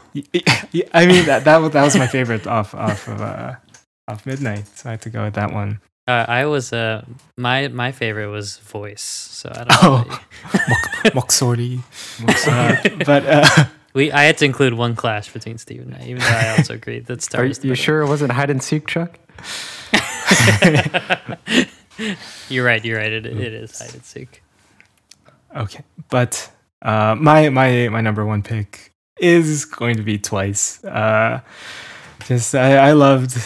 [0.95, 3.59] I mean that that was, that was my favorite off off of uh,
[4.07, 5.83] off Midnight, so I had to go with that one.
[6.09, 7.05] Uh, I was uh
[7.37, 9.03] my my favorite was voice.
[9.03, 9.77] So I don't know.
[9.83, 10.21] Oh.
[11.05, 11.83] about you.
[12.25, 12.49] Moksori.
[12.49, 13.65] Uh, but uh,
[13.95, 16.75] We I had to include one clash between Steve and I, even though I also
[16.75, 17.83] agreed that Star Are is the you better.
[17.83, 19.19] sure it wasn't hide and seek, Chuck?
[22.49, 22.85] You're right.
[22.85, 23.13] You're right.
[23.13, 24.43] It, it is hide and seek.
[25.57, 26.51] Okay, but
[26.83, 30.85] uh, my my my number one pick is going to be Twice.
[30.85, 31.41] Uh,
[32.27, 33.37] just I, I loved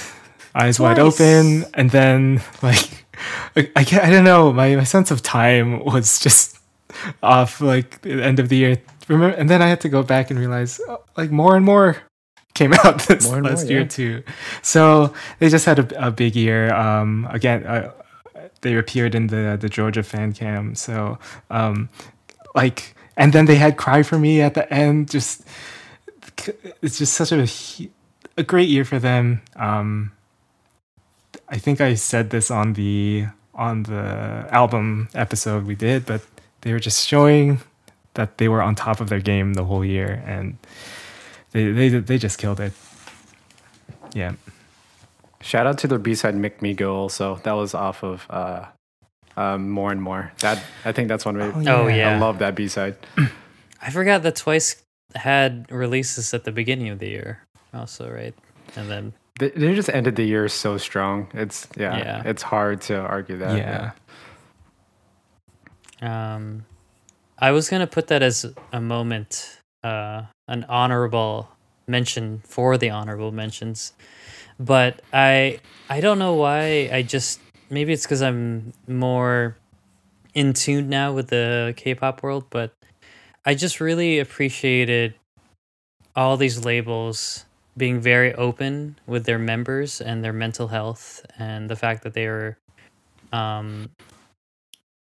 [0.54, 3.06] Eyes Wide Open, and then like
[3.56, 6.58] I I, I don't know my my sense of time was just
[7.22, 8.78] off like the end of the year.
[9.08, 11.96] Remember, and then I had to go back and realize oh, like more and more
[12.54, 13.88] came out this More last more, year yeah.
[13.88, 14.22] too.
[14.62, 16.72] So they just had a, a big year.
[16.74, 17.92] Um, again, uh,
[18.60, 20.74] they appeared in the the Georgia fan cam.
[20.74, 21.18] So
[21.50, 21.88] um,
[22.54, 25.10] like, and then they had "Cry for Me" at the end.
[25.10, 25.46] Just
[26.82, 27.46] it's just such a
[28.36, 29.42] a great year for them.
[29.56, 30.12] Um,
[31.52, 36.22] I think I said this on the on the album episode we did, but
[36.62, 37.60] they were just showing
[38.14, 40.56] that they were on top of their game the whole year, and
[41.50, 42.72] they they they just killed it.
[44.14, 44.32] Yeah.
[45.42, 47.36] Shout out to their B side "Make Me Go" also.
[47.44, 48.64] That was off of uh,
[49.36, 51.70] um, "More and More." That I think that's one of my.
[51.70, 52.16] Oh, yeah.
[52.16, 52.96] I love that B side.
[53.82, 54.82] I forgot that Twice
[55.14, 58.34] had releases at the beginning of the year, also, right?
[58.74, 61.28] And then They, they just ended the year so strong.
[61.34, 62.22] It's yeah, Yeah.
[62.24, 63.56] It's hard to argue that.
[63.56, 63.92] yeah.
[66.02, 66.66] Um,
[67.38, 71.48] I was gonna put that as a moment, uh, an honorable
[71.86, 73.92] mention for the honorable mentions,
[74.58, 76.90] but I I don't know why.
[76.92, 77.40] I just
[77.70, 79.56] maybe it's because I'm more
[80.34, 82.72] in tune now with the K-pop world, but
[83.44, 85.14] I just really appreciated
[86.14, 87.44] all these labels
[87.76, 92.26] being very open with their members and their mental health and the fact that they
[92.26, 92.58] are
[93.32, 93.90] um,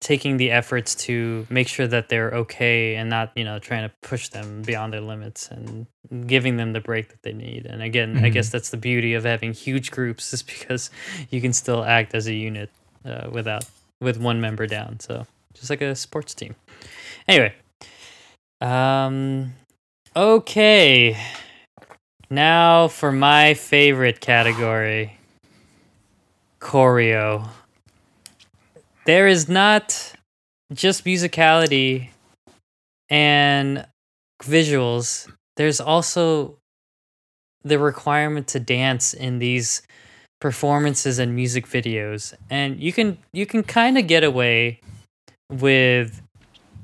[0.02, 3.94] taking the efforts to make sure that they're okay and not you know trying to
[4.02, 5.86] push them beyond their limits and
[6.26, 7.66] giving them the break that they need.
[7.66, 10.90] And again i guess that's the beauty of having huge groups is because
[11.30, 12.70] you can still act as a unit
[13.06, 13.66] uh, without
[14.02, 15.00] with one member down.
[15.00, 16.56] So just like a sports team.
[17.28, 17.54] Anyway
[18.62, 19.54] um
[20.16, 21.18] okay
[22.30, 25.18] now for my favorite category
[26.60, 27.48] choreo.
[29.06, 30.14] There is not
[30.74, 32.10] just musicality
[33.10, 33.86] and
[34.44, 35.28] visuals
[35.60, 36.58] there's also
[37.66, 39.82] the requirement to dance in these
[40.40, 42.34] performances and music videos.
[42.50, 44.80] And you can you can kind of get away
[45.52, 46.22] with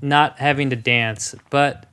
[0.01, 1.85] not having to dance but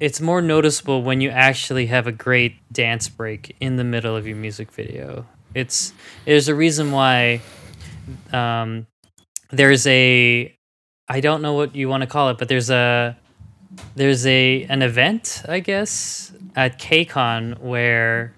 [0.00, 4.26] it's more noticeable when you actually have a great dance break in the middle of
[4.26, 5.26] your music video.
[5.54, 5.92] It's
[6.24, 7.40] there's a reason why
[8.32, 8.86] um,
[9.50, 10.54] there's a
[11.08, 13.16] I don't know what you want to call it, but there's a
[13.94, 18.34] there's a an event, I guess, at KCON where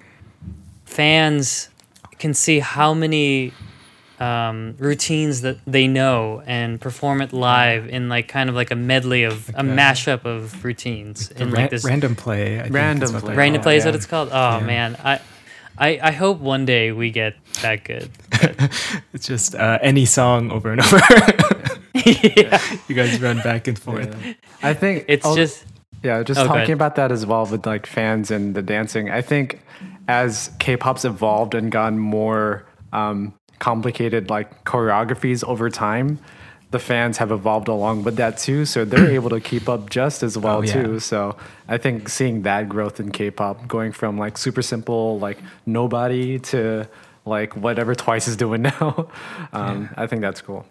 [0.84, 1.68] fans
[2.18, 3.52] can see how many
[4.20, 8.76] um, routines that they know and perform it live in like kind of like a
[8.76, 12.58] medley of a Like a- mashup of routines The in ra- like this random play.
[12.58, 13.34] I think Random play.
[13.34, 13.88] random call it, play is yeah.
[13.88, 14.28] what it's called.
[14.32, 14.66] Oh Yeah.
[14.66, 15.20] man, I,
[15.78, 18.10] I I hope one day we get that good.
[19.12, 20.98] It's just uh, any song over and over.
[21.94, 22.60] yeah.
[22.88, 24.14] you guys run back and forth.
[24.62, 25.64] I think It's al- just
[26.02, 29.10] Yeah, just Oh, talking about that as well with like fans and the dancing.
[29.10, 29.60] I think
[30.08, 36.18] as K-pop's evolved and gone more um, complicated like choreographies over time,
[36.72, 38.64] the fans have evolved along with that too.
[38.64, 40.72] So they're able to keep up just as well Oh, yeah.
[40.82, 41.00] too.
[41.00, 41.36] So
[41.68, 46.88] I think seeing that growth in K-pop, going from like super simple like nobody to
[47.24, 49.08] like whatever Twice is doing now,
[49.52, 50.66] um, I think that's cool.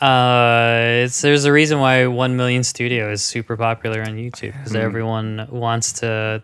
[0.00, 4.72] Uh, it's there's a reason why One Million Studio is super popular on YouTube because
[4.72, 4.76] Hmm.
[4.78, 6.42] everyone wants to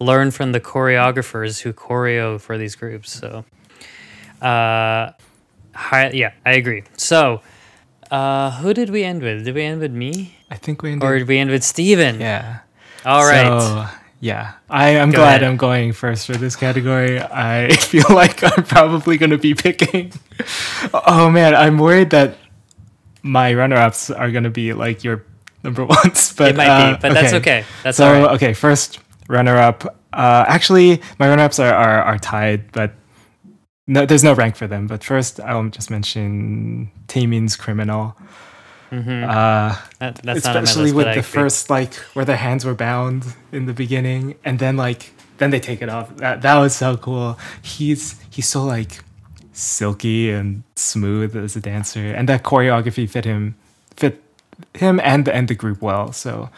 [0.00, 3.10] learn from the choreographers who choreo for these groups.
[3.10, 3.44] So,
[4.40, 5.12] uh,
[5.74, 6.84] hi, yeah, I agree.
[6.96, 7.40] So,
[8.10, 9.44] uh, who did we end with?
[9.44, 11.08] Did we end with me I think we ended.
[11.08, 12.20] or did we end with Steven?
[12.20, 12.60] yeah.
[13.04, 13.60] All right.
[13.60, 13.86] So,
[14.20, 15.44] yeah, I am Go glad ahead.
[15.44, 17.20] I'm going first for this category.
[17.20, 20.12] I feel like I'm probably going to be picking.
[20.94, 22.38] oh man, I'm worried that
[23.22, 25.24] my runner-ups are going to be like your
[25.62, 26.32] number ones.
[26.32, 27.64] But it might uh, be, but that's okay.
[27.82, 28.34] That's so all right.
[28.36, 28.98] okay, first
[29.28, 29.84] runner-up.
[30.12, 32.94] Uh, actually, my runner-ups are, are are tied, but
[33.86, 34.86] no, there's no rank for them.
[34.86, 38.16] But first, I'll just mention Taemin's "Criminal."
[38.90, 39.24] Mhm.
[39.24, 43.24] Uh, That- that's not especially list, with the first like where their hands were bound
[43.52, 46.96] in the beginning and then like then they take it off that that was so
[46.96, 49.00] cool he's he's so like
[49.52, 53.54] silky and smooth as a dancer and that choreography fit him
[53.96, 54.22] fit
[54.74, 56.48] him and and the group well so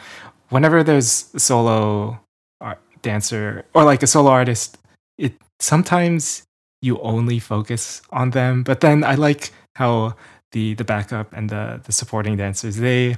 [0.51, 2.19] whenever there's a solo
[2.61, 4.77] art dancer or like a solo artist
[5.17, 6.43] it sometimes
[6.87, 8.63] you only focus on them.
[8.63, 10.15] But then i like how
[10.53, 13.17] the the backup and the the supporting dancers they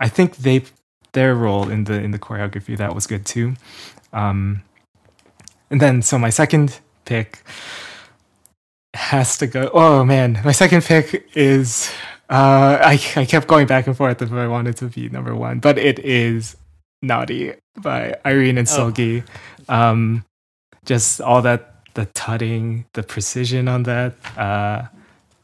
[0.00, 0.62] i think they
[1.12, 3.54] their role in the in the choreography that was good too.
[4.12, 4.62] Um
[5.70, 7.42] and then so my second pick
[8.94, 11.90] has to go oh man my second pick is
[12.30, 15.60] uh i i kept going back and forth if i wanted to be number one
[15.60, 16.56] but it is
[17.02, 18.92] naughty by irene and Oh.
[19.68, 20.24] Um
[20.84, 24.86] just all that the tutting the precision on that uh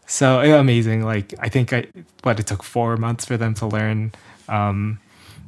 [0.06, 1.84] so amazing like i think i
[2.22, 4.12] what it took four months for them to learn
[4.48, 5.00] um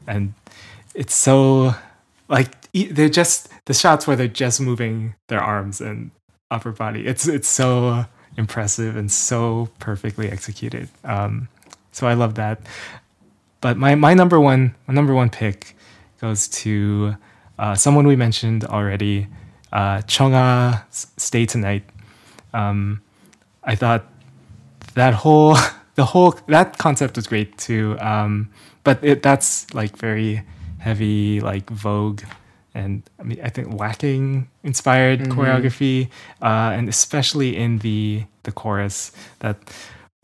[0.09, 0.35] and
[0.95, 1.73] it's so
[2.29, 6.11] like they're just the shots where they're just moving their arms and
[6.51, 8.05] upper body it's it's so
[8.37, 11.49] impressive and so perfectly executed um
[11.93, 12.61] so i love that.
[13.63, 15.75] But my my number one my number one pick
[16.21, 17.17] goes to
[17.59, 19.29] uh, someone we mentioned already
[19.77, 20.83] uh Chungha
[21.29, 21.85] stay tonight.
[22.61, 23.01] Um
[23.73, 24.05] i thought
[24.95, 25.57] that whole
[26.01, 28.49] the whole that concept was great too um
[28.85, 30.43] but it that's like very
[30.79, 32.23] heavy like vogue
[32.79, 36.09] and i mean i think waacking inspired choreography
[36.43, 39.57] uh and especially in the the chorus that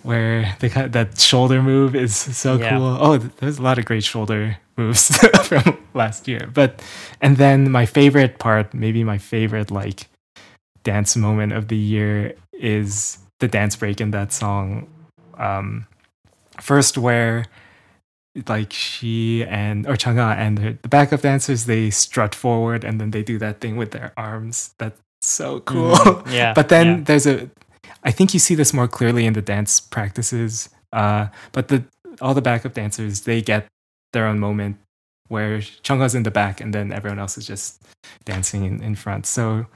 [0.05, 2.71] where the that shoulder move is so Yeah.
[2.79, 2.97] cool.
[3.01, 5.11] Oh there's a lot of great shoulder moves
[5.49, 6.83] from last year but
[7.21, 10.09] and then my favorite part maybe my favorite like
[10.83, 14.89] dance moment of the year is the dance break in that song.
[15.37, 15.87] Um,
[16.61, 17.45] first, where
[18.49, 23.11] like she and or Chungha and the, the backup dancers they strut forward and then
[23.11, 24.75] they do that thing with their arms.
[24.79, 25.95] That's so cool.
[25.97, 26.33] Mhm.
[26.33, 26.53] Yeah.
[26.59, 27.05] but then yeah.
[27.05, 27.51] there's a,
[28.05, 30.71] I think you see this more clearly in the dance practices.
[30.93, 31.85] Uh, but the
[32.21, 33.67] all the backup dancers they get
[34.13, 34.77] their own moment
[35.33, 37.83] where Chungha's in the back and then everyone else is just
[38.25, 39.27] dancing in, in front.
[39.27, 39.67] So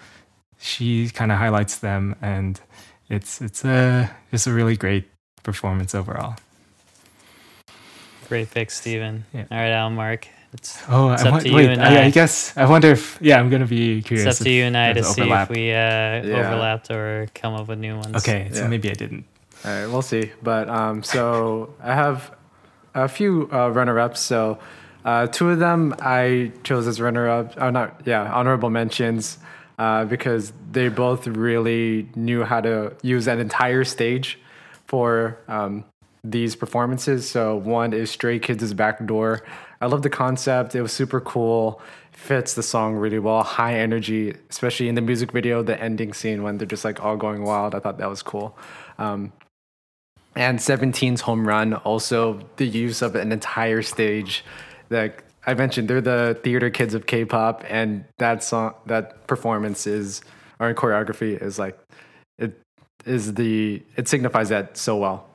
[0.58, 2.60] she kind of highlights them and
[3.08, 5.04] it's it's a just a really great
[5.42, 6.34] performance overall.
[8.28, 9.24] Great pick, Steven.
[9.32, 9.44] Yeah.
[9.50, 10.28] All right, Al Mark.
[10.52, 12.04] It's, Oh, It's I up want, to you wait, and I, I.
[12.06, 14.26] I guess I wonder if yeah, I'm gonna be curious.
[14.26, 15.50] it's up to if you and I to see overlap.
[15.50, 16.46] if we uh, Yeah.
[16.46, 18.16] overlapped or come up with new ones.
[18.16, 18.68] Okay, so Yeah.
[18.68, 19.24] maybe I didn't.
[19.64, 20.32] All right, we'll see.
[20.42, 22.30] But um, so I have
[22.94, 24.20] a few uh, runner-ups.
[24.20, 24.58] So
[25.06, 27.54] uh, two of them I chose as runner-up.
[27.58, 29.38] Oh, not yeah, honorable mentions
[29.78, 34.38] uh, because they both really knew how to use an entire stage
[34.86, 35.84] for um,
[36.24, 37.28] these performances.
[37.28, 39.44] So one is Stray Kids' Back Door.
[39.80, 40.74] I love the concept.
[40.74, 41.80] It was super cool.
[42.10, 43.44] Fits the song really well.
[43.44, 47.16] High energy, especially in the music video, the ending scene when they're just like all
[47.16, 47.76] going wild.
[47.76, 48.58] I thought that was cool.
[48.98, 49.32] Um,
[50.34, 54.44] and 17's home run also the use of an entire stage
[54.90, 60.22] like i mentioned they're the theater kids of k-pop and that song that performance is
[60.58, 61.78] or choreography is like
[62.38, 62.60] it
[63.04, 65.28] is the it signifies that so well.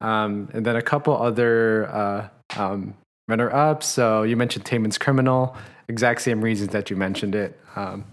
[0.00, 2.94] Um, and then a couple other uh, um,
[3.28, 3.86] runner-ups.
[3.86, 5.56] So you mentioned Taemin's criminal
[5.88, 7.58] exact same reasons that you mentioned it.
[7.76, 8.04] Um,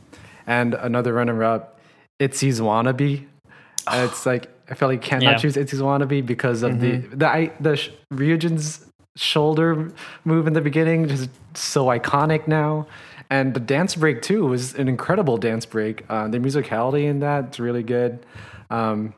[0.45, 1.79] and another runner-up
[2.19, 3.25] itzy's wannabe.
[3.91, 5.35] It's like I felt like you can't Yeah.
[5.37, 7.73] choose Itzy's Wannabe because of the the I the
[8.13, 8.85] Ryujin's
[9.15, 9.91] shoulder
[10.25, 12.87] move in the beginning, just so iconic now.
[13.29, 16.03] And the dance break too was an incredible dance break.
[16.09, 18.25] Uh, the musicality in that's really good.
[18.69, 19.13] Um,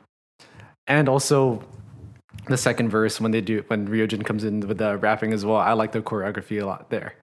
[0.86, 1.64] and also
[2.46, 5.56] the second verse when they do when Ryujin comes in with the rapping as well.
[5.56, 7.14] I like the choreography a lot there.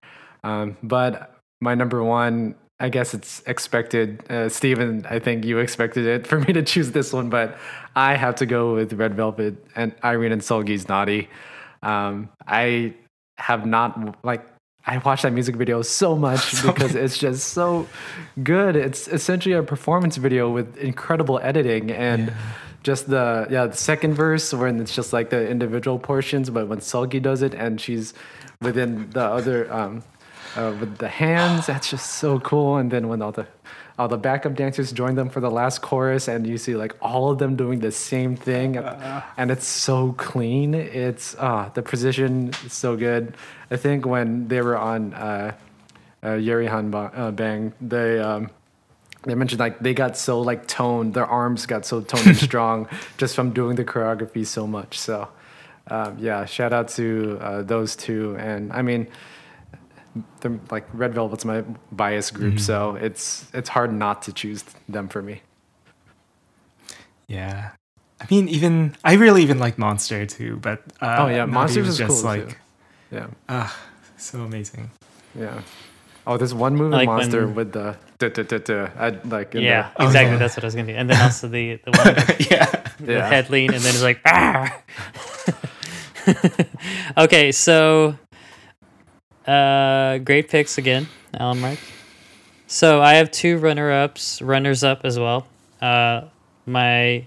[0.43, 4.23] Um, but my number one, I guess it's expected.
[4.31, 7.57] Uh, Steven, I think you expected it for me to choose this one, but
[7.95, 11.27] I have to go with Red Velvet and Irene and Seulgi's Naughty.
[11.81, 12.93] Um, I
[13.37, 14.45] have not like
[14.85, 17.87] I watched that music video so much because it's just so
[18.43, 18.75] good.
[18.75, 22.33] It's essentially a performance video with incredible editing and
[22.81, 26.79] just the yeah the second verse when it's just like the individual portions, but when
[26.79, 28.13] Seulgi does it and she's
[28.61, 30.03] within the other um,
[30.55, 32.77] uh, with the hands, that's just so cool.
[32.77, 33.47] And then when all the
[34.07, 37.37] the backup dancers join them for the last chorus, and you see like all of
[37.37, 40.73] them doing the same thing, and it's so clean.
[40.73, 43.35] It's ah the precision is so good.
[43.71, 45.53] I think when they were on uh,
[46.23, 48.49] uh, Yuri Han uh, Bang, they um,
[49.23, 52.87] they mentioned like they got so like toned, their arms got so toned and strong
[53.17, 54.97] just from doing the choreography so much.
[54.97, 55.27] So
[55.87, 58.35] um, yeah, shout out to uh, those two.
[58.37, 59.07] And I mean,
[60.41, 65.07] they're, like Red Velvet's my bias group, so it's it's hard not to choose them
[65.07, 65.41] for me.
[67.27, 67.71] Yeah.
[68.21, 71.89] I mean, even I really even like Monster too, but uh, Oh, yeah, Monster was
[71.89, 72.45] is just cool, too.
[72.45, 72.57] like
[73.11, 73.75] Yeah, ah,
[74.17, 74.91] so amazing.
[75.37, 75.61] yeah.
[76.27, 79.55] Oh, there's one movie like monster when- with the duh, duh, duh, duh, I, like
[79.55, 80.33] in Yeah, Oh, exactly.
[80.33, 80.37] yeah.
[80.37, 80.95] That's what I was gonna do.
[80.99, 82.65] And then also the the one with yeah.
[82.99, 83.27] the Yeah.
[83.29, 84.81] head lean, and then it's like ah.
[87.17, 88.15] okay, so
[89.49, 91.79] uh, great picks again, Alan Mark.
[92.67, 95.47] So I have two runner ups, runners up as well.
[95.81, 96.25] Uh,
[96.65, 97.25] my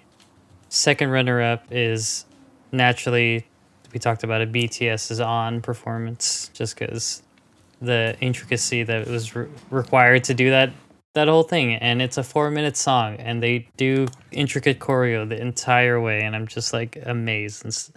[0.69, 2.25] second runner up is
[2.71, 3.47] naturally
[3.93, 4.53] we talked about it.
[4.53, 7.23] BTS is on performance just because
[7.81, 10.73] the intricacy that was re- required to do that
[11.15, 15.39] that whole thing and it's a four minute song and they do intricate choreo the
[15.39, 17.91] entire way and i'm just like amazed and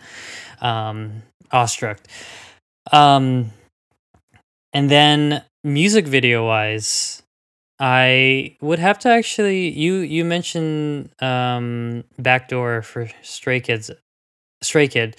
[0.59, 1.21] um
[1.51, 1.99] awestruck
[2.91, 3.51] um
[4.75, 7.23] and then music video wise
[7.79, 13.89] i would have to actually you you mentioned um backdoor for stray kids
[14.61, 15.15] stray kid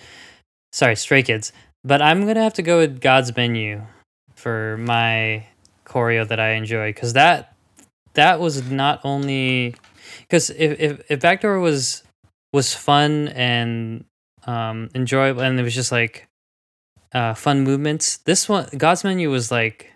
[0.73, 1.53] sorry stray kids
[1.83, 3.83] but i'm gonna have to go with god's menu
[4.35, 5.45] for my
[5.85, 7.57] choreo that i enjoy because that
[8.15, 9.75] that was not only
[10.21, 12.03] because if, if if backdoor was
[12.53, 14.05] was fun and
[14.47, 16.29] um enjoyable and it was just like
[17.13, 19.93] uh fun movements this one god's menu was like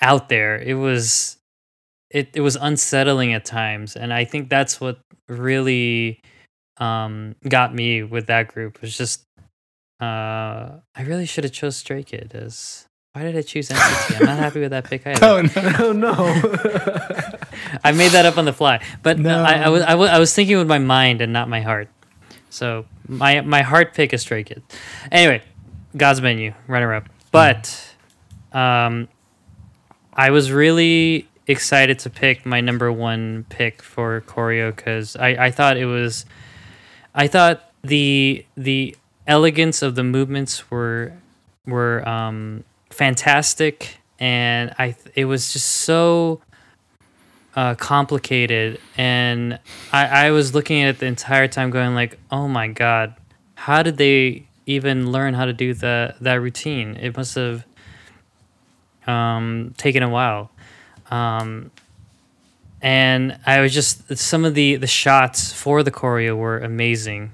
[0.00, 1.36] out there it was
[2.10, 6.20] it, it was unsettling at times and i think that's what really
[6.78, 9.22] um got me with that group was just
[10.00, 14.26] uh i really should have chose stray kid as why did i choose nct i'm
[14.26, 15.92] not happy with that pick either Oh no.
[15.92, 16.14] no.
[17.82, 19.42] I made that up on the fly, but No.
[19.42, 21.88] I, I was I was I was thinking with my mind and not my heart.
[22.50, 24.62] So my my heart pick is Stray Kid.
[25.10, 25.42] Anyway,
[25.96, 27.94] God's Menu runner up, but
[28.52, 29.08] um,
[30.12, 35.50] I was really excited to pick my number one pick for choreo because I I
[35.50, 36.26] thought it was
[37.14, 38.96] I thought the the
[39.26, 41.12] elegance of the movements were
[41.66, 46.40] were um, fantastic, and I it was just so
[47.54, 49.58] uh, complicated, and
[49.92, 53.14] I I was looking at it the entire time, going like, oh my god,
[53.54, 56.96] how did they even learn how to do the that routine?
[56.96, 57.64] It must have
[59.06, 60.50] um, taken a while.
[61.10, 61.70] Um,
[62.82, 67.32] and I was just some of the the shots for the choreo were amazing.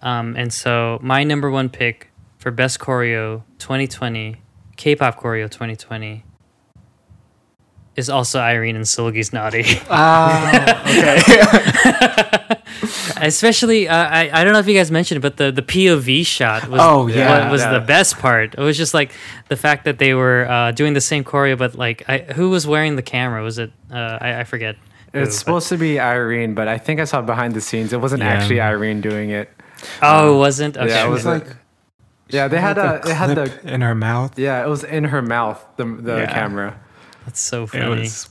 [0.00, 4.36] Um, and so my number one pick for best choreo 2020,
[4.76, 6.24] K-pop choreo 2020,
[7.96, 9.64] is also Irene and Seulgi's Naughty.
[9.90, 12.58] Ah, okay.
[13.20, 16.24] Especially, uh, I I don't know if you guys mentioned it, but the the POV
[16.26, 17.44] shot was Oh, yeah.
[17.46, 17.72] wa- was Yeah.
[17.72, 18.54] the best part.
[18.54, 19.12] It was just like
[19.48, 22.66] the fact that they were uh, doing the same choreo, but like I, who was
[22.66, 23.42] wearing the camera?
[23.42, 24.76] Was it uh, I, I forget.
[25.12, 27.92] who, It's but- supposed to be Irene, but I think I saw behind the scenes.
[27.92, 28.30] It wasn't Yeah.
[28.32, 29.50] actually Irene doing it.
[30.00, 30.76] Oh, it wasn't.
[30.76, 30.88] Okay.
[30.88, 31.56] Yeah, it was like like
[32.30, 32.48] yeah.
[32.48, 34.38] They had a they had the in her mouth.
[34.38, 34.64] yeah.
[34.64, 36.32] It was in her mouth the the Yeah.
[36.32, 36.80] camera.
[37.24, 38.00] That's so It funny.
[38.00, 38.28] was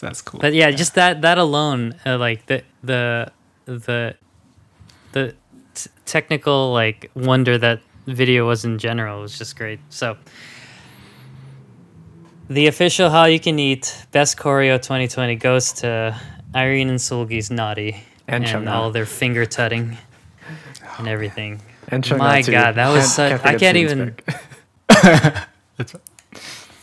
[0.00, 0.40] that's cool.
[0.40, 3.30] But yeah, just that that alone, uh, like the the
[3.66, 4.14] the
[5.12, 5.34] the
[5.74, 9.78] t- technical like wonder that video was in general was just great.
[9.90, 10.16] So
[12.48, 16.18] the official how you can eat best choreo 2020 goes to
[16.54, 19.96] Irene and Seulgi's Naughty And and, all their finger tutting
[20.98, 21.60] and everything.
[21.88, 22.42] And My.
[22.42, 23.44] God, that was such.
[23.44, 24.14] I can't even.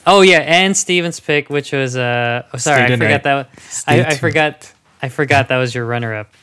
[0.08, 0.14] pick.
[0.14, 3.24] That's Oh yeah, and Steven's pick, which was uh, oh, sorry, I forgot tonight.
[3.24, 3.60] that.
[3.62, 4.74] Stay I, I forgot.
[5.02, 6.34] I forgot that was your runner-up.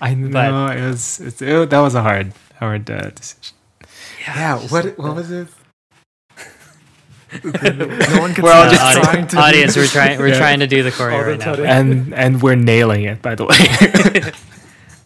[0.00, 1.20] I know it was.
[1.20, 3.56] It's, it, that was a hard, hard uh, decision.
[4.26, 4.58] Yeah.
[4.58, 4.98] What?
[4.98, 5.48] What was it?
[7.44, 10.18] no one can We're all just Uh, trying to audience, we're trying.
[10.18, 10.38] We're Yeah.
[10.38, 11.80] trying to do the choreo All the right now.
[11.80, 13.20] And and we're nailing it.
[13.20, 14.32] By the way.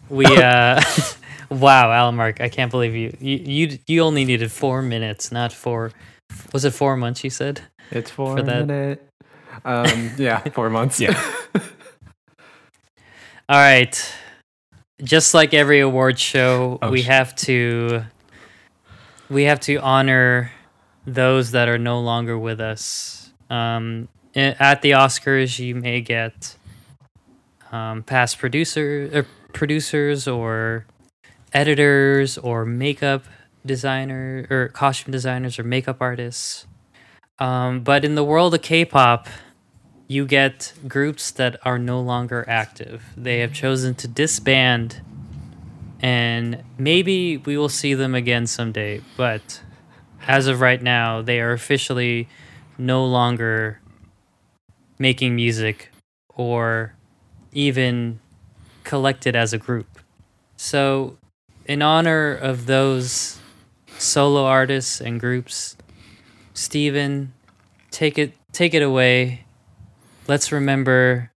[0.09, 0.79] We uh,
[1.49, 3.17] wow, Alan Mark, I can't believe you.
[3.19, 5.91] You you you only needed four minutes, not four.
[6.53, 7.23] Was it four months?
[7.23, 7.61] You said.
[7.93, 8.65] It's for, for that.
[8.67, 9.07] minute.
[9.63, 10.99] Um, yeah, four months.
[10.99, 11.13] Yeah.
[13.49, 14.13] All right.
[15.03, 17.11] Just like every award show, Oh, we shit.
[17.11, 18.03] have to
[19.29, 20.51] we have to honor
[21.05, 23.31] those that are no longer with us.
[23.49, 26.55] Um, at the Oscars, you may get
[27.71, 30.85] um, past producer or producers or
[31.51, 33.25] editors or makeup
[33.65, 36.65] designer or costume designers or makeup artists.
[37.39, 39.27] Um, but in the world of K-pop,
[40.07, 43.05] you get groups that are no longer active.
[43.17, 45.01] They have chosen to disband,
[45.99, 49.01] and maybe we will see them again someday.
[49.17, 49.61] But
[50.27, 52.27] as of right now, they are officially
[52.77, 53.79] no longer
[54.99, 55.91] making music
[56.29, 56.95] or
[57.51, 58.19] even
[58.83, 59.99] collected as a group.
[60.57, 61.17] So,
[61.65, 63.39] in honor of those
[63.97, 65.75] solo artists and groups,
[66.63, 67.33] Steven,
[67.91, 69.43] take it take it away
[70.27, 71.31] let's remember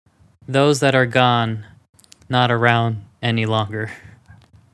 [0.47, 1.65] those that are gone,
[2.29, 3.91] not around any longer.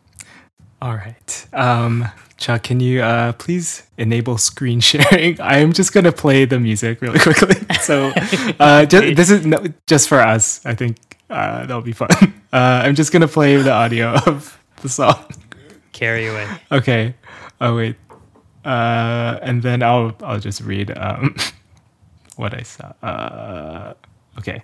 [0.81, 1.47] All right.
[1.53, 2.07] Um,
[2.37, 5.39] Chuck, can you uh, please enable screen sharing?
[5.39, 7.55] I'm just gonna play the music really quickly.
[7.83, 8.13] So,
[8.61, 10.65] uh, ju- this is no, just for us.
[10.65, 10.97] I think
[11.29, 12.07] uh, that'll be fun.
[12.53, 15.19] Uh, I'm just gonna play the audio of the song.
[15.91, 16.47] Carry away.
[16.71, 17.13] Okay.
[17.59, 17.97] Oh wait.
[18.65, 21.35] Uh, and then I'll I'll just read um,
[22.35, 22.93] what I saw.
[23.01, 23.93] Uh,
[24.39, 24.63] okay.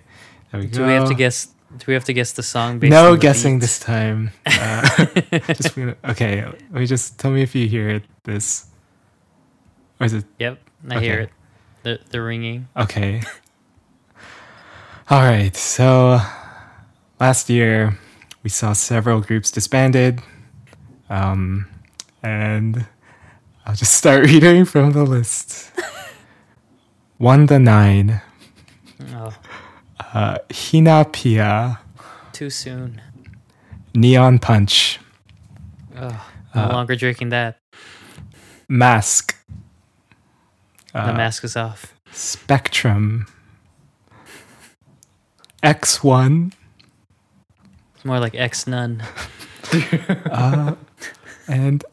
[0.50, 0.78] There we go.
[0.78, 1.48] Do we have to guess?
[1.78, 2.80] Do we have to guess the song?
[2.80, 3.78] No the guessing beats?
[3.78, 4.30] this time.
[4.46, 5.06] Uh,
[5.54, 6.44] just okay.
[6.44, 8.04] Let me just tell me if you hear it.
[8.24, 8.66] This
[9.98, 10.58] or is it Yep,
[10.88, 11.30] I hear it.
[11.82, 12.68] The the ringing.
[12.76, 13.22] okay?
[15.08, 15.54] All right.
[15.56, 16.20] So
[17.18, 17.98] last year
[18.42, 20.20] we saw several groups disbanded,
[21.08, 21.66] um,
[22.22, 22.86] and
[23.66, 25.70] I'll just start reading from the list.
[27.18, 28.22] One the nine,
[29.12, 29.34] Oh,
[30.14, 31.78] uh, HINAPIA,
[32.32, 33.00] too soon.
[33.94, 34.98] Neon Punch,
[35.96, 37.58] Oh, no Uh, longer drinking that.
[38.68, 39.36] Mask,
[40.92, 41.94] The uh, mask is off.
[42.12, 43.26] Spectrum,
[45.62, 46.52] X1,
[47.96, 49.02] It's more like X nun.
[50.30, 50.74] uh,
[51.46, 51.84] and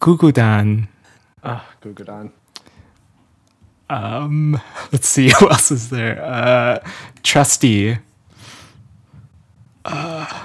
[0.00, 0.88] Gugudan.
[1.48, 2.32] Ah, Gugudan.
[3.88, 4.60] Um,
[4.92, 6.20] let's see who else is there.
[6.20, 6.80] Uh,
[7.22, 7.98] Trusty,
[9.84, 10.44] uh,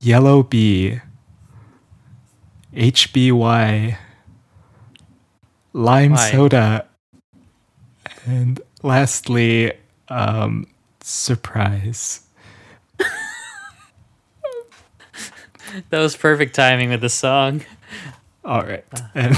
[0.00, 1.00] Yellow Bee,
[2.74, 3.96] HBY,
[5.72, 6.30] Lime Why?
[6.30, 6.86] Soda,
[8.26, 9.72] and lastly,
[10.08, 10.66] um,
[11.02, 12.20] Surprise.
[15.90, 17.62] That was perfect timing with the song.
[18.42, 18.84] All right,
[19.14, 19.36] and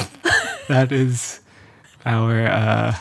[0.70, 1.40] that is
[2.06, 2.94] our uh,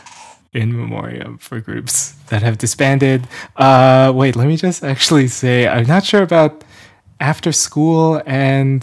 [0.52, 3.26] in memoriam for groups that have disbanded.
[3.56, 6.64] Uh, wait, let me just actually say I'm not sure about
[7.20, 8.80] After School and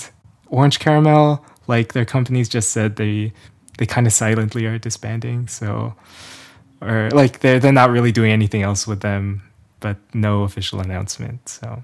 [0.48, 1.44] Orange Caramel.
[1.68, 3.34] Like their companies just said they
[3.78, 5.48] they kind of silently are disbanding.
[5.50, 5.94] So,
[6.82, 9.42] or like they're they're not really doing anything else with them,
[9.80, 11.50] but no official announcement.
[11.50, 11.84] So,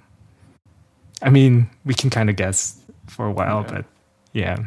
[1.22, 3.72] I mean, we can kind of guess for a while, Yeah.
[3.74, 3.86] but
[4.34, 4.58] yeah.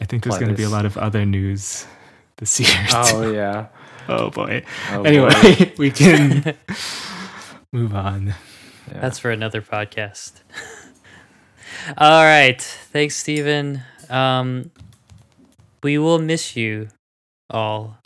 [0.00, 1.86] I think there's going to be a lot of other news
[2.36, 2.70] this year.
[2.92, 3.66] Oh yeah.
[4.08, 4.64] oh boy.
[4.90, 5.72] Oh, anyway, boy.
[5.78, 6.56] we can
[7.72, 8.34] move on.
[8.90, 9.00] Yeah.
[9.00, 10.40] That's for another podcast.
[11.96, 12.60] All right.
[12.60, 13.82] Thanks, Stephen.
[14.08, 14.70] Um,
[15.82, 16.88] we will miss you
[17.48, 17.98] all.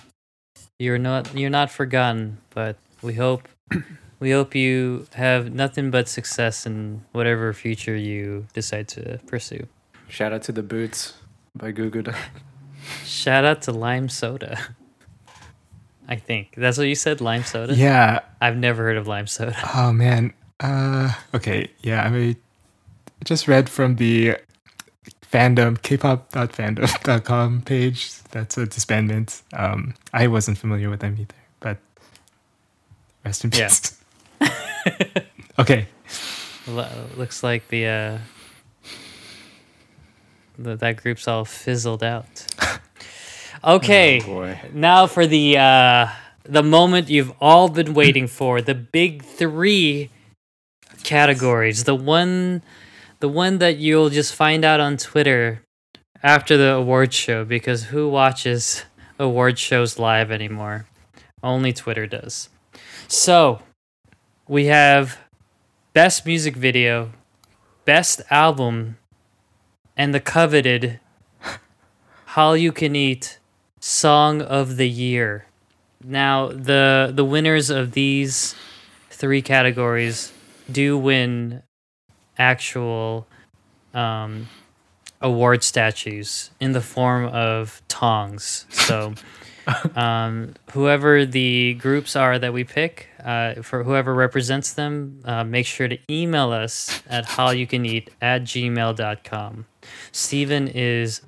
[0.79, 3.49] You're not you're not forgotten, but we hope
[4.21, 9.67] we hope you have nothing but success in whatever future you decide to pursue.
[10.09, 11.15] Shout out to the Boots
[11.55, 12.17] by Gugudan.
[13.05, 14.59] Shout out to Lime Soda.
[16.07, 17.75] I think that's what you said, Lime Soda.
[17.75, 18.21] Yeah.
[18.41, 19.57] I've never heard of Lime Soda.
[19.75, 20.33] Oh man.
[20.61, 22.37] Uh okay, yeah, I mean
[23.25, 24.37] just read from the
[25.33, 28.23] fandom kpop.fandom.com page.
[28.31, 29.43] That's a disbandment.
[29.53, 31.79] Um I wasn't familiar with them either, but
[33.25, 33.69] rest in Yeah.
[33.69, 33.99] peace.
[35.59, 35.87] okay.
[36.69, 38.19] Lo- looks like the uh
[40.59, 42.47] the, that group's all fizzled out
[43.65, 44.61] Okay, Oh, boy.
[44.75, 46.09] now for the uh,
[46.45, 50.11] the moment you've all been waiting for, the big three
[51.03, 51.85] categories.
[51.85, 52.63] The one,
[53.21, 55.63] the one that you'll just find out on Twitter
[56.23, 58.85] after the award show because who watches
[59.19, 60.87] award shows live anymore?
[61.43, 62.51] Only Twitter does.
[63.09, 63.61] So
[64.47, 65.19] we have
[65.95, 67.13] best music video,
[67.87, 68.99] best album,
[69.97, 71.01] and the coveted
[72.37, 73.39] All You Can Eat
[73.81, 75.47] Song of the Year.
[76.03, 78.55] Now, the the winners of these
[79.11, 80.33] three categories
[80.71, 81.63] do win
[82.37, 83.27] actual
[83.95, 84.49] um,
[85.21, 88.67] award statues in the form of tongs.
[88.71, 89.15] So,
[89.97, 95.67] um, whoever the groups are that we pick, uh, for whoever represents them, uh, make
[95.67, 99.67] sure to email us at howyoukanaeat at gmail.com.
[100.13, 101.23] Steven is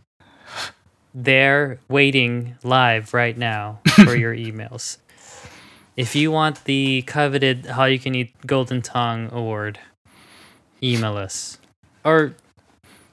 [1.14, 4.98] there waiting live right now for your emails.
[5.96, 9.78] If you want the coveted How You Can Eat Golden Tongue award,
[10.82, 11.58] email us.
[12.04, 12.34] Or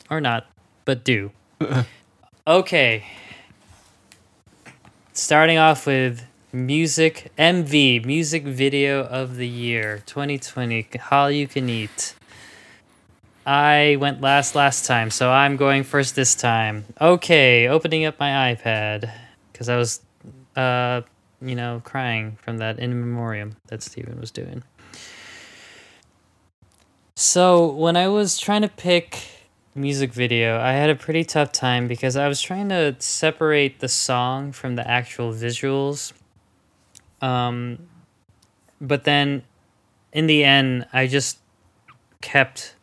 [0.10, 0.48] or not,
[0.86, 1.32] but do.
[2.46, 3.06] Okay.
[5.16, 12.16] Starting off with music MV, music video of the year 2020, How You Can Eat.
[13.46, 16.86] I went last last time, so I'm going first this time.
[17.00, 19.12] Okay, opening up my iPad
[19.52, 20.02] because I was,
[20.56, 21.02] uh,
[21.44, 24.64] you know, crying from that in memoriam that Steven was doing.
[27.14, 29.20] So when I was trying to pick
[29.76, 33.88] music video, I had a pretty tough time because I was trying to separate the
[33.88, 36.14] song from the actual visuals.
[37.22, 37.88] Um,
[38.80, 39.44] but then
[40.12, 41.40] in the end, I just
[42.22, 42.76] kept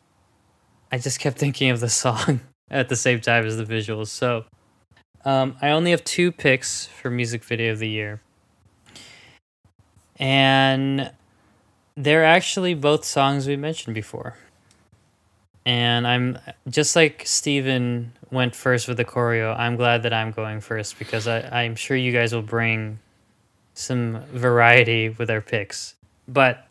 [0.93, 2.41] I just kept thinking of the song
[2.71, 4.09] at the same time as the visuals.
[4.09, 4.45] So
[5.25, 8.21] um, I only have two picks for music video of the year.
[10.17, 11.11] And
[11.97, 14.37] they're actually both songs we mentioned before.
[15.67, 16.39] And I'm
[16.69, 21.29] just like Steven went first with the choreo, I'm glad that I'm going first because
[21.29, 22.99] I, I'm sure you guys will bring
[23.75, 25.95] some variety with our picks.
[26.27, 26.67] But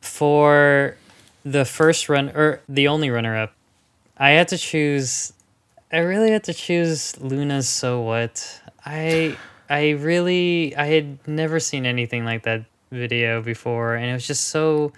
[0.00, 0.96] for
[1.44, 3.54] the first run or the only runner up,
[4.16, 5.32] I had to choose
[5.92, 8.60] I really had to choose Loona's So What.
[8.84, 9.36] I
[9.68, 14.48] I really I had never seen anything like that video before and it was just
[14.48, 14.92] so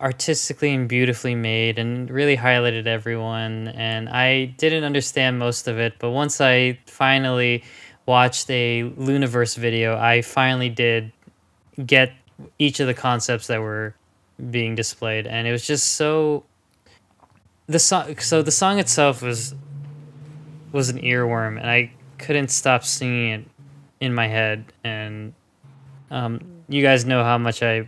[0.00, 5.94] artistically and beautifully made and really highlighted everyone and I didn't understand most of it,
[5.98, 7.62] but once I finally
[8.06, 11.12] watched a Loonaverse video, I finally did
[11.84, 12.12] get
[12.58, 13.94] each of the concepts that were
[14.50, 16.44] being displayed and it was just so
[17.66, 19.54] the song so the song itself was
[20.72, 23.44] was an earworm and i couldn't stop singing it
[24.00, 25.34] in my head and
[26.10, 27.86] um, you guys know how much i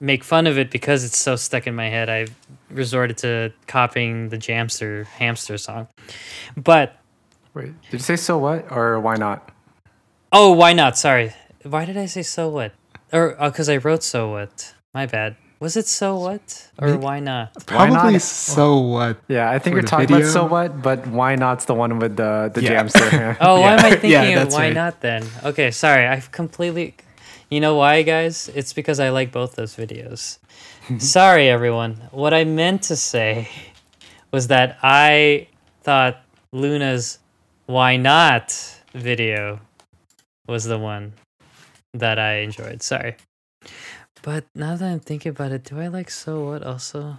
[0.00, 2.26] make fun of it because it's so stuck in my head i
[2.70, 5.88] resorted to copying the jamster hamster song
[6.56, 6.96] but
[7.54, 9.50] Wait, did you say so what or why not?
[10.32, 11.32] oh why not sorry
[11.64, 12.72] why did i say so what
[13.12, 16.98] or uh, because i wrote so what my bad was it so what or Maybe-
[17.02, 17.98] why not Why not?
[17.98, 19.16] Probably so what?
[19.26, 21.98] Yeah, I think For you're the talking about so what, but why not's the one
[21.98, 22.84] with the the Yeah.
[22.84, 23.36] jamster.
[23.40, 24.72] Oh, why am I thinking Yeah, of why right.
[24.72, 25.26] not then?
[25.44, 26.06] Okay, sorry.
[26.06, 26.94] I've completely.
[27.50, 28.50] You know why, guys?
[28.54, 30.38] It's because I like both those videos.
[30.98, 31.94] sorry, everyone.
[32.10, 33.48] What I meant to say
[34.30, 35.48] was that I
[35.80, 36.22] thought
[36.52, 37.18] Loona's
[37.64, 38.52] Why Not
[38.92, 39.60] video
[40.46, 41.14] was the one
[41.94, 42.82] that I enjoyed.
[42.82, 43.16] Sorry.
[44.20, 47.16] But now that I'm thinking about it, do I like So What also?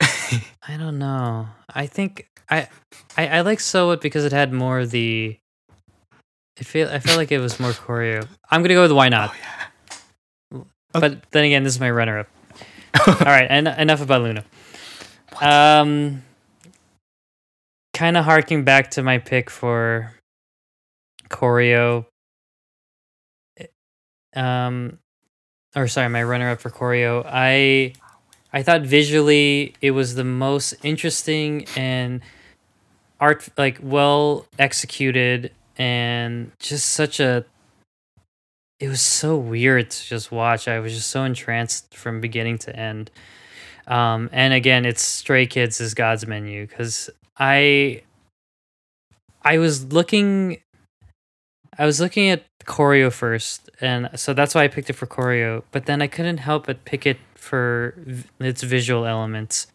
[0.00, 1.46] I don't know.
[1.72, 2.66] I think I
[3.16, 5.38] I, I like So What because it had more of the.
[6.58, 8.26] I feel I felt like it was more choreo.
[8.50, 9.34] I'm gonna go with Why Not.
[10.92, 12.28] But then again, this is my runner up.
[13.08, 14.44] All right, and enough about Loona.
[15.42, 16.22] Um,
[17.92, 20.14] kind of harking back to my pick for
[21.28, 22.06] choreo.
[24.36, 24.98] Um,
[25.74, 27.24] or sorry, my runner up for choreo.
[27.26, 27.94] I
[28.52, 32.20] I thought visually it was the most interesting and
[33.18, 37.44] art like well executed and just such a
[38.80, 40.68] it was so weird to just watch.
[40.68, 43.10] I was just so entranced from beginning to end.
[43.86, 48.02] Um, and again, it's Stray Kids is God's menu because I
[49.42, 50.58] I was looking
[51.78, 55.62] I was looking at choreo first, and so that's why I picked it for choreo.
[55.70, 59.66] But then I couldn't help but pick it for v- its visual elements.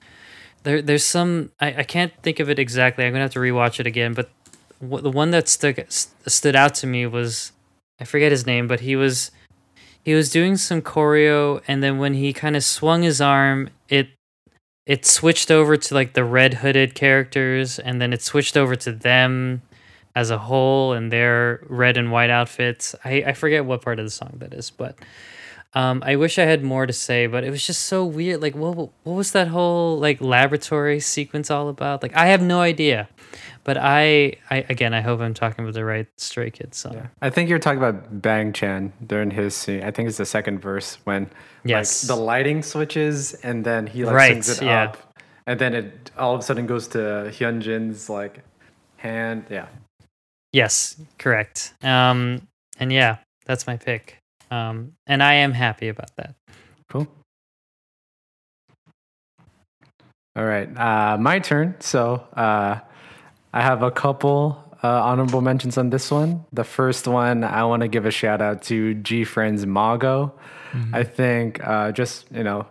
[0.63, 3.05] There, there's some I, I can't think of it exactly.
[3.05, 4.13] I'm gonna have to rewatch it again.
[4.13, 4.29] But
[4.81, 7.51] the one that stuck st- stood out to me was
[7.99, 9.31] I forget his name, but he was
[10.03, 14.09] he was doing some choreo, and then when he kind of swung his arm, it
[14.85, 18.91] it switched over to like the red hooded characters, and then it switched over to
[18.91, 19.61] them
[20.15, 22.95] as a whole and their red and white outfits.
[23.05, 24.97] I, I forget what part of the song that is, but
[25.73, 28.41] um, I wish I had more to say, but it was just so weird.
[28.41, 32.01] Like, what what was that whole like laboratory sequence all about?
[32.01, 33.07] Like, I have no idea.
[33.63, 37.09] But I, I again, I hope I'm talking about the right Stray Kids song.
[37.21, 39.83] I think you're talking about Bang Chan during his scene.
[39.83, 41.29] I think it's the second verse when
[41.63, 42.03] Yes.
[42.03, 44.83] like the lighting switches and then he like Right, sings it yeah.
[44.85, 44.97] up,
[45.45, 46.97] and then it all of a sudden goes to
[47.31, 48.39] Hyunjin's like
[48.97, 49.45] hand.
[49.51, 49.67] Yeah,
[50.51, 51.73] Yes, correct.
[51.83, 52.47] Um,
[52.79, 54.17] and yeah, that's my pick.
[54.51, 56.35] Um, and I am happy about that.
[56.89, 57.07] cool.
[60.35, 61.75] All right, uh, my turn.
[61.79, 62.79] So uh,
[63.53, 66.45] I have a couple uh, honorable mentions on this one.
[66.53, 70.33] The first one, I want to give a shout out to GFriend's Mago.
[70.93, 72.67] I think uh, just you know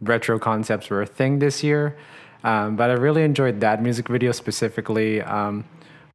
[0.00, 1.96] retro concepts were a thing this year,
[2.44, 5.22] um, but I really enjoyed that music video specifically.
[5.22, 5.64] Um,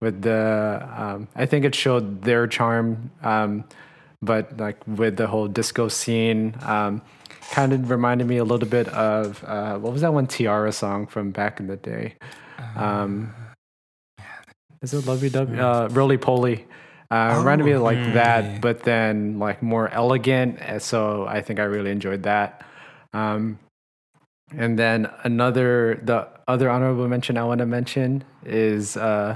[0.01, 3.63] with the, um, I think it showed their charm, um,
[4.21, 7.01] but like with the whole disco scene, um,
[7.51, 11.07] kind of reminded me a little bit of uh, what was that one T-ara song
[11.07, 12.15] from back in the day?
[12.75, 13.33] Um,
[14.81, 15.59] is it Lovey Dovey?
[15.59, 16.65] Uh, Roly Poly.
[17.09, 20.59] Uh, reminded me of like Oh, that, but then like more elegant.
[20.61, 22.65] uh, So I think I really enjoyed that.
[23.13, 23.59] Um,
[24.55, 29.35] and then another, the other honorable mention I want to mention is, uh,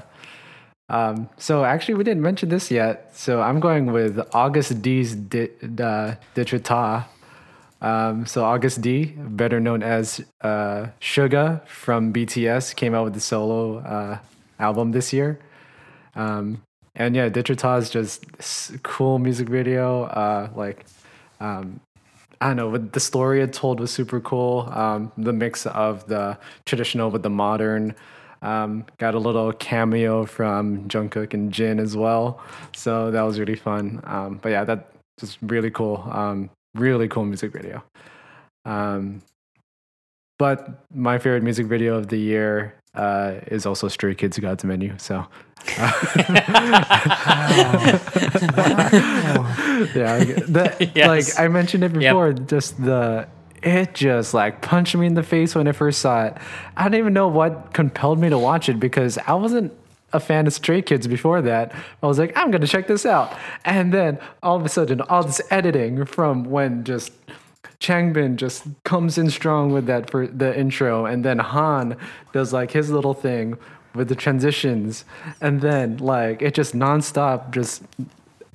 [0.89, 3.11] um, so actually we didn't mention this yet.
[3.15, 7.03] So I'm going with August D's Di- uh.
[7.81, 13.19] Um, so August D, better known as uh, Suga from BTS, came out with the
[13.19, 14.19] solo uh,
[14.59, 15.39] album this year.
[16.15, 16.61] Um,
[16.95, 20.03] and yeah, Daechwita is just cool music video.
[20.03, 20.85] Uh, like,
[21.39, 21.81] um,
[22.39, 24.69] I don't know, the story it told was super cool.
[24.71, 27.95] Um, the mix of the traditional with the modern.
[28.45, 32.39] Um, got a little cameo from Jungkook and Jin as well,
[32.75, 34.01] so that was really fun.
[34.03, 36.07] Um, but yeah, that just really cool.
[36.11, 37.83] Um, really cool music video.
[38.65, 39.21] Um,
[40.37, 44.93] but my favorite music video of the year uh, is also Stray Kids God's Menu.
[44.97, 45.25] So
[49.95, 51.07] yeah, the, Yes.
[51.37, 53.27] like I mentioned it before, just the
[53.63, 56.37] it just like punched me in the face when I first saw it.
[56.77, 59.73] I don't even know what compelled me to watch it because I wasn't
[60.13, 61.73] a fan of Stray Kids before that.
[62.01, 65.23] I was like, I'm gonna check this out, and then all of a sudden, all
[65.23, 67.11] this editing from when just
[67.79, 71.97] Changbin just comes in strong with that for the intro, and then Han
[72.31, 73.57] does like his little thing
[73.93, 75.05] with the transitions,
[75.41, 77.51] and then like it just nonstop.
[77.51, 77.83] Just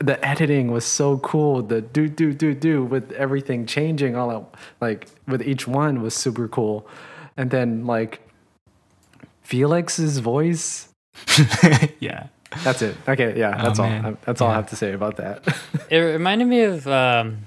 [0.01, 1.63] the editing was so cool.
[1.63, 6.15] The do do do do with everything changing all out, like with each one was
[6.15, 6.87] super cool,
[7.37, 8.21] and then like
[9.43, 10.89] Felix's voice.
[12.01, 12.27] yeah.
[12.65, 12.97] That's it.
[13.07, 13.89] Okay, yeah, that's all.
[13.89, 14.17] man.
[14.25, 15.47] That's all I have to say about that.
[15.91, 17.39] It reminded me of um,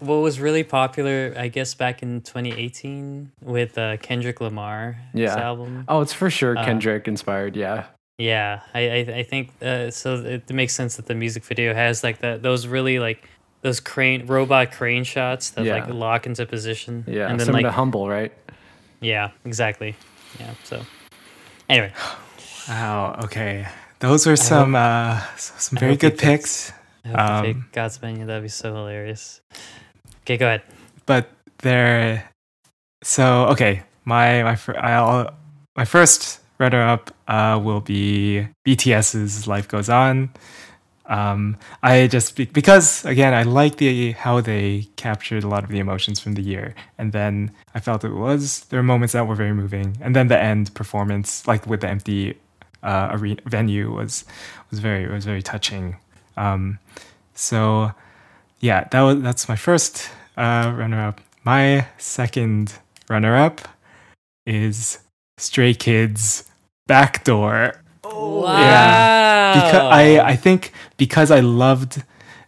[0.00, 5.36] what was really popular, I guess, back in 2018 with uh, Kendrick Lamar's Yeah.
[5.36, 5.84] album.
[5.88, 7.56] oh, it's for sure Uh, Kendrick inspired.
[7.56, 7.84] Yeah.
[8.18, 10.14] Yeah, I I, I think uh, so.
[10.16, 13.28] It makes sense that the music video has like that those really like
[13.62, 17.04] those crane robot crane shots that like lock into position.
[17.08, 18.32] Yeah, and then similar like to Humble, right?
[19.00, 19.96] yeah, exactly.
[20.38, 20.54] Yeah.
[20.64, 20.82] So
[21.68, 21.92] anyway,
[22.68, 23.20] Wow.
[23.24, 23.66] Okay.
[24.00, 26.72] Those were some uh, some very hope good picked- picks.
[27.04, 28.26] I hope you Um, God's menu.
[28.26, 29.40] That'd be so hilarious.
[30.22, 30.62] Okay, go ahead.
[31.06, 31.28] but
[31.58, 32.30] they're
[33.02, 33.82] so okay.
[34.04, 35.34] My my fir- I'll,
[35.76, 40.30] my first runner up uh, will be BTS's "Life Goes On."
[41.06, 45.78] Um, I just because again I like the how they captured a lot of the
[45.78, 49.34] emotions from the year, and then I felt it was there were moments that were
[49.34, 52.38] very moving, and then the end performance, like with the empty
[52.82, 54.24] uh, arena venue, was
[54.70, 55.96] was very was very touching.
[56.36, 56.78] Um,
[57.34, 57.92] so
[58.60, 60.08] yeah, that was that's my first
[60.38, 61.20] uh, runner up.
[61.44, 62.72] My second
[63.10, 63.60] runner up
[64.46, 64.98] is
[65.38, 66.44] Stray Kids
[66.86, 67.80] Backdoor.
[68.04, 69.54] Wow.
[69.54, 72.02] Because I I think because I loved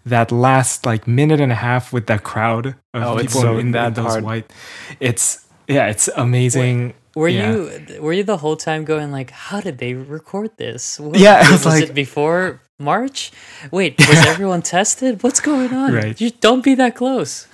[0.04, 3.72] that last like minute and a half with that crowd of Oh, people so in,
[3.72, 4.24] that in those hard.
[4.24, 4.52] white.
[5.00, 6.94] It's yeah, it's amazing.
[7.16, 7.52] Were Yeah.
[7.52, 11.00] you were you the whole time going like, how did they record this?
[11.00, 13.32] What- Yeah, it was, was like- it before March?
[13.72, 15.22] Wait, was everyone tested?
[15.22, 15.92] What's going on?
[15.94, 16.20] Right.
[16.20, 17.48] You don't be that close.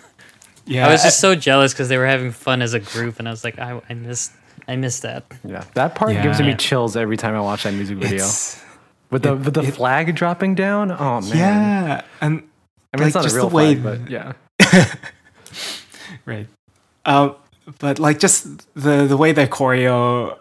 [0.67, 3.27] Yeah, I was just so jealous because they were having fun as a group, and
[3.27, 4.31] I was like, I, I missed
[4.73, 5.25] I missed that.
[5.45, 6.47] Yeah, that part gives Yeah.
[6.47, 8.25] me chills every time I watch that music video.
[8.25, 8.61] It's
[9.11, 10.91] with the It- with the it- flag dropping down.
[10.91, 12.43] Oh man, Yeah, and
[12.95, 14.33] I mean it's like, not a just real the way- flag, but yeah.
[16.27, 16.47] right.
[17.05, 17.35] Um,
[17.79, 18.45] but like just
[18.75, 20.39] the the way the choreo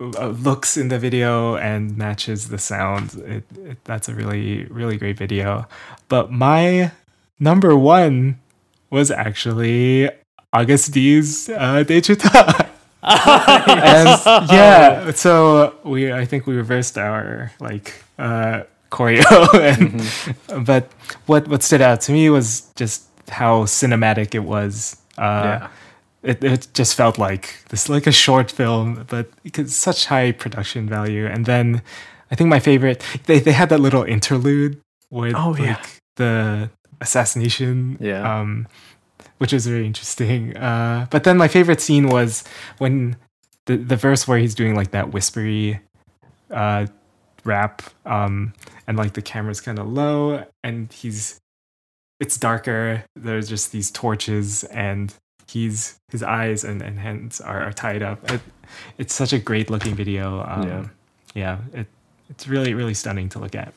[0.00, 4.96] uh, looks in the video and matches the sound, it, it that's a really really
[4.96, 5.66] great video.
[6.08, 6.90] But my
[7.38, 8.38] number one
[8.90, 10.10] was actually
[10.52, 12.56] August D's uh, Daechwita.
[13.02, 14.08] and
[14.50, 19.24] yeah, so we I think we reversed our like uh choreo
[20.58, 20.90] and but
[21.26, 24.96] what what stood out to me was just how cinematic it was.
[25.18, 25.68] Uh Yeah.
[26.22, 30.88] it, it just felt like this like a short film, but it's such high production
[30.88, 31.26] value.
[31.26, 31.82] And then
[32.30, 35.82] I think my favorite they, they had that little interlude with Oh, like yeah.
[36.16, 36.70] the
[37.00, 37.96] assassination.
[38.00, 38.22] Yeah.
[38.40, 38.66] Um
[39.40, 40.56] which was very interesting.
[40.56, 42.44] Uh but then my favorite scene was
[42.78, 43.16] when
[43.66, 45.80] the the verse where he's doing like that whispery
[46.50, 46.86] uh
[47.44, 48.52] rap um
[48.86, 51.40] and like the camera's kind of low and he's
[52.20, 55.14] it's darker there's just these torches and
[55.48, 58.40] he's his eyes and, and hands are, are tied up it,
[58.98, 60.84] it's such a great looking video um Yeah.
[61.72, 61.86] yeah, it
[62.28, 63.72] it's really really stunning to look at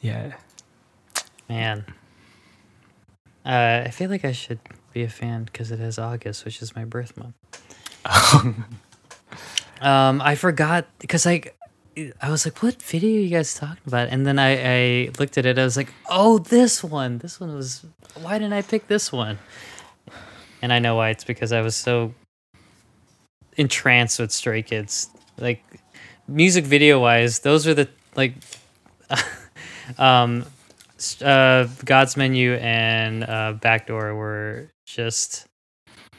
[0.00, 0.32] yeah
[1.48, 1.84] Man.
[3.46, 4.58] Uh, I feel like I should
[4.92, 7.36] be a fan because it has August, which is my birth month.
[9.80, 11.56] um, I forgot because like
[12.20, 15.38] I was like, "What video are you guys talking about?" And then I, I looked
[15.38, 15.60] at it.
[15.60, 17.18] I was like, "Oh, this one.
[17.18, 17.86] This one was.
[18.20, 19.38] Why didn't I pick this one?"
[20.60, 21.10] And I know why.
[21.10, 22.14] It's because I was so
[23.56, 25.08] entranced with Stray Kids.
[25.38, 25.62] Like
[26.26, 28.34] music video wise, those are the like.
[29.98, 30.44] um
[31.22, 35.46] uh, God's Menu and uh, Backdoor were just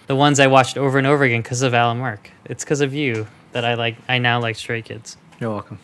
[0.08, 2.30] the ones I watched over and over again because of Alan Mark.
[2.46, 3.98] It's because of you that I like.
[4.08, 5.80] I now like Stray Kids You're welcome.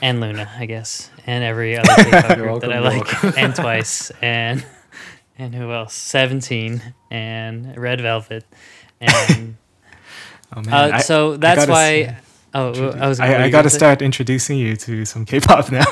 [0.00, 4.64] and Loona, I guess, and every other K-pop group that I like, and Twice, and
[5.38, 5.94] and who else?
[5.94, 8.44] Seventeen and Red Velvet,
[9.00, 9.56] and
[10.56, 11.92] oh man uh, I- so that's gotta why.
[12.02, 12.22] s-
[12.54, 13.18] Oh, I was.
[13.20, 15.84] I, I gotta start introducing you to some K-pop now.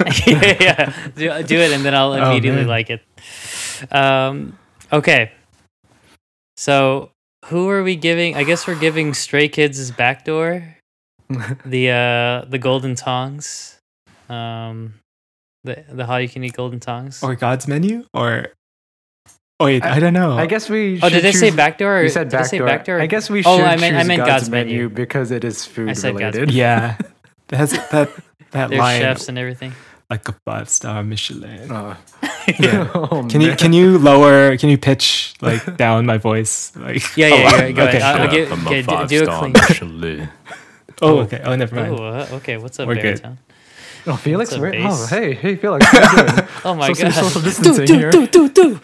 [0.26, 0.92] yeah, yeah.
[1.14, 2.68] Do, do it, and then I'll Oh, immediately man.
[2.68, 3.02] like it.
[3.92, 4.58] Um,
[4.92, 5.32] okay.
[6.56, 7.10] So,
[7.46, 8.34] who are we giving?
[8.36, 10.76] I guess we're giving Stray Kids' backdoor,
[11.66, 13.78] the uh, the golden tongs,
[14.30, 14.94] um,
[15.64, 17.22] the the how you can eat golden tongs.
[17.22, 18.52] or God's menu, or oh
[19.60, 20.32] wait, I, I- don't know.
[20.32, 20.98] I guess we.
[21.02, 21.98] oh, did should they say backdoor?
[21.98, 22.66] Or You said did I say backdoor.
[22.66, 23.00] backdoor?
[23.00, 24.88] I guess we should Oh, I meant- I choose meant God's, God's menu, Menu.
[24.90, 26.54] because it is food said God's related.
[26.54, 26.96] yeah,
[27.48, 28.10] that's that
[28.52, 29.72] that They're line chefs and everything.
[30.10, 31.70] like a five star Michelin.
[31.70, 31.96] Uh,
[32.60, 32.88] Yeah.
[32.94, 34.56] oh, Can you can you lower?
[34.56, 36.70] Can you pitch like down my voice?
[36.76, 37.72] Like Yeah, yeah, oh, yeah.
[37.72, 37.96] Go okay.
[37.98, 38.02] ahead.
[38.02, 39.52] I'll, I'll give, okay, do, five do a star clean.
[39.52, 40.28] Michelin.
[41.02, 41.42] Oh, okay.
[41.44, 41.98] Oh, never mind.
[41.98, 42.56] Oh, uh, okay.
[42.56, 43.20] What's up, We're good.
[44.08, 46.48] Oh, Felix, where- oh, hey, hey, Felix, how you doing?
[46.64, 47.14] Oh my social, god.
[47.24, 48.10] social do, distancing do, here.
[48.10, 48.80] do, do, do.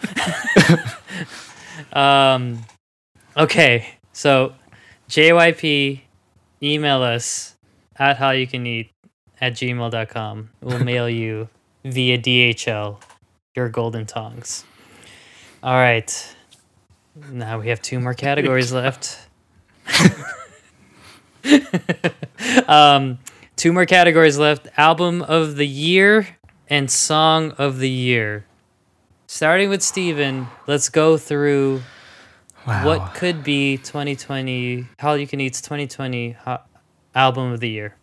[1.99, 2.59] um,
[3.37, 3.95] okay.
[4.11, 4.53] So,
[5.09, 6.01] JYP,
[6.61, 7.55] email us
[7.97, 8.91] at how you can eat
[9.39, 10.49] at gmail.com.
[10.61, 11.49] We'll mail you
[11.83, 12.97] via DHL
[13.55, 14.65] your golden tongs.
[15.61, 16.35] All right.
[17.31, 19.19] Now we have two more categories left.
[22.67, 23.19] um,
[23.63, 26.27] two more categories left album of the year
[26.69, 28.43] and song of the year.
[29.25, 31.81] Starting with Steven, let's go through
[32.67, 32.85] Wow.
[32.85, 36.59] what could be 2020, How You Can Eat's 2020 ho-
[37.15, 37.95] album of the year.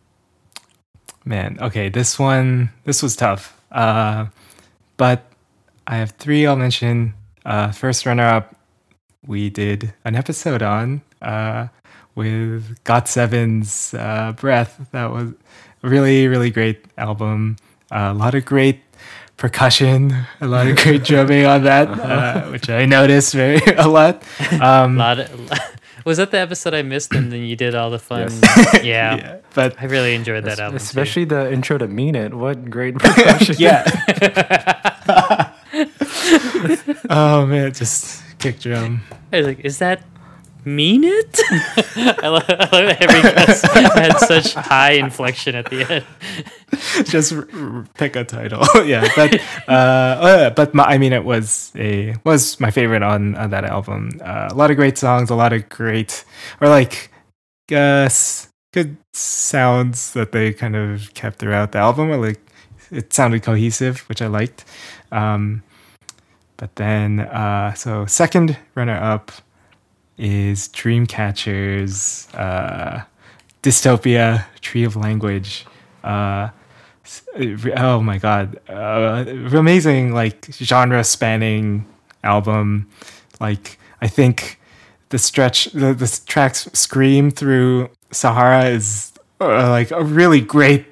[1.26, 3.60] Man, okay, this one this was tough.
[3.70, 4.28] Uh
[4.96, 5.26] but
[5.86, 7.12] I have three I'll mention.
[7.44, 8.56] Uh first runner up
[9.26, 11.66] we did an episode on uh
[12.14, 14.88] with GOT7's uh Breath.
[14.92, 15.34] That was
[15.82, 17.56] really, really great album.
[17.90, 18.80] Uh, a lot of great
[19.36, 24.22] percussion, a lot of great drumming on that, uh, which I noticed very a lot.
[24.60, 25.50] Um, lot of,
[26.04, 28.28] was that the episode I missed and then you did all the fun?
[28.30, 28.84] Yes.
[28.84, 29.16] Yeah.
[29.16, 30.78] yeah, but I really enjoyed that album.
[30.78, 30.82] too.
[30.82, 32.34] Especially the intro to Mean It.
[32.34, 33.56] What great percussion!
[33.58, 33.84] yeah.
[37.08, 39.02] oh man, just kick drum.
[39.32, 40.02] I was like, is that
[40.64, 41.40] mean it?
[42.22, 46.04] I love, I love that every guest had such high inflection at the end.
[47.04, 48.64] just r- r- pick a title.
[48.84, 49.34] yeah, but
[49.68, 53.50] uh, oh, yeah, but my, I mean, it was a was my favorite on, on
[53.50, 54.10] that album.
[54.22, 56.24] Uh, a lot of great songs, a lot of great
[56.60, 57.10] or like
[57.72, 58.08] uh,
[58.72, 62.10] good sounds that they kind of kept throughout the album.
[62.10, 62.40] Or like
[62.90, 64.64] it sounded cohesive, which I liked.
[65.12, 65.62] Um,
[66.56, 69.32] but then, uh, so second runner up
[70.20, 73.02] is Dreamcatcher's uh,
[73.62, 75.66] Dystopia, Tree of Language.
[76.04, 76.50] Uh,
[77.76, 81.86] oh my god, uh, amazing like genre spanning
[82.22, 82.88] album.
[83.40, 84.60] Like I think
[85.08, 90.86] the stretch, the, the tracks "Scream" through Sahara is uh, like a really great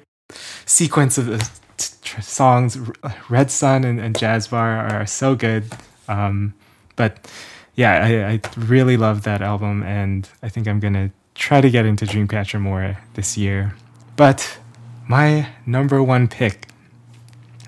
[0.65, 1.27] sequence of
[1.77, 2.79] t- tr- songs.
[3.29, 5.65] Red Sun and, and Jazz Bar are so good.
[6.07, 6.55] Um,
[6.95, 7.31] but
[7.79, 11.85] yeah, I, I really love that album, and I think I'm gonna try to get
[11.85, 13.73] into Dreamcatcher more this year.
[14.17, 14.59] But
[15.07, 16.67] my number one pick,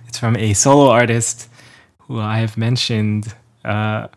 [0.10, 1.48] it's from a solo artist
[2.00, 3.34] who I have mentioned
[3.64, 4.10] uh,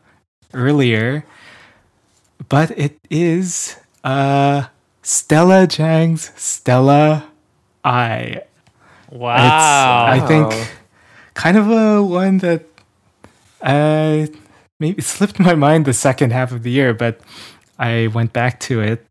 [0.52, 1.24] earlier,
[2.48, 4.64] but it is uh,
[5.00, 7.30] Stella Jang's Stella
[7.84, 8.42] I.
[9.12, 10.06] Wow.
[10.10, 10.74] I think
[11.34, 12.64] kind of a one that
[13.62, 14.26] uh,
[14.80, 17.20] maybe slipped my mind the second half of the year, but
[17.78, 19.06] I went back to it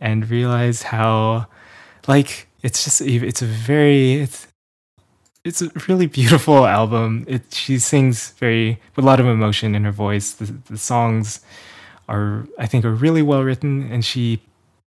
[0.00, 1.46] and realized how,
[2.06, 4.48] like, it's just it's a very it's
[5.44, 7.24] it's a really beautiful album.
[7.28, 10.32] It she sings very with a lot of emotion in her voice.
[10.32, 11.40] The, the songs
[12.08, 14.42] are I think are really well written, and she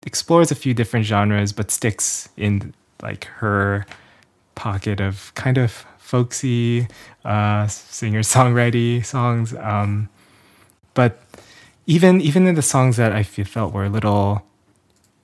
[0.05, 3.85] explores a few different genres, but sticks in like her
[4.55, 6.87] pocket of kind of folksy
[7.27, 9.55] uh, singer songwriting songs.
[9.55, 10.09] Um,
[10.95, 11.21] but
[11.87, 14.43] even even in the songs that I felt were a little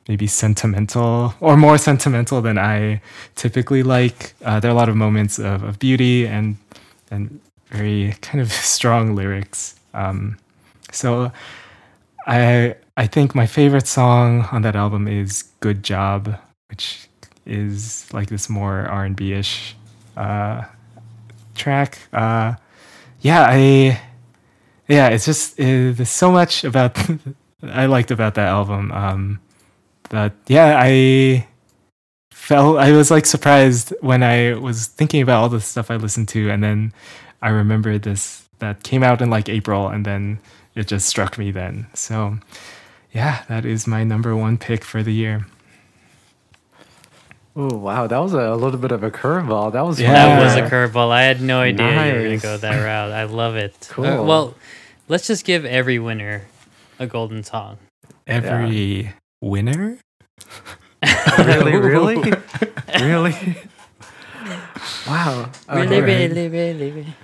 [0.08, 3.00] maybe sentimental or more sentimental than I
[3.36, 6.56] typically like, uh, there are a lot of moments of, of beauty and
[7.10, 9.76] and very kind of strong lyrics.
[9.94, 10.38] Um,
[10.90, 11.32] so
[12.26, 16.36] I I think my favorite song on that album is "Good Job,"
[16.68, 17.08] which
[17.46, 19.74] is like this more R and B ish
[20.16, 20.62] uh,
[21.54, 21.98] track.
[22.12, 22.54] Uh,
[23.20, 24.00] yeah, I
[24.88, 26.98] yeah, it's just uh, there's so much about
[27.62, 28.92] I liked about that album.
[28.92, 29.40] Um,
[30.10, 31.46] that yeah, I
[32.30, 36.28] felt I was like surprised when I was thinking about all the stuff I listened
[36.30, 36.92] to, and then
[37.40, 40.40] I remembered this that came out in like April, and then
[40.74, 41.86] it just struck me then.
[41.94, 42.38] So
[43.12, 45.46] yeah, that is my number one pick for the year.
[47.54, 49.72] Oh wow, that was a, little bit of a curveball.
[49.72, 50.12] That was Yeah.
[50.12, 51.10] That was a curveball.
[51.10, 53.12] I had no idea you were gonna go that route.
[53.12, 53.74] I love it.
[53.90, 54.24] Uh, Cool.
[54.24, 54.54] well,
[55.08, 56.42] let's just give every winner
[56.98, 57.76] a golden song.
[58.26, 59.12] Every
[59.42, 59.98] winner.
[61.38, 62.16] really, really,
[63.00, 63.56] really.
[65.06, 65.50] Wow.
[65.70, 66.00] Really, Okay.
[66.00, 67.14] really, really, really.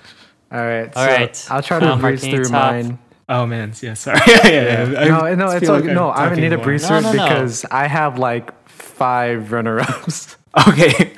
[0.52, 0.94] All right.
[0.96, 1.46] All so right.
[1.50, 2.72] I'll try to Um, breeze through top.
[2.72, 2.98] mine.
[3.30, 4.20] Oh man, yeah, sorry.
[4.26, 5.04] yeah, yeah, yeah.
[5.08, 6.10] No, no, it's feel like, like no.
[6.10, 7.24] I'm I talking need a breeze No, through no, no.
[7.28, 8.57] because I have like
[8.98, 10.36] five runner-ups.
[10.66, 11.12] Okay,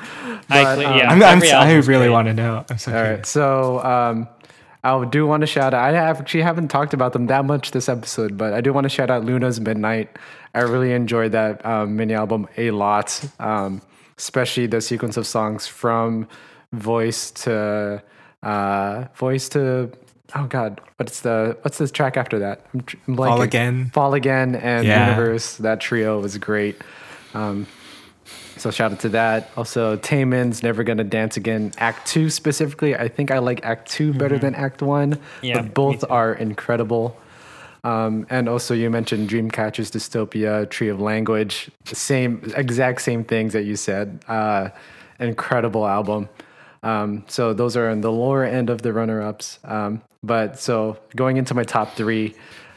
[0.50, 2.08] I, But, cle- um, yeah, I'm, I'm, I really great.
[2.10, 2.64] want to know.
[2.68, 3.06] I'm so All right.
[3.06, 3.28] curious.
[3.28, 4.28] So um,
[4.84, 5.94] I do want to shout out.
[5.94, 8.88] I actually haven't talked about them that much this episode, but I do want to
[8.90, 10.18] shout out Loona's Midnight.
[10.52, 13.80] I really enjoyed that um, mini album a lot, um,
[14.18, 16.26] especially the sequence of songs from
[16.72, 18.02] voice to
[18.42, 19.90] uh, voice to.
[20.34, 22.66] Oh God, what's the what's this track after that?
[22.74, 23.40] I'm, tr- I'm Fall.
[23.42, 23.90] Again.
[23.94, 25.06] Fall again, and Yeah.
[25.08, 25.56] Universe.
[25.58, 26.76] That trio was great.
[27.34, 27.66] Um,
[28.56, 29.50] so shout out to that.
[29.56, 31.72] Also, Taemin's Never Gonna Dance Again.
[31.78, 32.94] Act two specifically.
[32.94, 35.18] I think I like Act 2 better than Act one.
[35.42, 37.16] Yeah, but both are incredible.
[37.82, 41.70] Um, and also, you mentioned Dreamcatcher's Dystopia, Tree of Language.
[41.86, 44.22] Same, exact same things that you said.
[44.28, 44.68] Uh,
[45.18, 46.28] incredible album.
[46.82, 49.58] Um, so those are in the lower end of the runner-ups.
[49.64, 52.34] Um, but so going into my top three,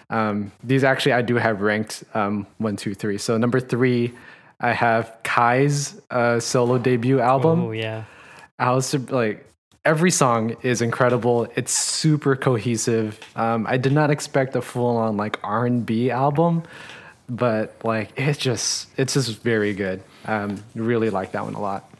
[0.10, 3.18] um, these actually I do have ranked um, one, two, three.
[3.18, 4.14] So number three,
[4.64, 7.65] I have Kai's uh, solo debut album.
[7.65, 8.06] Oh yeah.
[8.57, 9.45] I was like,
[9.84, 11.49] every song is incredible.
[11.57, 13.19] It's super cohesive.
[13.35, 16.64] Um, I did not expect a full-on like R and B album,
[17.27, 20.02] but like it's just it's just very good.
[20.23, 21.91] Um, really like that one a lot.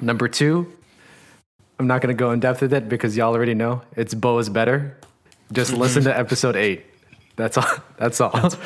[0.00, 0.72] Number two,
[1.80, 4.96] I'm not gonna go in depth with it because y'all already know it's BoA's better.
[5.52, 6.86] Just listen to episode eight.
[7.34, 7.66] That's all.
[7.98, 8.30] That's all.
[8.36, 8.56] And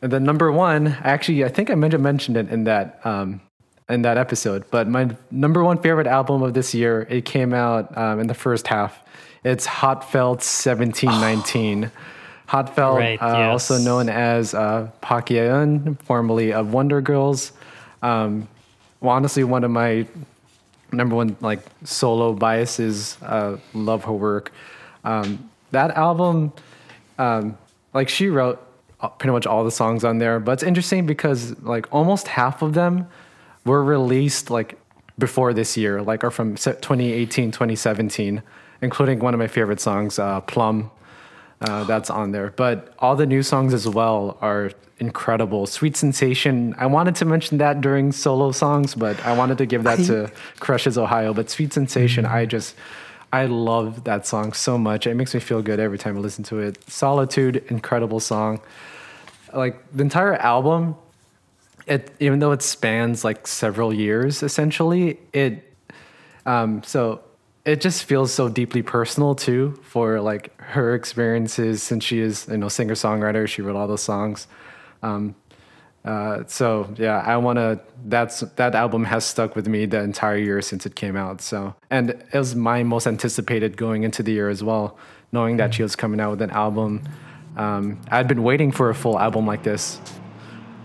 [0.00, 3.40] then number one, actually, I think I meant to mention it in that um,
[3.88, 4.64] in that episode.
[4.70, 8.34] But my number one favorite album of this year, it came out um, in the
[8.34, 8.98] first half.
[9.44, 11.90] It's HA:TFELT 1719.
[12.46, 13.70] HA:TFELT, Right, uh, yes.
[13.70, 17.52] also known as uh, Park Yeeun, formerly of Wonder Girls.
[18.02, 18.48] Um,
[19.00, 20.06] well, honestly, one of my
[20.92, 23.16] number one like solo biases.
[23.22, 24.52] Uh, love her work.
[25.04, 26.52] Um, that album,
[27.18, 27.56] um,
[27.94, 28.64] like she wrote
[29.08, 30.40] pretty much all the songs on there.
[30.40, 33.06] But it's interesting because like almost half of them
[33.64, 34.78] were released like
[35.18, 38.42] before this year, like are from 2018, 2017,
[38.82, 40.90] including one of my favorite songs, uh, Plum.
[41.60, 42.52] uh, that's on there.
[42.56, 45.66] But all the new songs as well are incredible.
[45.66, 49.82] Sweet Sensation, I wanted to mention that during solo songs, but I wanted to give
[49.84, 51.34] that to Crush's Ohio.
[51.34, 52.74] But Sweet Sensation, I just,
[53.32, 55.06] I love that song so much.
[55.06, 56.78] It makes me feel good every time I listen to it.
[56.90, 58.60] Solitude, incredible song.
[59.52, 60.96] Like the entire album,
[61.86, 65.72] it even though it spans like several years essentially, it
[66.46, 67.22] um, so
[67.64, 72.56] it just feels so deeply personal too for like her experiences since she is you
[72.56, 73.46] know singer songwriter.
[73.46, 74.46] She wrote all those songs.
[75.02, 75.34] Um,
[76.04, 77.80] uh, so yeah, I want to.
[78.06, 81.42] That's that album has stuck with me the entire year since it came out.
[81.42, 84.96] So and it was my most anticipated going into the year as well,
[85.32, 87.02] knowing that she was coming out with an album.
[87.60, 90.00] Um, I'd been waiting for a full album like this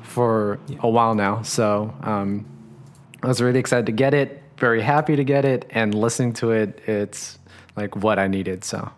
[0.03, 2.45] for a while now, so um,
[3.23, 4.41] I was really excited to get it.
[4.57, 7.39] Very happy to get it, and listening to it, it's
[7.75, 8.63] like what I needed.
[8.63, 8.89] So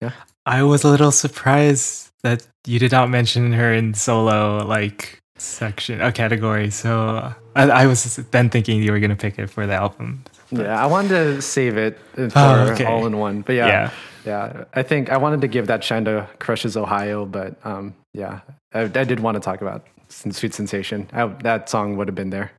[0.00, 0.12] yeah,
[0.46, 6.00] I was a little surprised that you did not mention her in solo like section
[6.00, 6.70] a category.
[6.70, 10.22] So I, I was then thinking you were gonna pick it for the album.
[10.50, 12.84] Yeah, I wanted to save it for Oh, okay.
[12.84, 13.42] all in one.
[13.42, 13.90] But yeah, Yeah.
[14.24, 18.40] Yeah, I think I wanted to give that shine to Crush's Ohio, but um, yeah,
[18.72, 21.08] I, I did want to talk about Sweet Sensation.
[21.12, 22.52] I, that song would have been there.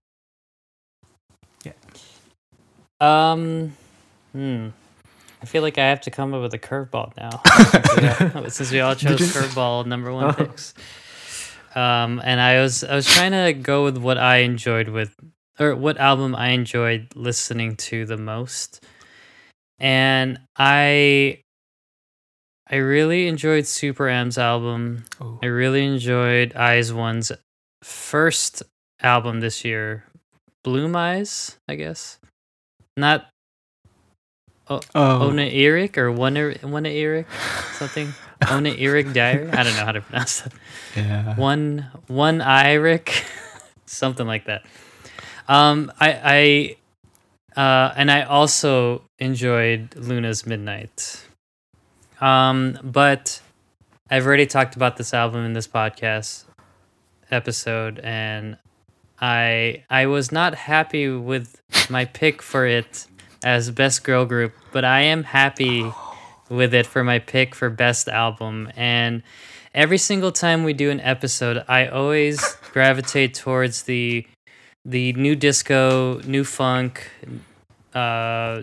[1.64, 1.72] Yeah.
[3.00, 3.76] Um,
[4.34, 4.70] hmm.
[5.42, 7.42] I feel like I have to come up with a curveball now.
[7.72, 8.08] since, we
[8.40, 10.34] all, since we all chose curveball number one Oh.
[10.34, 10.74] picks.
[11.76, 15.16] Um, and I was I was trying to go with what I enjoyed with,
[15.60, 18.84] or what album I enjoyed listening to the most,
[19.80, 21.43] and I.
[22.70, 25.06] I really enjoyed SuperM's album.
[25.20, 25.40] Oh.
[25.44, 27.32] I really enjoyed IZ*ONE's
[27.84, 28.64] first
[29.02, 30.06] album this year,
[30.64, 32.20] BLOOM*IZ, I guess.
[32.96, 33.28] Not
[34.70, 37.28] Oh, Ona Eric or One One Eric
[37.74, 38.14] something.
[38.50, 39.50] Ona Eric Diary.
[39.52, 40.54] I don't know how to pronounce that.
[40.96, 41.36] yeah.
[41.36, 43.26] One One Eric,
[43.86, 44.64] something like that.
[45.50, 46.78] Um, I
[47.58, 51.26] I uh, and I also enjoyed Loona's Midnight.
[52.24, 53.42] Um, but
[54.10, 56.46] I've already talked about this album in this podcast
[57.30, 58.58] episode, and
[59.20, 63.08] I I was not happy with my pick for it
[63.44, 65.92] as best girl group, but I am happy
[66.48, 68.72] with it for my pick for best album.
[68.78, 69.22] And
[69.76, 74.26] every single time we do an episode, I always gravitate towards the
[74.86, 77.10] the new disco, new funk,
[77.94, 78.62] uh,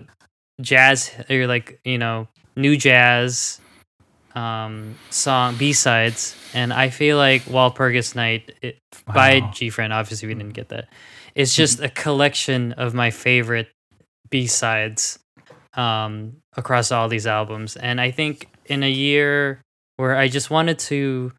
[0.59, 3.59] jazz, or like you know, new jazz
[4.35, 10.53] um song b-sides and i feel like walpurgis night it, by GFriend obviously we didn't
[10.53, 10.87] get that
[11.35, 13.69] it's just a collection of my favorite
[14.29, 15.19] b-sides
[15.73, 19.61] um across all these albums and i think in a year
[19.97, 21.31] where i just wanted to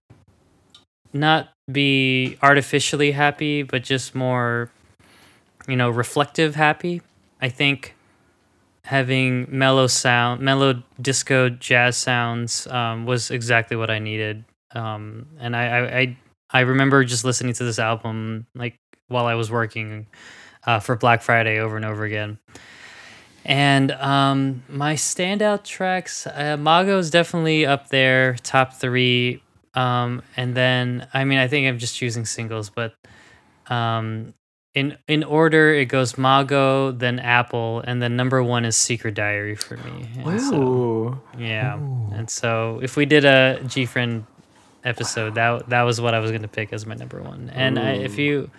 [1.13, 4.71] not be artificially happy but just more
[5.69, 7.01] you know reflective happy
[7.41, 7.95] i think
[8.85, 14.45] having mellow sound, mellow disco jazz sounds um, was exactly what I needed.
[14.75, 16.17] Um, and I, I, I,
[16.51, 18.79] I remember just listening to this album like
[19.09, 20.07] while I was working
[20.67, 22.39] uh, for Black Friday over and over again.
[23.45, 29.43] And um, my standout tracks, uh, Mago is definitely up there, top three.
[29.75, 32.95] Um, and then, I mean, I think I'm just choosing singles, but
[33.67, 34.35] um,
[34.75, 39.55] in in order it goes Mago, then Apple, and then number one is Secret Diary
[39.55, 40.09] for me.
[40.25, 41.21] And so- Ooh.
[41.39, 44.25] yeah, and so if we did a GFriend
[44.85, 47.51] episode, that that was what I was gonna pick as my number one.
[47.55, 48.51] And I, if you,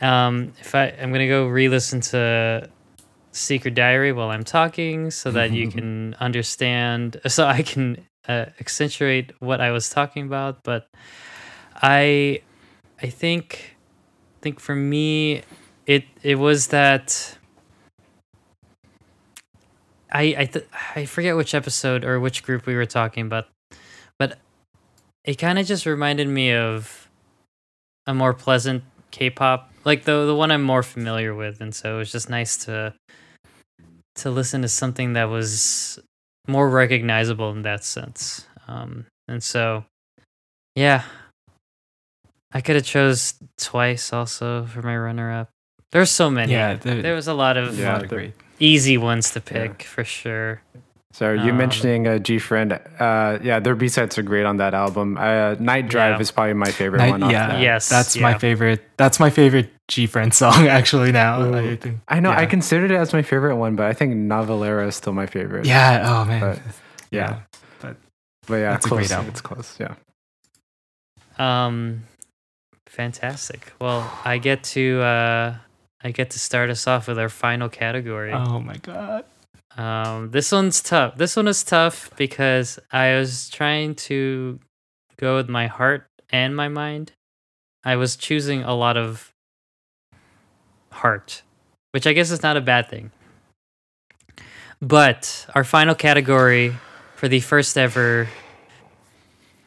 [0.00, 2.68] um, if I I'm gonna go re-listen to
[3.32, 9.32] Secret Diary while I'm talking, so that you can understand, so I can uh, accentuate
[9.40, 10.62] what I was talking about.
[10.62, 10.88] But
[11.74, 12.42] I,
[13.02, 13.71] I think,
[14.42, 15.42] think for me,
[15.86, 17.38] it it was that.
[20.10, 23.46] I I th- I forget which episode or which group we were talking about,
[24.18, 24.38] but
[25.24, 27.08] it kind of just reminded me of
[28.06, 31.98] a more pleasant K-pop, like the the one I'm more familiar with, and so it
[31.98, 32.94] was just nice to
[34.16, 35.98] to listen to something that was
[36.46, 38.46] more recognizable in that sense.
[38.68, 39.84] Um, and so,
[40.74, 41.04] yeah,
[42.54, 45.48] I could have chose twice also for my runner-up.
[45.90, 46.52] There's so many.
[46.52, 48.34] Yeah, there- there was a lot of Yeah, Lot of great.
[48.58, 50.62] easy ones to pick for sure.
[51.14, 54.72] So you Um, mentioning uh, GFriend, uh, yeah, their B sides are great on that
[54.72, 55.18] album.
[55.18, 56.20] Uh, Night Drive Yeah.
[56.20, 57.28] is probably my favorite Night- one.
[57.28, 57.60] Yeah, that.
[57.60, 58.22] Yes, that's yeah.
[58.22, 58.80] my favorite.
[58.96, 61.12] That's my favorite GFriend song actually.
[61.12, 62.00] Now I think.
[62.08, 65.12] I know I considered it as my favorite one, but I think Navillera is still
[65.12, 65.66] my favorite.
[65.66, 66.02] Yeah.
[66.06, 66.40] Oh man.
[66.40, 66.58] But-
[67.10, 67.20] yeah.
[67.20, 67.36] yeah.
[67.82, 67.96] But
[68.46, 69.00] But yeah, That's a close.
[69.08, 69.30] great album.
[69.30, 69.76] It's close.
[69.78, 69.94] Yeah.
[71.38, 72.04] Um,
[72.92, 73.72] fantastic.
[73.80, 75.54] Well, I get to uh,
[76.04, 78.32] I get to start us off with our final category.
[78.32, 79.24] Oh my god.
[79.76, 81.16] Um, this one's tough.
[81.16, 84.60] This one is tough because I was trying to
[85.16, 87.12] go with my heart and my mind.
[87.84, 89.32] I was choosing a lot of
[90.90, 91.42] heart,
[91.92, 93.10] which I guess is not a bad thing.
[94.80, 96.76] But our final category
[97.16, 98.28] for the first ever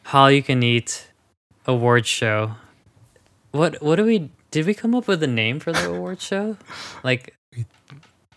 [0.06, 1.10] Hallyu Can Eat
[1.66, 2.52] award show.
[3.56, 6.56] What what do we did we come up with a name for the award show?
[7.02, 7.34] Like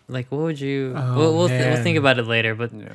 [0.08, 2.92] like what would you Oh, we'll, we'll, th- we'll think about it later, but Yeah.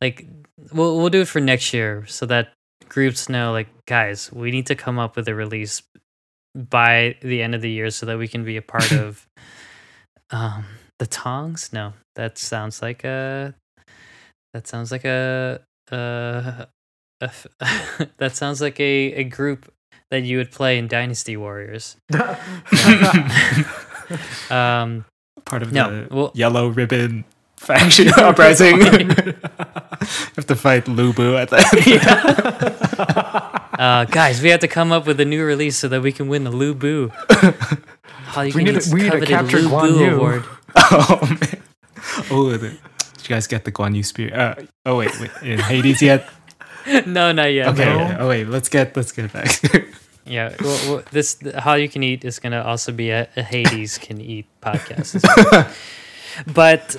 [0.00, 0.26] like
[0.72, 2.52] we'll we'll do it for next year so that
[2.88, 5.82] groups know like guys, we need to come up with a release
[6.54, 9.26] by the end of the year so that we can be a part of
[10.30, 10.64] um
[10.98, 11.70] the tongs?
[11.72, 13.54] No, that sounds like a
[14.54, 15.60] that sounds like a
[15.92, 16.64] uh
[17.20, 17.46] a f-
[18.18, 19.72] that sounds like a, a group
[20.10, 21.96] that you would play in Dynasty Warriors.
[24.50, 25.04] Um
[25.44, 27.24] Part of No, the well- yellow ribbon
[27.56, 28.78] faction uprising.
[28.80, 28.84] you
[30.36, 32.04] have to fight Lu Bu at the end.
[33.80, 36.28] uh, guys, we have to come up with a new release so that we can
[36.28, 37.10] win the Lu Bu.
[38.36, 40.14] You We need to- we need to capture Lu Guan Yu.
[40.16, 40.44] award.
[40.76, 41.62] oh man.
[42.30, 42.72] Oh, the, did
[43.22, 44.32] you guys get the Guan Yu spirit?
[44.34, 44.54] Uh,
[44.86, 46.28] oh wait, wait, in Hades yet?
[47.06, 47.68] no, not yet.
[47.68, 47.84] Okay.
[47.84, 48.16] no.
[48.20, 49.60] Oh wait, let's get let's get back.
[50.28, 54.20] Yeah, well, well, this Hallyu can eat is gonna also be a, a Hades can
[54.20, 55.14] eat podcast.
[55.14, 55.70] as well.
[56.46, 56.96] but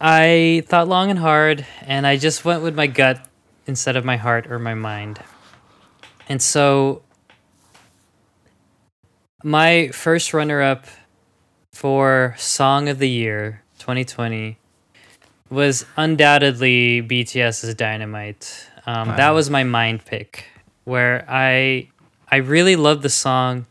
[0.00, 3.28] I thought long and hard, and I just went with my gut
[3.66, 5.20] instead of my heart or my mind.
[6.30, 7.02] And so,
[9.44, 10.86] my first runner-up
[11.72, 14.56] for Song of the Year 2020
[15.50, 18.68] was undoubtedly BTS's Dynamite.
[18.86, 20.44] Um, That was my mind pick,
[20.84, 21.88] where I
[22.30, 23.66] I really loved the song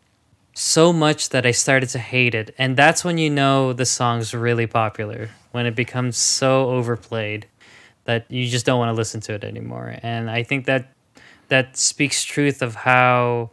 [0.53, 4.33] so much that I started to hate it, and that's when you know the song's
[4.33, 7.47] really popular when it becomes so overplayed
[8.05, 9.95] that you just don't want to listen to it anymore.
[10.03, 10.91] And I think that
[11.47, 13.51] that speaks truth of how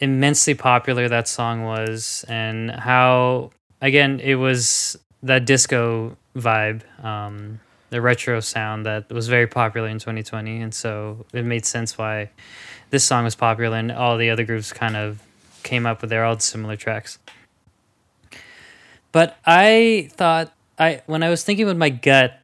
[0.00, 3.50] immensely popular that song was and how
[3.80, 7.60] again it was that disco vibe um
[7.90, 12.30] the retro sound that was very popular in 2020 and so it made sense why
[12.90, 15.22] this song was popular and all the other groups kind of
[15.62, 17.18] came up with their own similar tracks
[19.12, 22.38] but i thought i when i was thinking with my gut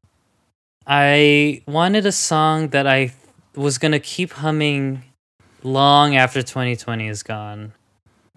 [0.86, 3.12] i wanted a song that i
[3.54, 5.02] was to keep humming
[5.62, 7.72] long after 2020 is gone.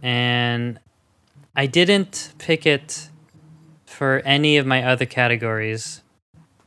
[0.02, 0.80] And
[1.56, 3.10] I didn't pick it
[3.96, 6.02] for any of my other categories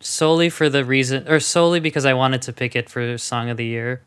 [0.00, 3.56] solely for the reason or solely because I wanted to pick it for song of
[3.56, 4.00] the year.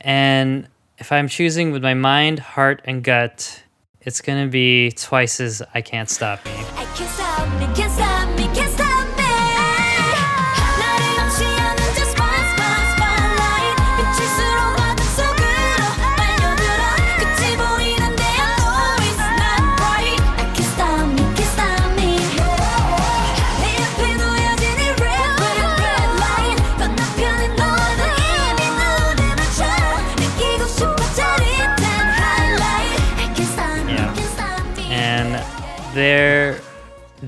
[0.00, 0.68] And
[0.98, 3.64] if I'm choosing with my mind, heart and gut,
[4.00, 6.52] it's going to be Twice's I Can't Stop Me.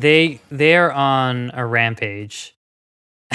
[0.06, 2.54] They they're on a rampage.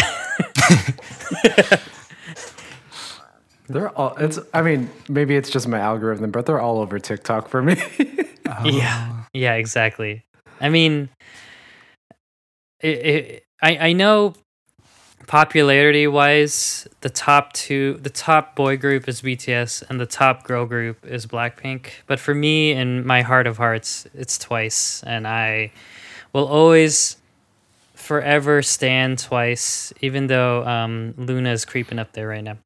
[3.68, 4.16] They're all.
[4.18, 4.40] It's.
[4.54, 7.76] I mean, maybe it's just my algorithm, but they're all over TikTok for me.
[8.48, 8.64] Oh.
[8.66, 10.26] Yeah, yeah, exactly.
[10.60, 11.08] I mean,
[12.82, 14.34] it, it, I I know
[15.28, 20.66] popularity wise, the top two, the top boy group is BTS, and the top girl
[20.66, 21.92] group is Blackpink.
[22.08, 25.72] But for me, in my heart of hearts, it's Twice, and I
[26.34, 27.18] will always
[27.94, 32.58] forever stand twice even though um, loona is creeping up there right now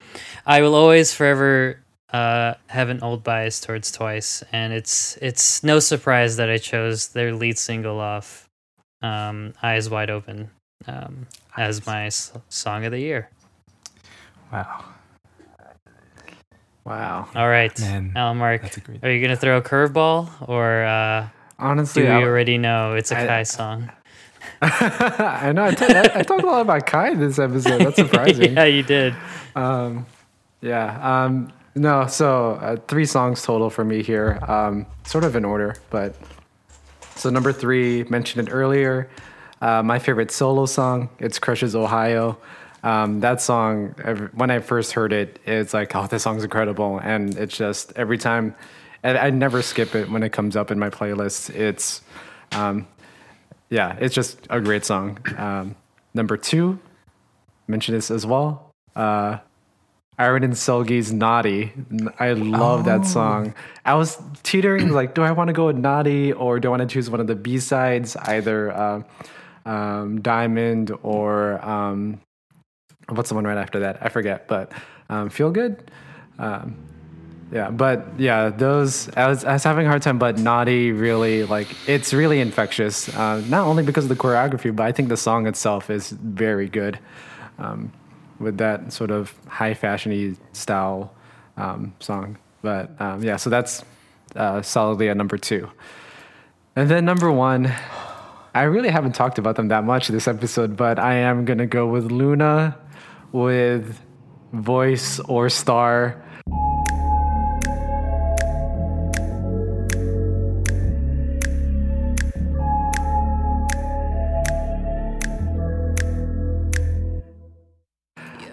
[0.45, 1.79] i will always forever
[2.13, 7.09] uh, have an old bias towards twice and it's it's no surprise that i chose
[7.09, 8.47] their lead single off
[9.01, 10.49] um, eyes wide open
[10.87, 11.27] um,
[11.57, 13.29] as my s- song of the year
[14.53, 14.85] wow,
[16.85, 17.27] wow.
[17.35, 19.03] all right Man, alan mark that's a great.
[19.03, 21.27] are you gonna throw a curveball or uh,
[21.59, 23.89] do Honestly, we I, already know it's a I- kai song
[24.61, 25.65] I know.
[25.65, 27.79] I, t- I, I talked a lot about Kai this episode.
[27.81, 28.53] That's surprising.
[28.53, 29.13] yeah you did
[29.55, 30.05] Um,
[30.61, 31.23] yeah.
[31.25, 32.07] Um, no.
[32.07, 34.39] So uh, three songs total for me here.
[34.47, 36.15] Um, sort of in order, but
[37.15, 39.09] so number three mentioned it earlier.
[39.61, 41.09] Uh, my favorite solo song.
[41.19, 42.37] It's Crush's Ohio.
[42.83, 46.99] um, that song, ev- when I first heard it, it's like, oh, this song's incredible.
[46.99, 48.55] And it's just every time,
[49.05, 51.53] and I never skip it when it comes up in my playlist.
[51.55, 52.01] It's,
[52.53, 52.87] um,
[53.69, 55.19] yeah, it's just a great song.
[55.37, 55.75] Um,
[56.15, 56.79] number two,
[57.67, 58.71] mention this as well.
[58.95, 59.37] Uh,
[60.19, 61.71] Irene and Seulgi's Naughty.
[62.19, 63.53] I love that song.
[63.85, 66.81] I was teetering like, do I want to go with Naughty or do I want
[66.81, 69.03] to choose one of the B sides, either uh,
[69.67, 72.21] um, Diamond or um,
[73.09, 73.99] what's the one right after that?
[74.01, 74.71] I forget, but
[75.09, 75.91] um, Feel Good.
[77.51, 81.43] Yeah, but yeah, those I was, I was having a hard time, but Naughty really
[81.43, 83.07] like it's really infectious.
[83.09, 86.67] Uh, not only because of the choreography, but I think the song itself is very
[86.67, 86.99] good.
[87.59, 87.91] Um,
[88.39, 91.13] with that sort of high fashiony style
[91.57, 92.37] um, song.
[92.61, 93.83] But um, yeah, so that's
[94.35, 95.69] uh, solidly at number two.
[96.75, 97.71] And then number one,
[98.53, 101.87] I really haven't talked about them that much this episode, but I am gonna go
[101.87, 102.75] with Loona
[103.31, 103.99] with
[104.53, 106.21] voice or star.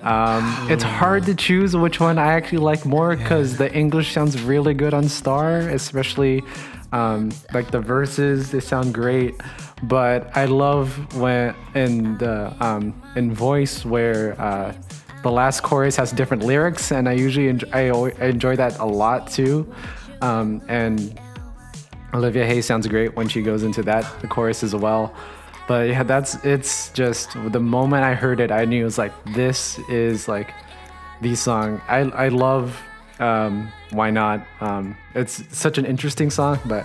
[0.03, 4.43] Um, it's hard to choose which one I actually like more because the English sounds
[4.43, 6.43] really good on Star, especially
[6.91, 8.51] um, like the verses.
[8.51, 9.41] They sound great,
[9.85, 14.75] but I love when in the um, in voice where uh,
[15.23, 18.87] the last chorus has different lyrics, and I usually enjoy, I, I enjoy that a
[18.87, 19.73] lot too.
[20.21, 21.19] Um, and
[22.13, 25.15] Olivia Hye sounds great when she goes into that the chorus as well.
[25.73, 29.15] But yeah, that's it's just the moment I heard it, I knew it was like
[29.33, 30.53] this is like
[31.23, 31.81] the song.
[31.89, 32.77] I I love
[33.19, 34.47] um, why not?
[34.61, 36.85] Um, it's such an interesting song, but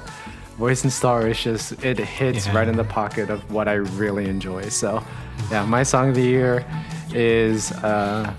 [0.57, 2.55] Voice and Star is just it hits Yeah.
[2.55, 4.69] right in the pocket of what I really enjoy.
[4.69, 5.03] So
[5.51, 6.63] yeah, my song of the year
[7.13, 8.31] is uh,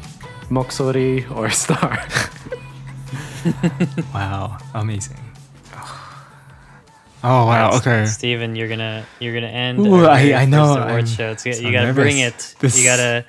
[0.49, 1.99] Moksori or Star.
[4.15, 5.17] Wow, amazing.
[7.25, 8.07] Oh wow, okay.
[8.07, 9.81] Steven, you're gonna you're gonna end.
[9.81, 11.33] Ooh, I- I know, award show.
[11.33, 12.55] It's, so you gotta bring it.
[12.61, 13.25] This- you gotta.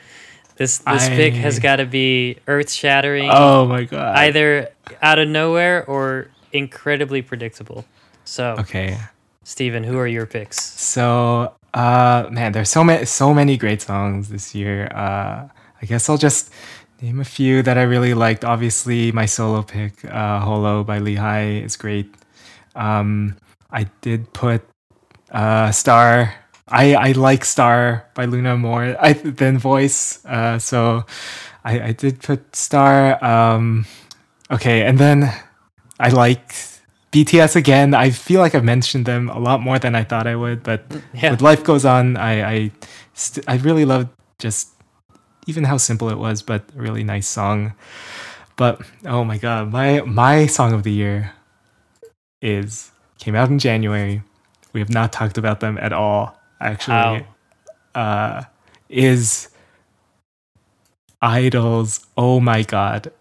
[0.57, 4.17] This this pick has got to be earth shattering, Oh my god.
[4.17, 4.67] either
[5.01, 7.85] out of nowhere or incredibly predictable.
[8.25, 8.97] So, Okay.
[9.45, 10.59] Steven, who are your picks?
[10.61, 14.87] So, uh, man, there's so many, so many great songs this year.
[14.93, 15.47] Uh,
[15.81, 16.51] I guess I'll just
[17.01, 18.43] name a few that I really liked.
[18.43, 22.13] Obviously, my solo pick, uh, "Holo" by Lee Hi, is great.
[22.75, 23.37] Um,
[23.71, 24.61] I did put
[25.31, 26.33] uh, "Star."
[26.71, 31.05] I, I like "Star" by Loona more I, than "Voice," uh, so
[31.65, 33.85] I, I did put "Star." Um,
[34.51, 35.33] okay, and then
[35.99, 36.53] I like
[37.11, 37.93] BTS again.
[37.93, 40.85] I feel like I've mentioned them a lot more than I thought I would, but
[41.13, 41.31] Yeah.
[41.31, 42.71] with life goes on, I I,
[43.13, 44.69] st- I really loved just
[45.47, 47.73] even how simple it was, but a really nice song.
[48.57, 51.33] But oh my god, my my song of the year
[52.41, 54.23] is came out in January.
[54.73, 56.35] We have not talked about them at all.
[56.59, 57.25] Actually,
[57.95, 58.43] uh,
[58.89, 59.49] is
[61.21, 61.99] (G)I-DLE's.
[62.17, 63.11] Oh my god,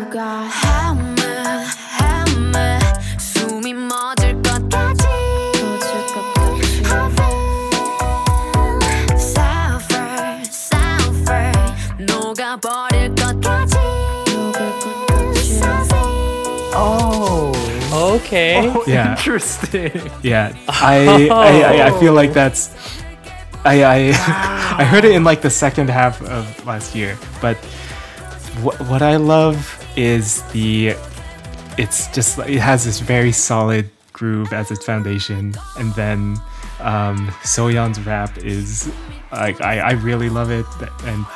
[0.00, 0.79] 눈부
[18.30, 18.72] Okay.
[18.86, 19.10] Yeah.
[19.16, 19.90] interesting.
[20.22, 20.54] yeah.
[20.68, 22.70] I I, I, I feel like that's.
[23.64, 23.98] I I
[24.78, 27.56] I heard it in like the second half of last year, but
[28.62, 29.58] what what I love
[29.96, 30.94] is the
[31.76, 36.36] it's just it has this very solid groove as its foundation, and then
[36.78, 38.92] um, Soyeon's rap is
[39.32, 40.66] like I, I really love it,
[41.04, 41.26] and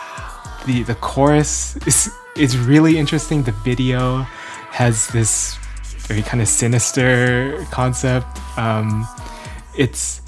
[0.67, 3.43] the the chorus is is really interesting.
[3.43, 4.23] The video
[4.71, 5.59] has this
[6.07, 8.39] very kind of sinister concept.
[8.59, 9.07] Um,
[9.77, 10.21] it's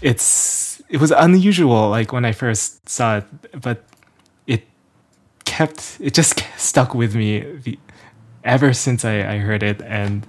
[0.00, 3.24] it's it was unusual like when I first saw it,
[3.60, 3.84] but
[4.46, 4.64] it
[5.44, 7.78] kept it just stuck with me the,
[8.44, 9.80] ever since I, I heard it.
[9.82, 10.26] And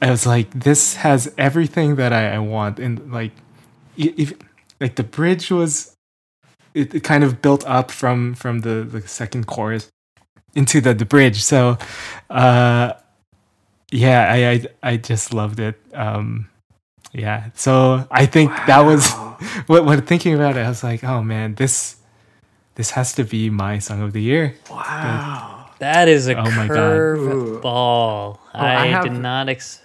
[0.00, 2.78] I was like this has everything that I, I want.
[2.80, 3.32] And like
[3.96, 4.32] if
[4.80, 5.94] like the bridge was
[6.74, 9.88] it, it kind of built up from from the the second chorus
[10.54, 11.42] into the the bridge.
[11.42, 11.78] So
[12.30, 12.94] uh
[13.92, 16.48] yeah I I, I just loved it um
[17.12, 17.50] Yeah.
[17.54, 19.04] So I think that was
[19.68, 21.96] when, when thinking about it, I was like, oh man, this
[22.74, 24.56] this has to be my song of the year.
[24.70, 25.68] Wow.
[25.78, 26.78] That is a Oh my God.
[27.18, 27.60] Ooh.
[27.60, 28.38] curveball.
[28.54, 29.82] I, I have- did not ex.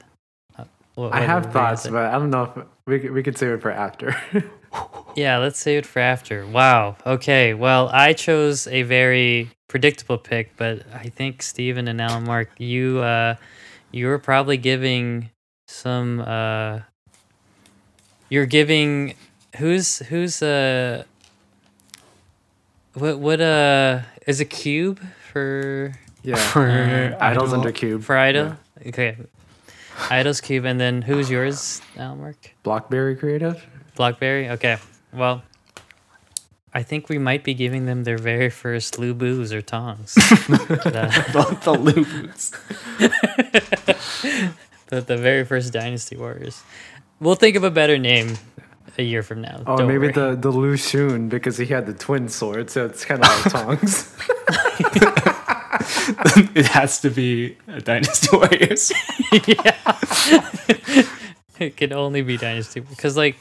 [0.58, 0.64] uh,
[0.96, 3.62] what- I have thoughts, but I don't know if we could, we could save it
[3.62, 4.16] for after.
[5.16, 6.46] Yeah, let's save it for after.
[6.46, 6.96] Wow.
[7.04, 7.56] Okay.
[7.56, 13.00] Well, I chose a very predictable pick, but I think Steven and Alan Mark, you
[13.00, 13.36] uh
[13.92, 15.30] you were probably giving
[15.68, 16.80] some uh
[18.30, 19.16] you're giving
[19.58, 21.04] who's who's uh
[22.94, 25.00] what what uh is a cube
[25.32, 25.94] for
[26.24, 26.36] yeah.
[26.52, 27.60] For Uh, Idols Idol.
[27.60, 28.04] under Cube.
[28.04, 28.58] for idol?
[28.86, 29.16] Okay.
[30.10, 32.54] Idol's cube and then who's yours, Alan Mark?
[32.66, 33.64] Blockberry Creative.
[33.98, 34.50] Blockberry?
[34.52, 34.78] Okay.
[35.14, 35.42] Well,
[36.74, 40.14] I think we might be giving them their very first Lu Bu's or tongs.
[40.16, 42.50] the, the, the loops.
[44.88, 46.62] the, the very first Dynasty Warriors.
[47.20, 48.38] We'll think of a better name
[48.98, 49.62] a year from now.
[49.66, 50.12] Oh, Don't maybe worry.
[50.12, 53.52] the the Lu Xun because he had the twin sword, so it's kind of like
[53.52, 54.16] tongs.
[56.56, 58.92] it has to be a Dynasty Warriors.
[59.48, 59.76] Yeah,
[61.60, 63.38] it can only be Dynasty because, like,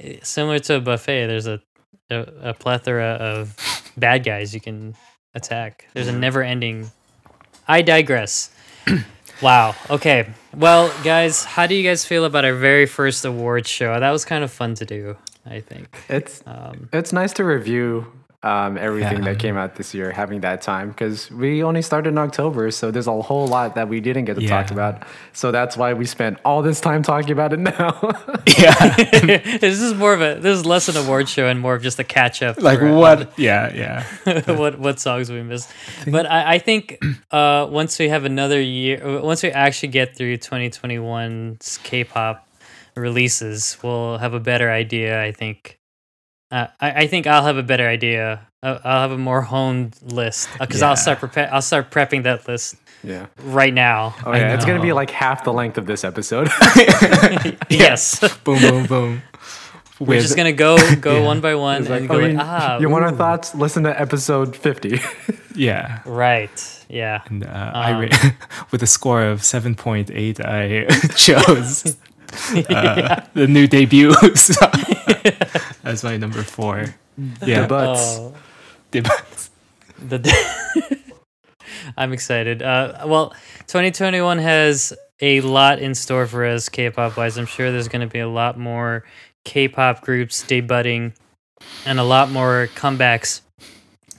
[0.00, 1.60] eh, similar to a buffet, there's a,
[2.10, 3.56] a a plethora of
[3.96, 4.94] bad guys you can
[5.34, 5.86] attack.
[5.94, 6.90] There's a never-ending.
[7.68, 8.50] I digress.
[9.42, 9.74] wow.
[9.88, 10.28] Okay.
[10.56, 13.98] Well, guys, how do you guys feel about our very first awards show?
[13.98, 15.16] That was kind of fun to do.
[15.46, 16.04] I think.
[16.08, 18.06] it's Um, it's nice to review
[18.42, 19.32] um, everything Yeah.
[19.32, 22.90] that came out this year, having that time because we only started in October, so
[22.90, 25.02] there's a whole lot that we didn't get to talk about.
[25.34, 28.00] So that's why we spent all this time talking about it now.
[28.58, 28.96] yeah.
[29.58, 31.98] this is more of a this is less an award show and more of just
[31.98, 32.60] a catch up.
[32.62, 33.38] Like for, what?
[33.38, 34.40] Yeah, yeah.
[34.56, 35.68] what what songs we missed.
[36.06, 36.98] But I, I think
[37.30, 42.48] uh, once we have another year, uh, once we actually get through 2021's K-pop
[42.96, 45.22] releases, we'll have a better idea.
[45.22, 45.76] I think.
[46.50, 48.40] Uh, I, I think I'll have a better idea.
[48.62, 52.46] I'll, I'll have a more honed list because I'll start prepa- I'll start prepping that
[52.48, 53.26] list yeah.
[53.44, 54.14] right now.
[54.26, 56.48] Oh yeah, it's gonna be like half the length of this episode.
[57.70, 59.22] Yes, boom, boom, boom.
[60.00, 61.26] we're just gonna go go Yeah.
[61.26, 63.54] one by one It's and like, go like, ah you want our thoughts?
[63.54, 64.98] Listen to episode 50.
[65.54, 66.00] yeah.
[66.06, 68.30] right yeah And uh, I Um, ra-
[68.72, 71.96] with a score of seven point eight, I chose
[72.32, 74.70] uh, the new debut song
[75.84, 76.94] as my number four.
[77.44, 78.34] Yeah, but Oh.
[78.90, 79.50] Debuts.
[80.08, 80.98] the
[81.96, 82.62] I'm excited.
[82.62, 83.30] Uh, well,
[83.66, 87.36] 2021 has a lot in store for us, K-pop wise.
[87.36, 89.04] I'm sure there's going to be a lot more
[89.44, 91.12] K-pop groups debuting,
[91.86, 93.42] and a lot more comebacks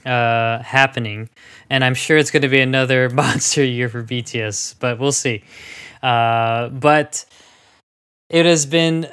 [0.06, 1.28] uh, happening.
[1.70, 5.42] And I'm sure it's going to be another monster year for BTS, but we'll see.
[6.02, 7.24] Uh, but
[8.32, 9.08] it has been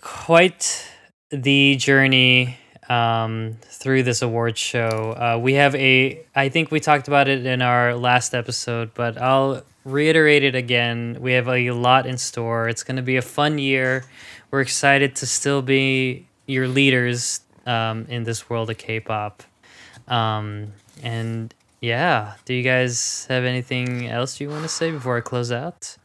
[0.00, 0.84] quite
[1.30, 5.14] the journey um, through this award show.
[5.16, 9.16] Uh, we have a, I think we talked about it in our last episode, but
[9.16, 11.18] I'll reiterate it again.
[11.20, 12.68] We have a lot in store.
[12.68, 14.04] It's going to be a fun year.
[14.50, 19.44] We're excited to still be your leaders um, in this world of K-pop.
[20.08, 20.72] Um,
[21.04, 25.52] and yeah, do you guys have anything else you want to say before I close
[25.52, 25.96] out?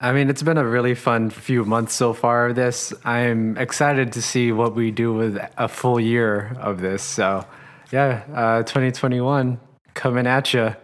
[0.00, 2.92] I mean, it's been a really fun few months so far of this.
[3.04, 7.02] I'm excited to see what we do with a full year of this.
[7.02, 7.46] So,
[7.92, 9.58] yeah, uh, 2021
[9.94, 10.74] coming at you.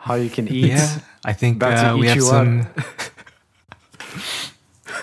[0.00, 0.66] Hallyu can eat.
[0.70, 2.66] Yeah, I think uh, we have you some.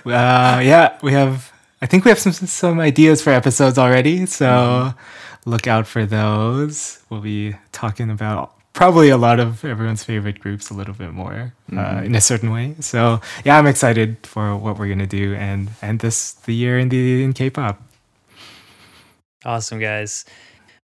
[0.05, 1.51] uh, yeah, we have.
[1.81, 5.49] I think we have some some ideas for episodes already, so Mm-hmm.
[5.49, 6.99] look out for those.
[7.09, 11.53] We'll be talking about probably a lot of everyone's favorite groups a little bit more
[11.71, 12.05] uh, Mm-hmm.
[12.05, 12.75] in a certain way.
[12.79, 16.89] So yeah, I'm excited for what we're gonna do and end this the year in
[16.89, 17.81] the in K-pop.
[19.45, 20.25] Awesome, guys.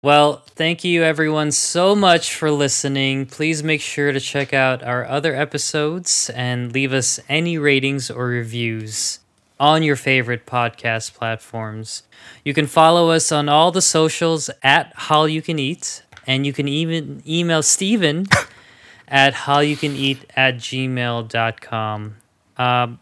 [0.03, 3.27] Well, thank you everyone so much for listening.
[3.27, 8.27] Please make sure to check out our other episodes and leave us any ratings or
[8.27, 9.21] reviews
[9.61, 12.03] on your favorite podcast platforms.
[12.45, 16.69] You can follow us on all the socials at Hallyu Can Eat, and you can
[16.69, 18.27] even email Steven
[19.09, 22.17] at howyoucaneat at gmail.com.
[22.57, 22.99] Um,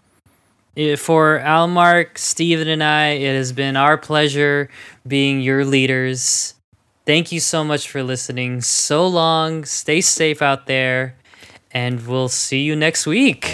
[0.96, 4.70] for Almark, Steven, and I, it has been our pleasure
[5.06, 6.54] being your leaders.
[7.06, 8.60] Thank you so much for listening.
[8.60, 9.64] So long.
[9.64, 11.16] Stay safe out there.
[11.72, 13.46] And we'll see you next week.